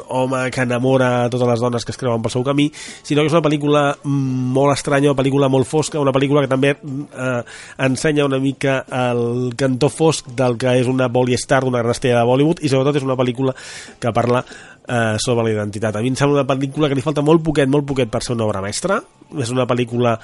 home 0.03 0.43
que 0.51 0.67
enamora 0.67 1.30
totes 1.32 1.47
les 1.47 1.63
dones 1.63 1.88
que 1.88 1.95
es 1.95 2.01
creuen 2.03 2.20
pel 2.28 2.36
seu 2.36 2.43
camí, 2.43 2.67
sinó 3.07 3.24
que 3.24 3.32
és 3.32 3.38
una 3.38 3.45
pel·lícula 3.47 3.86
molt 4.03 4.76
estranya, 4.76 5.13
una 5.13 5.22
pel·lícula 5.24 5.47
molt 5.47 5.72
fosca, 5.72 6.03
una 6.03 6.11
pel·lícula 6.11 6.43
que 6.43 6.51
també 6.51 6.76
eh, 6.76 7.41
ensenya 7.88 8.28
una 8.28 8.43
mica 8.43 8.82
el 9.07 9.55
cantó 9.55 9.88
fosc 9.88 10.09
del 10.36 10.57
que 10.62 10.74
és 10.82 10.89
una 10.91 11.10
Bollyestar, 11.12 11.64
una 11.68 11.84
gran 11.84 11.95
estrella 11.95 12.22
de 12.22 12.30
Bollywood, 12.30 12.64
i 12.64 12.72
sobretot 12.72 12.99
és 12.99 13.07
una 13.07 13.18
pel·lícula 13.20 13.55
que 13.99 14.14
parla 14.16 14.43
eh, 14.89 15.16
sobre 15.22 15.45
la 15.45 15.53
identitat. 15.53 15.95
A 15.95 16.03
mi 16.03 16.12
em 16.12 16.18
sembla 16.20 16.41
una 16.41 16.49
pel·lícula 16.49 16.89
que 16.89 16.97
li 16.97 17.05
falta 17.05 17.24
molt 17.26 17.43
poquet, 17.45 17.70
molt 17.70 17.88
poquet 17.89 18.12
per 18.12 18.24
ser 18.26 18.36
una 18.38 18.47
obra 18.47 18.64
mestra. 18.66 18.99
És 19.38 19.51
una 19.53 19.68
pel·lícula 19.70 20.16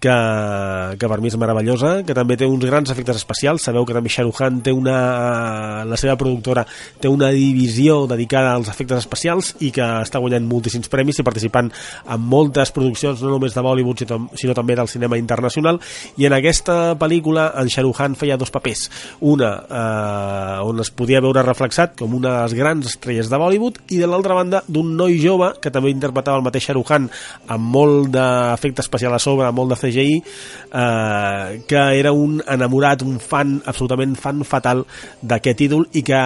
que, 0.00 0.16
que 0.98 1.10
per 1.10 1.18
mi 1.20 1.30
és 1.30 1.36
meravellosa, 1.40 2.02
que 2.06 2.14
també 2.16 2.36
té 2.38 2.46
uns 2.46 2.64
grans 2.66 2.90
efectes 2.92 3.18
especials. 3.18 3.64
Sabeu 3.66 3.86
que 3.86 3.96
també 3.96 4.10
Khan 4.10 4.60
té 4.62 4.72
una... 4.72 5.84
la 5.88 5.96
seva 5.96 6.16
productora 6.18 6.64
té 7.00 7.08
una 7.10 7.30
divisió 7.34 8.06
dedicada 8.06 8.54
als 8.54 8.68
efectes 8.70 9.02
especials 9.02 9.54
i 9.60 9.70
que 9.74 9.84
està 10.04 10.20
guanyant 10.22 10.46
moltíssims 10.46 10.90
premis 10.92 11.18
i 11.18 11.26
participant 11.26 11.70
en 11.70 12.20
moltes 12.20 12.70
produccions, 12.74 13.22
no 13.22 13.34
només 13.34 13.54
de 13.54 13.64
Bollywood, 13.64 14.04
sinó, 14.38 14.54
també 14.54 14.76
del 14.78 14.88
cinema 14.88 15.18
internacional. 15.18 15.80
I 16.16 16.28
en 16.28 16.36
aquesta 16.38 16.94
pel·lícula 16.98 17.50
en 17.58 17.70
Khan 17.98 18.14
feia 18.18 18.36
dos 18.36 18.52
papers. 18.54 18.88
Una 19.20 19.50
eh, 19.64 20.66
on 20.68 20.80
es 20.80 20.90
podia 20.90 21.22
veure 21.24 21.42
reflexat 21.42 21.96
com 21.98 22.14
una 22.14 22.36
de 22.36 22.42
les 22.42 22.54
grans 22.58 22.86
estrelles 22.86 23.30
de 23.30 23.40
Bollywood 23.40 23.80
i 23.94 23.98
de 23.98 24.06
l'altra 24.06 24.36
banda 24.36 24.62
d'un 24.68 24.94
noi 24.96 25.18
jove 25.22 25.54
que 25.62 25.72
també 25.74 25.90
interpretava 25.90 26.38
el 26.38 26.46
mateix 26.46 26.68
Khan 26.68 27.08
amb 27.48 27.72
molt 27.74 28.12
d'efecte 28.14 28.84
especial 28.84 29.14
a 29.14 29.18
sobre, 29.18 29.48
amb 29.48 29.58
molt 29.58 29.72
de 29.72 29.80
CGI 29.88 30.20
eh, 30.20 31.60
que 31.66 31.82
era 31.98 32.12
un 32.12 32.38
enamorat, 32.46 33.02
un 33.02 33.18
fan 33.20 33.58
absolutament 33.66 34.14
fan 34.20 34.44
fatal 34.44 34.84
d'aquest 35.22 35.66
ídol 35.68 35.88
i 35.98 36.04
que 36.06 36.22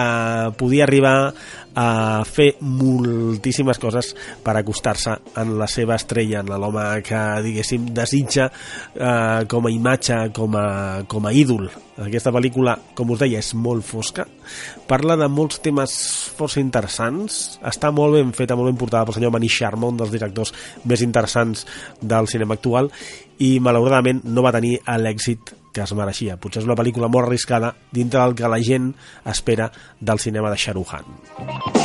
podia 0.59 0.85
arribar 0.87 1.33
a 1.75 2.23
fer 2.27 2.53
moltíssimes 2.61 3.79
coses 3.81 4.13
per 4.43 4.55
acostar-se 4.57 5.15
en 5.41 5.55
la 5.59 5.67
seva 5.67 5.97
estrella, 5.97 6.41
en 6.43 6.51
l'home 6.51 6.83
que, 7.05 7.21
diguéssim, 7.45 7.87
desitja 7.95 8.49
eh, 8.49 9.45
com 9.49 9.67
a 9.67 9.71
imatge, 9.73 10.19
com 10.35 10.57
a, 10.59 10.67
com 11.09 11.25
a 11.25 11.33
ídol. 11.33 11.69
Aquesta 12.03 12.33
pel·lícula, 12.33 12.75
com 12.97 13.11
us 13.13 13.21
deia, 13.21 13.41
és 13.43 13.53
molt 13.53 13.85
fosca, 13.85 14.25
parla 14.89 15.17
de 15.19 15.27
molts 15.29 15.61
temes 15.65 15.93
força 16.37 16.61
interessants, 16.61 17.59
està 17.61 17.91
molt 17.93 18.17
ben 18.17 18.33
feta, 18.33 18.57
molt 18.57 18.71
ben 18.71 18.79
portada 18.81 19.05
pel 19.05 19.19
senyor 19.19 19.33
Manish 19.35 19.59
Sharma, 19.61 19.91
un 19.93 19.99
dels 20.01 20.13
directors 20.13 20.53
més 20.89 21.05
interessants 21.05 21.67
del 22.01 22.29
cinema 22.31 22.57
actual, 22.57 22.89
i 23.41 23.59
malauradament 23.61 24.23
no 24.25 24.45
va 24.45 24.53
tenir 24.55 24.79
l'èxit 25.01 25.53
que 25.73 25.83
es 25.83 25.93
mereixia. 25.97 26.37
Potser 26.37 26.63
és 26.63 26.69
una 26.69 26.77
pel·lícula 26.79 27.09
molt 27.11 27.27
arriscada 27.27 27.73
dintre 27.91 28.21
del 28.21 28.37
que 28.37 28.51
la 28.51 28.61
gent 28.63 28.93
espera 29.25 29.71
del 29.99 30.21
cinema 30.23 30.53
de 30.53 30.61
Shah 30.61 31.82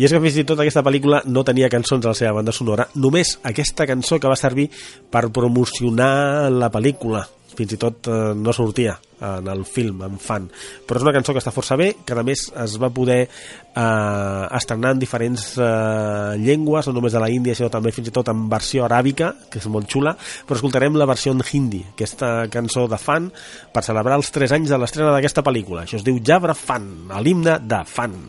I 0.00 0.06
és 0.06 0.14
que 0.14 0.20
fins 0.24 0.38
i 0.40 0.46
tot 0.48 0.56
aquesta 0.62 0.80
pel·lícula 0.80 1.18
no 1.28 1.42
tenia 1.44 1.68
cançons 1.68 2.06
a 2.06 2.14
la 2.14 2.16
seva 2.16 2.38
banda 2.38 2.54
sonora, 2.56 2.86
només 2.96 3.34
aquesta 3.44 3.84
cançó 3.84 4.16
que 4.16 4.30
va 4.32 4.38
servir 4.38 4.70
per 5.12 5.26
promocionar 5.28 6.48
la 6.54 6.70
pel·lícula. 6.72 7.26
Fins 7.52 7.74
i 7.76 7.78
tot 7.82 8.08
eh, 8.08 8.14
no 8.32 8.54
sortia 8.56 8.94
en 9.20 9.50
el 9.52 9.66
film, 9.68 10.00
en 10.06 10.16
fan. 10.16 10.46
Però 10.88 10.96
és 10.96 11.04
una 11.04 11.12
cançó 11.12 11.34
que 11.36 11.42
està 11.42 11.52
força 11.52 11.76
bé, 11.76 11.90
que 12.08 12.16
a 12.16 12.24
més 12.24 12.46
es 12.48 12.78
va 12.80 12.88
poder 12.96 13.18
eh, 13.26 14.46
estrenar 14.56 14.94
en 14.94 15.04
diferents 15.04 15.46
eh, 15.60 16.40
llengües, 16.40 16.88
no 16.88 16.96
només 16.96 17.12
de 17.12 17.20
la 17.20 17.28
Índia, 17.28 17.58
sinó 17.58 17.68
també 17.68 17.92
fins 17.92 18.08
i 18.08 18.16
tot 18.16 18.32
en 18.32 18.48
versió 18.48 18.88
aràbica, 18.88 19.34
que 19.52 19.60
és 19.60 19.68
molt 19.68 19.92
xula, 19.92 20.16
però 20.48 20.56
escoltarem 20.56 20.96
la 20.96 21.10
versió 21.12 21.36
en 21.36 21.44
hindi, 21.44 21.84
aquesta 21.92 22.48
cançó 22.48 22.88
de 22.88 23.04
fan, 23.04 23.28
per 23.74 23.84
celebrar 23.84 24.16
els 24.16 24.32
3 24.32 24.56
anys 24.56 24.72
de 24.72 24.80
l'estrena 24.80 25.12
d'aquesta 25.12 25.44
pel·lícula. 25.44 25.84
Això 25.84 26.00
es 26.00 26.08
diu 26.08 26.24
Jabra 26.24 26.56
Fan, 26.56 27.10
l'himne 27.20 27.60
de 27.60 27.84
fan. 27.84 28.22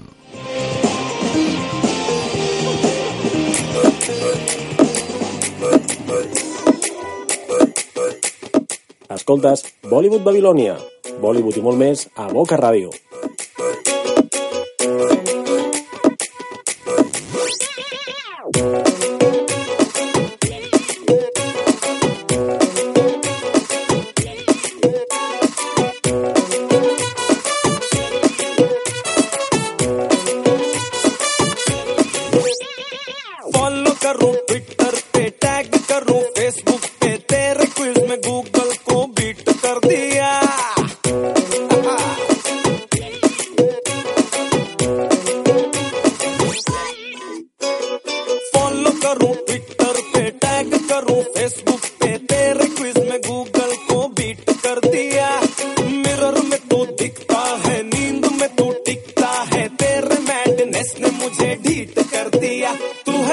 Escoltes 9.11 9.65
Bollywood 9.91 10.23
Babilònia, 10.23 10.77
Bollywood 11.19 11.59
i 11.59 11.63
molt 11.65 11.81
més 11.81 12.07
a 12.15 12.29
Boca 12.31 12.59
Ràdio. 12.59 12.93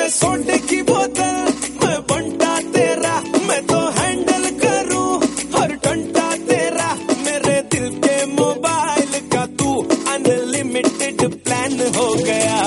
सोडे 0.08 0.56
की 0.58 0.80
बोतल, 0.82 1.36
मैं 1.84 1.98
बंटा 2.02 2.52
तेरा, 2.74 3.14
मैं 3.48 3.60
तो 3.66 3.78
हैंडल 3.98 4.44
करूँ। 4.62 5.10
हर 5.56 5.74
टंटा 5.84 6.26
तेरा, 6.48 6.88
मेरे 7.26 7.56
दिल 7.72 7.88
के 7.98 8.14
मोबाइल 8.32 9.12
का 9.32 9.44
तू 9.58 9.74
अनलिमिटेड 10.14 11.20
प्लान 11.44 11.78
हो 11.96 12.08
गया। 12.14 12.58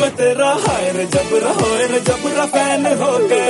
मैं 0.00 0.10
तेरा 0.16 0.50
हायर 0.66 1.04
जबरा 1.14 1.52
होयर 1.60 1.98
जबरा 2.00 2.46
फ़ैन 2.46 2.86
हो 3.02 3.12
गया। 3.28 3.41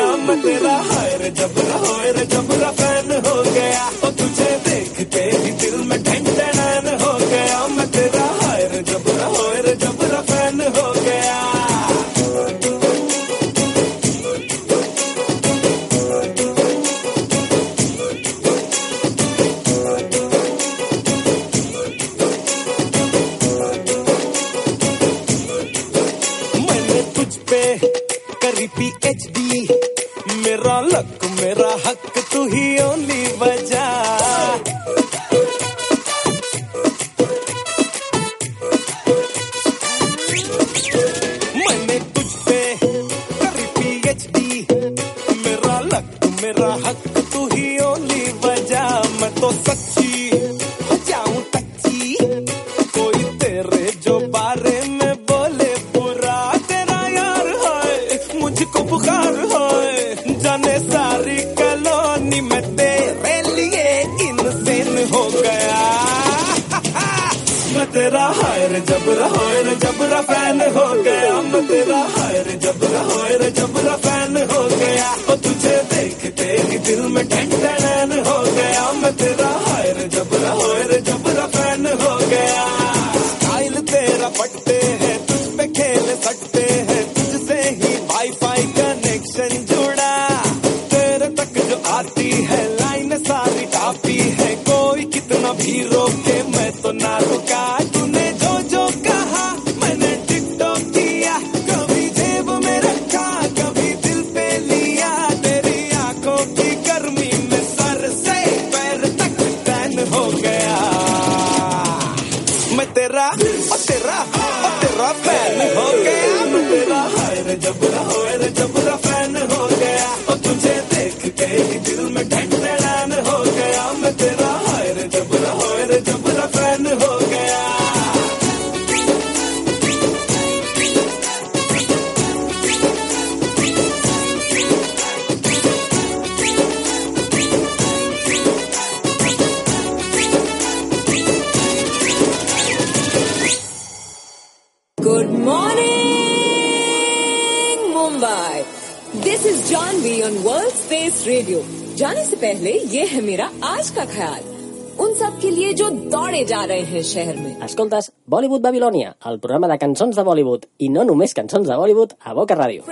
जो 156.42 156.42
दौड़े 156.42 156.44
जा 156.46 156.64
रहे 156.66 156.82
हैं 156.92 157.02
शहर 157.04 157.36
में 157.38 157.60
Escoltes 157.68 158.10
Bollywood 158.34 158.64
Babilònia, 158.68 159.14
el 159.32 159.40
programa 159.40 159.68
de 159.74 159.78
cançons 159.84 160.16
de 160.16 160.26
Bollywood 160.30 160.66
i 160.80 160.90
no 160.90 161.06
només 161.12 161.38
cançons 161.42 161.70
de 161.70 161.78
Bollywood 161.84 162.18
a 162.20 162.34
Boca 162.34 162.56
Ràdio. 162.56 162.90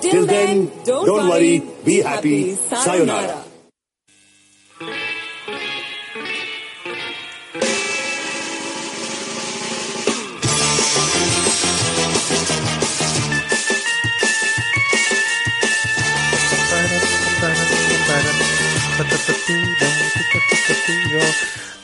Till 0.00 0.26
then, 0.26 0.70
don't, 0.86 1.28
worry, 1.28 1.62
be 1.84 2.00
happy. 2.02 2.56
Sayonara. 2.70 3.48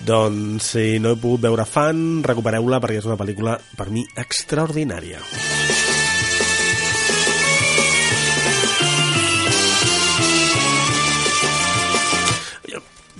Doncs 0.06 0.72
si 0.76 1.00
no 1.04 1.14
he 1.14 1.20
pogut 1.20 1.44
veure 1.48 1.66
fan, 1.68 2.22
recupereu-la 2.26 2.80
perquè 2.84 3.02
és 3.02 3.08
una 3.10 3.20
pel·lícula 3.20 3.58
per 3.78 3.90
mi 3.94 4.06
extraordinària. 4.20 5.24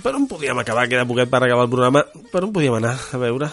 Per 0.00 0.14
on 0.16 0.24
podíem 0.24 0.56
acabar? 0.56 0.86
Queda 0.88 1.04
poquet 1.04 1.28
per 1.28 1.42
acabar 1.44 1.66
el 1.66 1.72
programa. 1.72 2.00
Per 2.32 2.40
on 2.46 2.54
podíem 2.56 2.78
anar? 2.80 2.96
A 3.12 3.20
veure... 3.20 3.50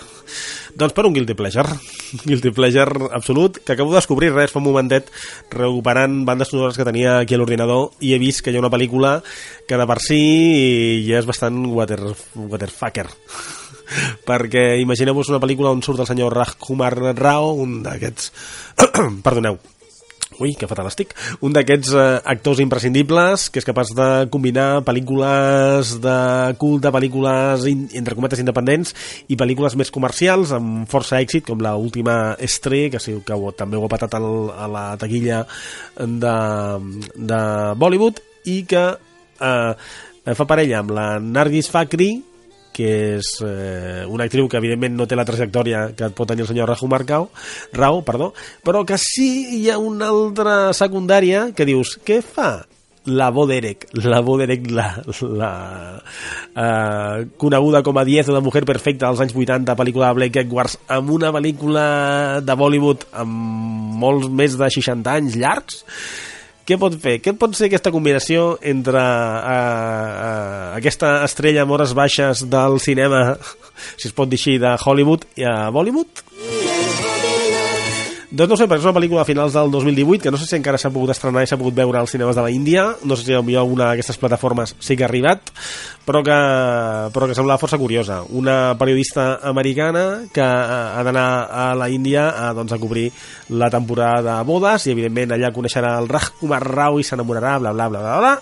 Doncs 0.78 0.93
per 0.93 1.07
un 1.07 1.13
Guilty 1.15 1.34
Pleasure. 1.34 1.73
Guilty 2.30 2.51
Pleasure 2.51 3.09
absolut, 3.11 3.57
que 3.57 3.73
acabo 3.73 3.89
de 3.91 3.97
descobrir 3.97 4.30
res 4.34 4.53
fa 4.53 4.59
un 4.61 4.67
momentet 4.67 5.09
recuperant 5.49 6.19
bandes 6.28 6.51
sonores 6.53 6.78
que 6.78 6.86
tenia 6.86 7.17
aquí 7.23 7.34
a 7.34 7.39
l'ordinador 7.41 7.95
i 8.05 8.13
he 8.13 8.19
vist 8.21 8.43
que 8.45 8.53
hi 8.53 8.59
ha 8.59 8.61
una 8.61 8.73
pel·lícula 8.73 9.15
que 9.67 9.80
de 9.80 9.88
per 9.89 9.97
si 10.05 10.19
ja 11.07 11.17
és 11.17 11.30
bastant 11.30 11.63
water, 11.73 11.97
waterfucker. 12.38 13.07
Perquè 14.30 14.67
imagineu-vos 14.84 15.32
una 15.34 15.41
pel·lícula 15.41 15.73
on 15.73 15.82
surt 15.82 16.03
el 16.03 16.09
senyor 16.09 16.36
Rajkumar 16.38 16.93
Rao, 17.17 17.55
un 17.57 17.82
d'aquests... 17.82 18.30
Perdoneu, 19.25 19.57
Ui, 20.38 20.51
que 20.53 20.67
fatal 20.69 20.85
estic. 20.85 21.15
Un 21.41 21.53
d'aquests 21.55 21.93
eh, 21.97 22.05
actors 22.29 22.59
imprescindibles 22.61 23.47
que 23.49 23.57
és 23.61 23.65
capaç 23.65 23.89
de 23.97 24.07
combinar 24.33 24.83
pel·lícules 24.85 25.95
de 26.03 26.17
culte, 26.61 26.91
pel·lícules 26.93 27.65
in, 27.71 27.88
entre 27.97 28.13
cometes 28.17 28.43
independents 28.43 28.93
i 29.33 29.38
pel·lícules 29.39 29.77
més 29.79 29.89
comercials 29.93 30.53
amb 30.53 30.85
força 30.91 31.17
èxit, 31.23 31.47
com 31.49 31.63
la 31.63 31.73
última 31.81 32.35
Estre, 32.38 32.85
que, 32.93 33.01
sí, 33.01 33.17
que 33.25 33.33
ho, 33.33 33.49
també 33.57 33.79
ho 33.79 33.88
ha 33.88 33.91
patat 33.95 34.19
al, 34.19 34.29
a 34.53 34.69
la 34.69 34.85
taquilla 35.01 35.41
de, 35.97 36.38
de 37.17 37.41
Bollywood 37.81 38.21
i 38.53 38.61
que 38.69 38.85
eh, 38.93 39.73
fa 40.38 40.45
parella 40.45 40.83
amb 40.83 40.93
la 40.93 41.07
Nargis 41.23 41.71
Fakri 41.73 42.11
que 42.78 42.93
és 43.17 43.34
eh, 43.41 44.05
una 44.05 44.28
actriu 44.30 44.47
que 44.47 44.61
evidentment 44.61 44.95
no 44.97 45.09
té 45.09 45.17
la 45.17 45.25
trajectòria 45.25 45.88
que 45.97 46.11
pot 46.13 46.30
tenir 46.30 46.45
el 46.45 46.51
senyor 46.51 46.69
Raju 46.69 46.89
Marcau, 46.91 47.30
Rao, 47.73 48.01
perdó, 48.05 48.32
però 48.63 48.86
que 48.86 49.01
sí 49.01 49.30
hi 49.57 49.67
ha 49.71 49.82
una 49.82 50.11
altra 50.13 50.57
secundària 50.78 51.49
que 51.57 51.65
dius, 51.65 51.97
què 52.05 52.21
fa 52.21 52.51
la 53.07 53.30
Boderek, 53.32 53.88
la 54.03 54.19
Boderek, 54.19 54.67
la, 54.69 54.88
la 55.32 55.51
eh, 56.53 57.25
coneguda 57.39 57.82
com 57.82 57.97
a 57.97 58.03
10 58.05 58.34
de 58.36 58.41
Mujer 58.43 58.65
Perfecta 58.67 59.07
dels 59.07 59.23
anys 59.23 59.36
80, 59.36 59.78
pel·lícula 59.80 60.11
de 60.11 60.19
Blake 60.19 60.43
Edwards, 60.43 60.75
amb 60.91 61.13
una 61.15 61.32
pel·lícula 61.32 61.86
de 62.43 62.57
Bollywood 62.59 63.07
amb 63.23 63.95
molts 64.03 64.28
més 64.28 64.59
de 64.59 64.69
60 64.75 65.15
anys 65.21 65.39
llargs, 65.39 65.86
què 66.68 66.76
pot 66.80 66.95
fer? 66.99 67.18
Què 67.24 67.32
pot 67.39 67.55
ser 67.55 67.70
aquesta 67.70 67.93
combinació 67.95 68.57
entre 68.59 68.99
uh, 68.99 69.38
uh, 69.55 70.76
aquesta 70.76 71.22
estrella 71.28 71.63
amb 71.63 71.78
hores 71.78 71.95
baixes 71.95 72.43
del 72.51 72.82
cinema, 72.84 73.24
si 73.99 74.09
es 74.11 74.15
pot 74.18 74.28
dir 74.28 74.41
així, 74.41 74.57
de 74.59 74.76
Hollywood 74.84 75.24
i 75.39 75.47
a 75.47 75.59
Bollywood? 75.72 77.06
Doncs 78.38 78.51
no 78.51 78.57
sé, 78.59 78.67
perquè 78.69 78.83
és 78.83 78.85
una 78.85 78.93
pel·lícula 78.93 79.23
a 79.23 79.25
finals 79.25 79.55
del 79.55 79.71
2018 79.73 80.21
que 80.21 80.29
no 80.29 80.38
sé 80.38 80.45
si 80.45 80.53
encara 80.59 80.77
s'ha 80.77 80.91
pogut 80.93 81.09
estrenar 81.09 81.41
i 81.41 81.47
s'ha 81.49 81.57
pogut 81.57 81.73
veure 81.73 81.97
als 81.97 82.11
cinemes 82.13 82.38
de 82.38 82.43
la 82.45 82.51
Índia. 82.53 82.83
No 83.01 83.15
sé 83.17 83.25
si 83.25 83.33
potser 83.33 83.63
una 83.65 83.88
d'aquestes 83.89 84.19
plataformes 84.21 84.75
sí 84.77 84.93
que 84.93 85.07
ha 85.07 85.09
arribat 85.09 85.49
però 86.07 86.21
que, 86.23 86.38
però 87.11 87.27
que 87.27 87.35
semblava 87.35 87.59
força 87.59 87.79
curiosa. 87.81 88.21
Una 88.29 88.77
periodista 88.79 89.39
americana 89.41 90.27
que 90.31 90.45
ha 90.45 91.01
d'anar 91.03 91.27
a 91.49 91.65
la 91.75 91.89
Índia 91.89 92.29
a, 92.29 92.53
doncs, 92.55 92.71
a 92.71 92.79
cobrir 92.79 93.09
la 93.49 93.71
temporada 93.73 94.38
de 94.38 94.45
bodes 94.47 94.85
i 94.85 94.93
evidentment 94.93 95.33
allà 95.33 95.51
coneixerà 95.55 95.97
el 95.97 96.07
Raj 96.07 96.29
Kumar 96.39 96.61
Rao 96.63 97.01
i 97.01 97.07
s'enamorarà 97.07 97.57
bla 97.59 97.73
bla 97.73 97.89
bla 97.89 98.05
bla 98.05 98.19
bla 98.21 98.35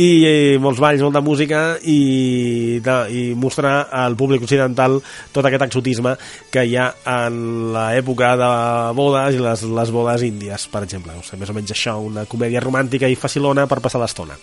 i, 0.00 0.08
i 0.54 0.58
molts 0.62 0.80
balls, 0.82 1.02
molta 1.04 1.22
música 1.24 1.60
i, 1.82 2.80
de, 2.84 2.96
i 3.12 3.22
mostrar 3.38 3.88
al 4.02 4.16
públic 4.18 4.44
occidental 4.46 4.98
tot 5.34 5.46
aquest 5.46 5.66
exotisme 5.66 6.14
que 6.52 6.64
hi 6.66 6.76
ha 6.80 6.88
en 7.26 7.40
l'època 7.74 8.32
de 8.40 8.50
bodes 8.96 9.36
i 9.36 9.42
les, 9.44 9.66
les 9.80 9.92
bodes 9.94 10.24
índies, 10.26 10.68
per 10.72 10.84
exemple. 10.86 11.16
O 11.18 11.24
sigui, 11.26 11.42
més 11.42 11.52
o 11.52 11.58
menys 11.58 11.74
això, 11.76 11.98
una 12.04 12.26
comèdia 12.30 12.62
romàntica 12.64 13.10
i 13.10 13.18
facilona 13.18 13.66
per 13.70 13.82
passar 13.84 14.02
l'estona. 14.02 14.38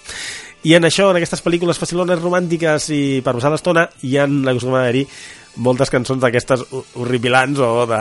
I 0.67 0.73
en 0.75 0.87
això, 0.87 1.11
en 1.11 1.19
aquestes 1.19 1.43
pel·lícules 1.45 1.79
facilones 1.79 2.21
romàntiques 2.21 2.89
i 2.93 3.01
per 3.25 3.35
passar 3.37 3.53
l'estona, 3.53 3.87
hi 4.03 4.17
ha 4.17 4.25
acostuma 4.27 4.81
a 4.81 4.85
haver-hi 4.85 5.05
moltes 5.57 5.91
cançons 5.93 6.21
d'aquestes 6.21 6.63
horripilants 6.97 7.59
o 7.63 7.85
de, 7.89 7.99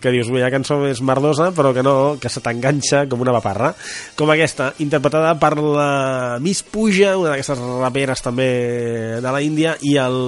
que 0.00 0.12
dius, 0.14 0.30
la 0.32 0.50
cançó 0.52 0.80
és 0.88 1.02
merdosa 1.04 1.50
però 1.56 1.72
que 1.76 1.84
no, 1.84 1.94
que 2.20 2.32
se 2.32 2.42
t'enganxa 2.44 3.06
com 3.10 3.24
una 3.24 3.34
paparra. 3.36 3.72
Com 4.18 4.32
aquesta, 4.34 4.72
interpretada 4.84 5.34
per 5.40 5.54
la 5.58 6.38
Miss 6.42 6.64
Puja, 6.64 7.16
una 7.20 7.34
d'aquestes 7.34 7.64
raperes 7.82 8.24
també 8.24 8.50
de 9.22 9.32
la 9.32 9.42
Índia 9.44 9.76
i 9.84 9.96
el 10.00 10.22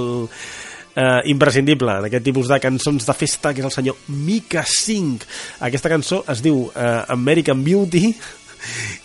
eh, 0.95 1.21
imprescindible 1.31 1.99
en 1.99 2.09
aquest 2.09 2.25
tipus 2.27 2.51
de 2.51 2.59
cançons 2.63 3.07
de 3.07 3.17
festa 3.17 3.55
que 3.55 3.63
és 3.63 3.69
el 3.69 3.75
senyor 3.75 3.97
Mika 4.09 4.65
Singh. 4.67 5.25
Aquesta 5.67 5.93
cançó 5.93 6.23
es 6.31 6.43
diu 6.45 6.67
eh, 6.75 6.91
American 7.15 7.65
Beauty 7.65 8.13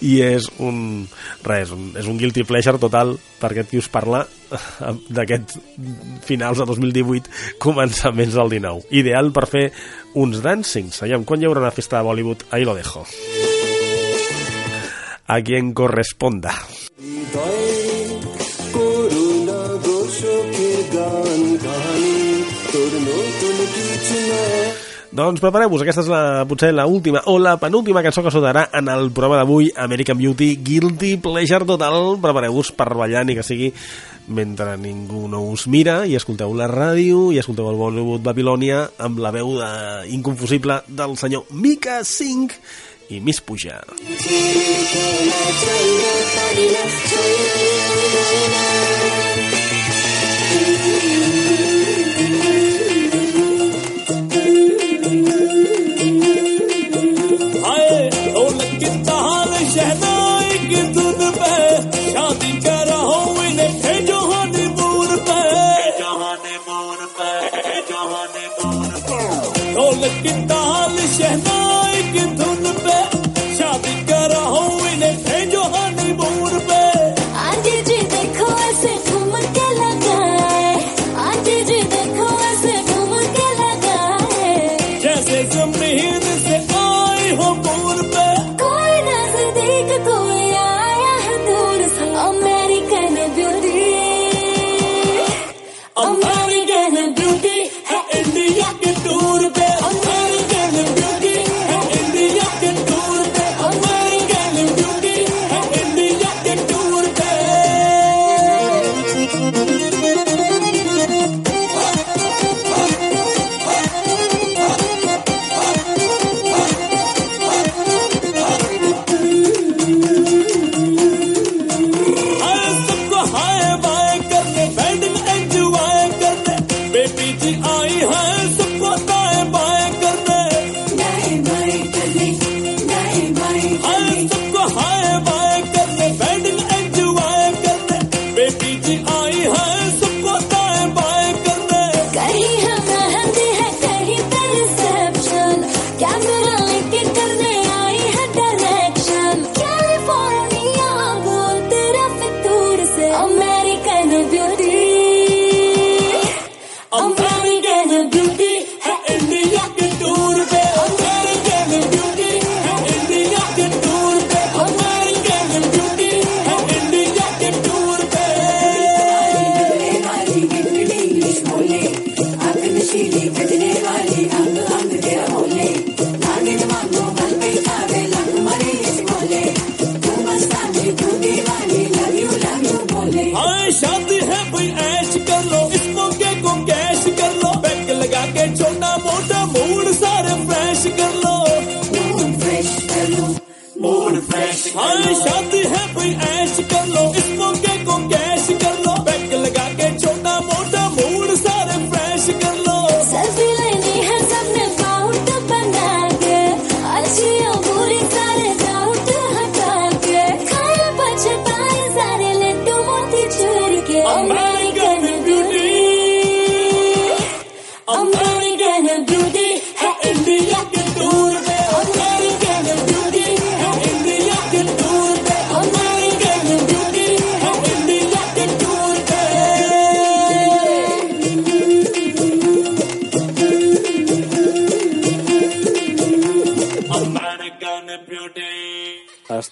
i 0.05 0.19
és 0.25 0.47
un 0.63 1.05
res, 1.45 1.71
un, 1.75 1.91
és 1.97 2.07
un 2.09 2.19
guilty 2.19 2.45
pleasure 2.47 2.81
total 2.81 3.15
per 3.41 3.51
aquest 3.51 3.71
qui 3.71 3.81
us 3.81 3.89
parla 3.91 4.25
d'aquests 5.15 5.59
finals 6.27 6.61
de 6.61 6.69
2018 6.71 7.59
començaments 7.61 8.37
del 8.37 8.55
19 8.57 8.89
ideal 9.01 9.31
per 9.35 9.47
fer 9.51 9.65
uns 10.15 10.41
dancings 10.45 11.01
Aviam, 11.03 11.25
quan 11.27 11.41
hi 11.41 11.49
haurà 11.49 11.65
una 11.65 11.75
festa 11.75 11.99
de 11.99 12.07
Bollywood? 12.07 12.47
ahí 12.51 12.65
lo 12.65 12.75
dejo. 12.75 13.05
A 15.27 15.41
quien 15.41 15.73
corresponda 15.73 16.53
doncs 25.15 25.39
prepareu-vos, 25.39 25.79
aquesta 25.79 26.03
és 26.03 26.09
la, 26.11 26.43
potser 26.43 26.73
la 26.75 26.83
última 26.91 27.21
o 27.31 27.37
la 27.39 27.53
penúltima 27.55 28.01
cançó 28.03 28.19
que 28.25 28.33
sonarà 28.33 28.65
en 28.75 28.89
el 28.91 29.13
programa 29.15 29.37
d'avui, 29.39 29.69
American 29.79 30.17
Beauty, 30.19 30.59
Guilty 30.59 31.15
Pleasure 31.23 31.63
Total. 31.69 32.19
Prepareu-vos 32.19 32.73
per 32.75 32.89
ballar 32.99 33.23
ni 33.23 33.31
que 33.37 33.45
sigui 33.45 33.69
mentre 34.27 34.75
ningú 34.81 35.29
no 35.31 35.39
us 35.53 35.69
mira 35.71 36.01
i 36.03 36.17
escolteu 36.19 36.51
la 36.57 36.67
ràdio 36.67 37.31
i 37.31 37.39
escolteu 37.39 37.69
el 37.71 37.79
Bollywood 37.79 38.27
Babilònia 38.27 38.91
amb 39.07 39.23
la 39.23 39.31
veu 39.31 39.55
de, 39.61 39.71
inconfusible 40.17 40.81
del 40.89 41.15
senyor 41.21 41.47
Mika 41.55 42.03
Singh 42.03 42.51
i 43.15 43.23
Miss 43.23 43.39
Puja. 43.39 43.79
Mika 43.95 44.35
Yeah. 59.75 60.04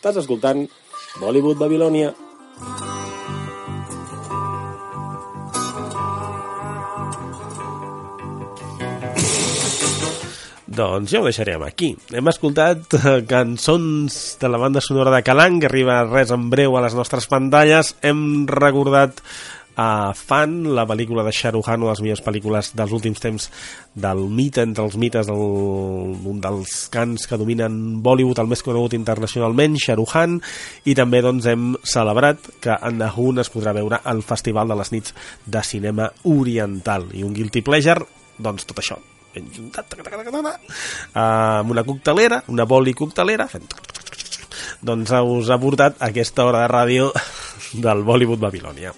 Estàs 0.04 0.18
escoltant 0.20 0.66
Bollywood 1.22 1.56
Babilònia. 1.62 2.10
Doncs 10.68 11.14
ja 11.14 11.22
ho 11.22 11.24
deixarem 11.24 11.64
aquí. 11.64 11.94
Hem 12.12 12.28
escoltat 12.28 12.98
eh, 13.00 13.16
cançons 13.30 14.20
de 14.44 14.52
la 14.52 14.60
banda 14.60 14.84
sonora 14.84 15.16
de 15.16 15.24
Calang, 15.24 15.62
que 15.64 15.72
arriba 15.72 16.02
res 16.10 16.36
en 16.36 16.50
breu 16.52 16.76
a 16.76 16.84
les 16.84 17.00
nostres 17.00 17.32
pantalles. 17.32 17.96
Hem 18.04 18.44
recordat 18.52 19.24
a 19.76 20.14
Fan, 20.14 20.76
la 20.76 20.86
pel·lícula 20.90 21.24
de 21.26 21.32
Khan, 21.34 21.56
una 21.56 21.76
de 21.76 21.90
les 21.90 22.02
millors 22.02 22.24
pel·lícules 22.24 22.72
dels 22.78 22.92
últims 22.92 23.20
temps 23.20 23.50
del 23.96 24.26
mite 24.30 24.62
entre 24.62 24.84
els 24.86 24.98
mites, 24.98 25.28
del, 25.28 25.38
un 26.30 26.42
dels 26.42 26.90
cants 26.94 27.28
que 27.28 27.38
dominen 27.38 28.02
Bollywood, 28.04 28.40
el 28.40 28.52
més 28.52 28.64
conegut 28.64 28.94
internacionalment, 28.94 29.78
Khan, 30.14 30.40
i 30.86 30.96
també 30.96 31.22
doncs, 31.22 31.46
hem 31.46 31.74
celebrat 31.84 32.40
que 32.62 32.76
en 32.76 33.00
Nahun 33.02 33.40
es 33.40 33.50
podrà 33.50 33.74
veure 33.74 34.02
al 34.04 34.22
Festival 34.22 34.68
de 34.68 34.76
les 34.76 34.92
Nits 34.92 35.16
de 35.46 35.64
Cinema 35.64 36.12
Oriental. 36.24 37.10
I 37.14 37.24
un 37.24 37.34
guilty 37.34 37.62
pleasure, 37.62 38.06
doncs 38.38 38.66
tot 38.70 38.80
això, 38.80 39.00
ben 39.34 39.50
juntat, 39.54 39.98
amb 41.14 41.72
una 41.72 41.84
coctelera, 41.84 42.44
una 42.54 42.66
boli 42.70 42.94
coctelera, 42.94 43.48
fent 43.50 43.68
doncs 44.84 45.12
us 45.16 45.50
ha 45.50 45.60
portat 45.60 46.02
aquesta 46.04 46.46
hora 46.46 46.64
de 46.64 46.72
ràdio 46.72 47.12
del 47.74 48.04
Bollywood 48.06 48.42
Babilònia. 48.42 48.92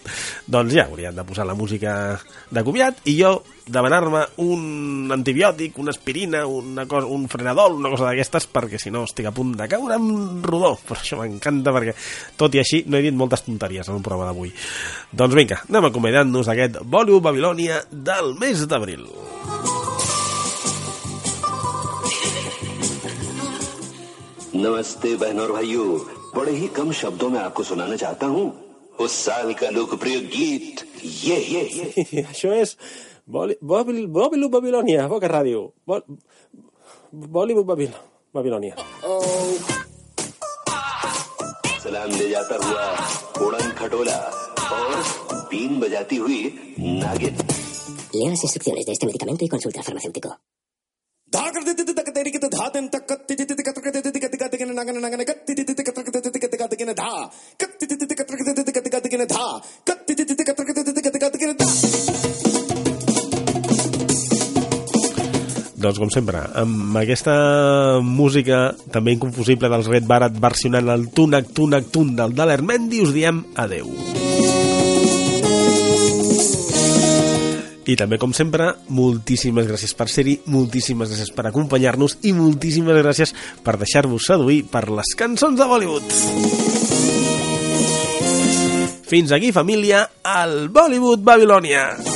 Doncs 0.48 0.74
ja 0.74 0.88
haurien 0.90 1.16
de 1.16 1.24
posar 1.24 1.46
la 1.48 1.56
música 1.56 2.18
de 2.52 2.64
comiat 2.66 3.06
i 3.06 3.16
jo 3.20 3.38
demanar-me 3.66 4.22
un 4.44 5.12
antibiòtic, 5.14 5.78
una 5.82 5.94
aspirina, 5.96 6.46
una 6.46 6.86
cosa, 6.86 7.08
un 7.08 7.28
frenadol, 7.30 7.80
una 7.80 7.90
cosa 7.94 8.10
d'aquestes, 8.10 8.50
perquè 8.54 8.80
si 8.82 8.94
no 8.94 9.06
estic 9.08 9.30
a 9.30 9.34
punt 9.36 9.56
de 9.58 9.70
caure 9.72 9.98
en 9.98 10.44
rodó. 10.44 10.76
Per 10.86 11.00
això 11.00 11.20
m'encanta, 11.22 11.74
perquè 11.74 11.96
tot 12.38 12.56
i 12.56 12.62
així 12.62 12.84
no 12.88 13.00
he 13.00 13.06
dit 13.06 13.16
moltes 13.16 13.46
tonteries 13.48 13.90
en 13.90 14.00
el 14.00 14.06
programa 14.06 14.32
d'avui. 14.32 14.54
Doncs 15.12 15.38
vinga, 15.38 15.62
anem 15.70 15.92
acomiadant-nos 15.92 16.50
d'aquest 16.52 16.82
Bollywood 16.84 17.30
Babilònia 17.32 17.84
del 17.92 18.36
mes 18.42 18.68
d'abril. 18.70 19.06
नमस्ते 24.56 25.16
बहन 25.16 25.40
और 25.40 25.52
भाइयों। 25.52 25.86
बड़े 26.36 26.52
ही 26.52 26.68
कम 26.76 26.92
शब्दों 26.92 27.30
में 27.30 27.40
आपको 27.40 27.64
सुनाना 27.64 27.96
चाहता 27.96 28.28
हूँ। 28.28 28.44
उस 29.00 29.12
साल 29.26 29.54
का 29.54 29.70
लोकप्रिय 29.70 30.20
गीत 30.36 30.84
ये 31.26 31.38
ये 31.38 32.24
शोएस 32.36 32.76
बॉबिलू 33.30 34.48
वो 35.08 35.20
कर 35.20 35.32
रही 35.32 35.52
हो 35.52 35.74
बॉलीवुड 37.36 37.66
बबिल 37.66 37.92
बबिलोनिया। 38.36 38.76
सलाम 41.84 42.10
ले 42.12 42.30
जाता 42.30 42.56
हुआ 42.66 42.86
उड़न 43.48 43.72
खटोला 43.80 44.18
और 44.72 44.96
बीन 45.52 45.80
बजाती 45.80 46.16
हुई 46.16 46.44
नागिन। 46.80 47.38
लेना 48.16 48.36
से 48.36 48.48
सुखी 48.48 48.72
होने 48.72 48.84
जैसे 48.84 49.06
मेडिकमेंट 49.06 49.42
ही 49.42 49.48
कंसल्ट 49.48 49.76
कर 49.76 49.82
pharmacist 49.82 50.28
Doncs 65.86 66.00
com 66.02 66.10
sempre, 66.10 66.40
amb 66.58 66.96
aquesta 66.98 67.36
música 68.02 68.72
també 68.96 69.14
inconfusible 69.14 69.70
dels 69.70 69.92
Red 69.92 70.08
Barat 70.10 70.40
versionant 70.42 70.90
el 70.96 71.12
Tunac 71.14 71.52
Tunac 71.54 71.92
Tun 71.94 72.16
del 72.18 72.34
Dalermendi 72.34 73.04
us 73.06 73.14
diem 73.14 73.44
adeu. 73.54 73.92
I 77.86 77.96
també, 78.00 78.18
com 78.18 78.34
sempre, 78.34 78.72
moltíssimes 78.98 79.68
gràcies 79.70 79.94
per 79.98 80.08
ser-hi, 80.10 80.40
moltíssimes 80.50 81.12
gràcies 81.12 81.30
per 81.36 81.46
acompanyar-nos 81.52 82.18
i 82.26 82.34
moltíssimes 82.34 82.98
gràcies 82.98 83.36
per 83.62 83.78
deixar-vos 83.78 84.26
seduir 84.32 84.64
per 84.72 84.88
les 84.90 85.14
cançons 85.18 85.60
de 85.60 85.70
Bollywood. 85.70 86.10
Fins 89.06 89.32
aquí, 89.38 89.54
família, 89.54 90.08
al 90.24 90.70
Bollywood 90.74 91.22
Babilònia. 91.22 92.15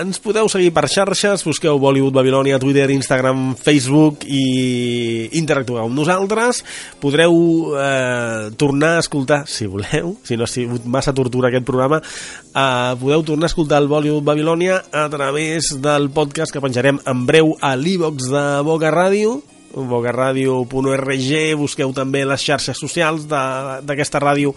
Ens 0.00 0.16
podeu 0.16 0.48
seguir 0.48 0.70
per 0.72 0.86
xarxes, 0.88 1.42
busqueu 1.44 1.76
Bollywood 1.76 2.14
Babilònia, 2.16 2.56
Twitter, 2.62 2.86
Instagram, 2.94 3.50
Facebook 3.60 4.22
i 4.24 5.28
interactueu 5.36 5.82
amb 5.82 5.98
nosaltres. 5.98 6.62
Podreu 7.02 7.34
eh, 7.76 8.48
tornar 8.56 8.94
a 8.96 9.02
escoltar, 9.04 9.42
si 9.44 9.68
voleu, 9.68 10.14
si 10.24 10.40
no 10.40 10.46
ha 10.46 10.48
sigut 10.48 10.88
massa 10.88 11.12
tortura 11.12 11.50
aquest 11.50 11.68
programa, 11.68 12.00
eh, 12.00 12.96
podeu 13.02 13.26
tornar 13.28 13.50
a 13.50 13.52
escoltar 13.52 13.82
el 13.84 13.92
Bollywood 13.92 14.24
Babilònia 14.24 14.80
a 14.88 15.04
través 15.12 15.74
del 15.84 16.08
podcast 16.16 16.54
que 16.54 16.64
penjarem 16.64 17.02
en 17.04 17.26
breu 17.28 17.58
a 17.60 17.76
l'e-box 17.76 18.32
de 18.32 18.46
Boca 18.64 18.94
Ràdio, 18.94 19.42
bocaradio.org 19.74 21.32
busqueu 21.58 21.92
també 21.96 22.24
les 22.26 22.42
xarxes 22.42 22.78
socials 22.78 23.26
d'aquesta 23.30 24.20
ràdio 24.22 24.54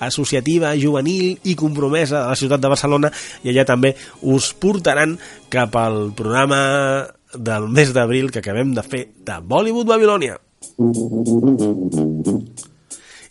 associativa, 0.00 0.74
juvenil 0.76 1.38
i 1.44 1.54
compromesa 1.58 2.22
de 2.22 2.34
la 2.34 2.38
ciutat 2.38 2.62
de 2.62 2.72
Barcelona 2.72 3.12
i 3.44 3.52
allà 3.52 3.66
també 3.68 3.94
us 4.22 4.52
portaran 4.58 5.16
cap 5.52 5.76
al 5.80 6.10
programa 6.16 7.06
del 7.34 7.68
mes 7.68 7.92
d'abril 7.92 8.30
que 8.30 8.40
acabem 8.40 8.74
de 8.74 8.82
fer 8.86 9.06
de 9.24 9.40
Bollywood 9.42 9.86
Babilònia. 9.86 10.40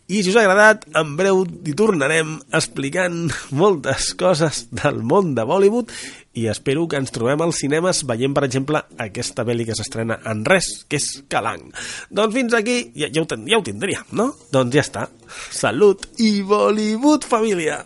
I 0.07 0.19
si 0.21 0.29
us 0.29 0.35
ha 0.37 0.43
agradat, 0.45 0.83
en 0.93 1.15
breu 1.17 1.39
hi 1.65 1.73
tornarem 1.73 2.35
explicant 2.53 3.23
moltes 3.57 4.11
coses 4.19 4.67
del 4.69 4.99
món 5.01 5.31
de 5.33 5.45
Bollywood 5.49 5.89
i 6.37 6.45
espero 6.51 6.83
que 6.85 6.99
ens 7.01 7.13
trobem 7.15 7.41
als 7.41 7.63
cinemes 7.63 8.03
veient, 8.05 8.35
per 8.35 8.43
exemple, 8.45 8.83
aquesta 9.01 9.47
pel·li 9.47 9.65
que 9.65 9.77
s'estrena 9.77 10.19
en 10.29 10.43
res, 10.45 10.67
que 10.85 10.99
és 11.01 11.07
Calang. 11.31 11.71
Doncs 12.13 12.37
fins 12.37 12.53
aquí, 12.53 12.77
ja, 12.93 13.09
ja, 13.09 13.23
ho, 13.23 13.29
ten, 13.31 13.47
ja 13.49 13.57
ho 13.57 13.65
tindríem, 13.65 14.11
no? 14.19 14.29
Doncs 14.53 14.77
ja 14.77 14.85
està. 14.85 15.07
Salut 15.49 16.05
i 16.21 16.35
Bollywood, 16.45 17.25
família! 17.25 17.81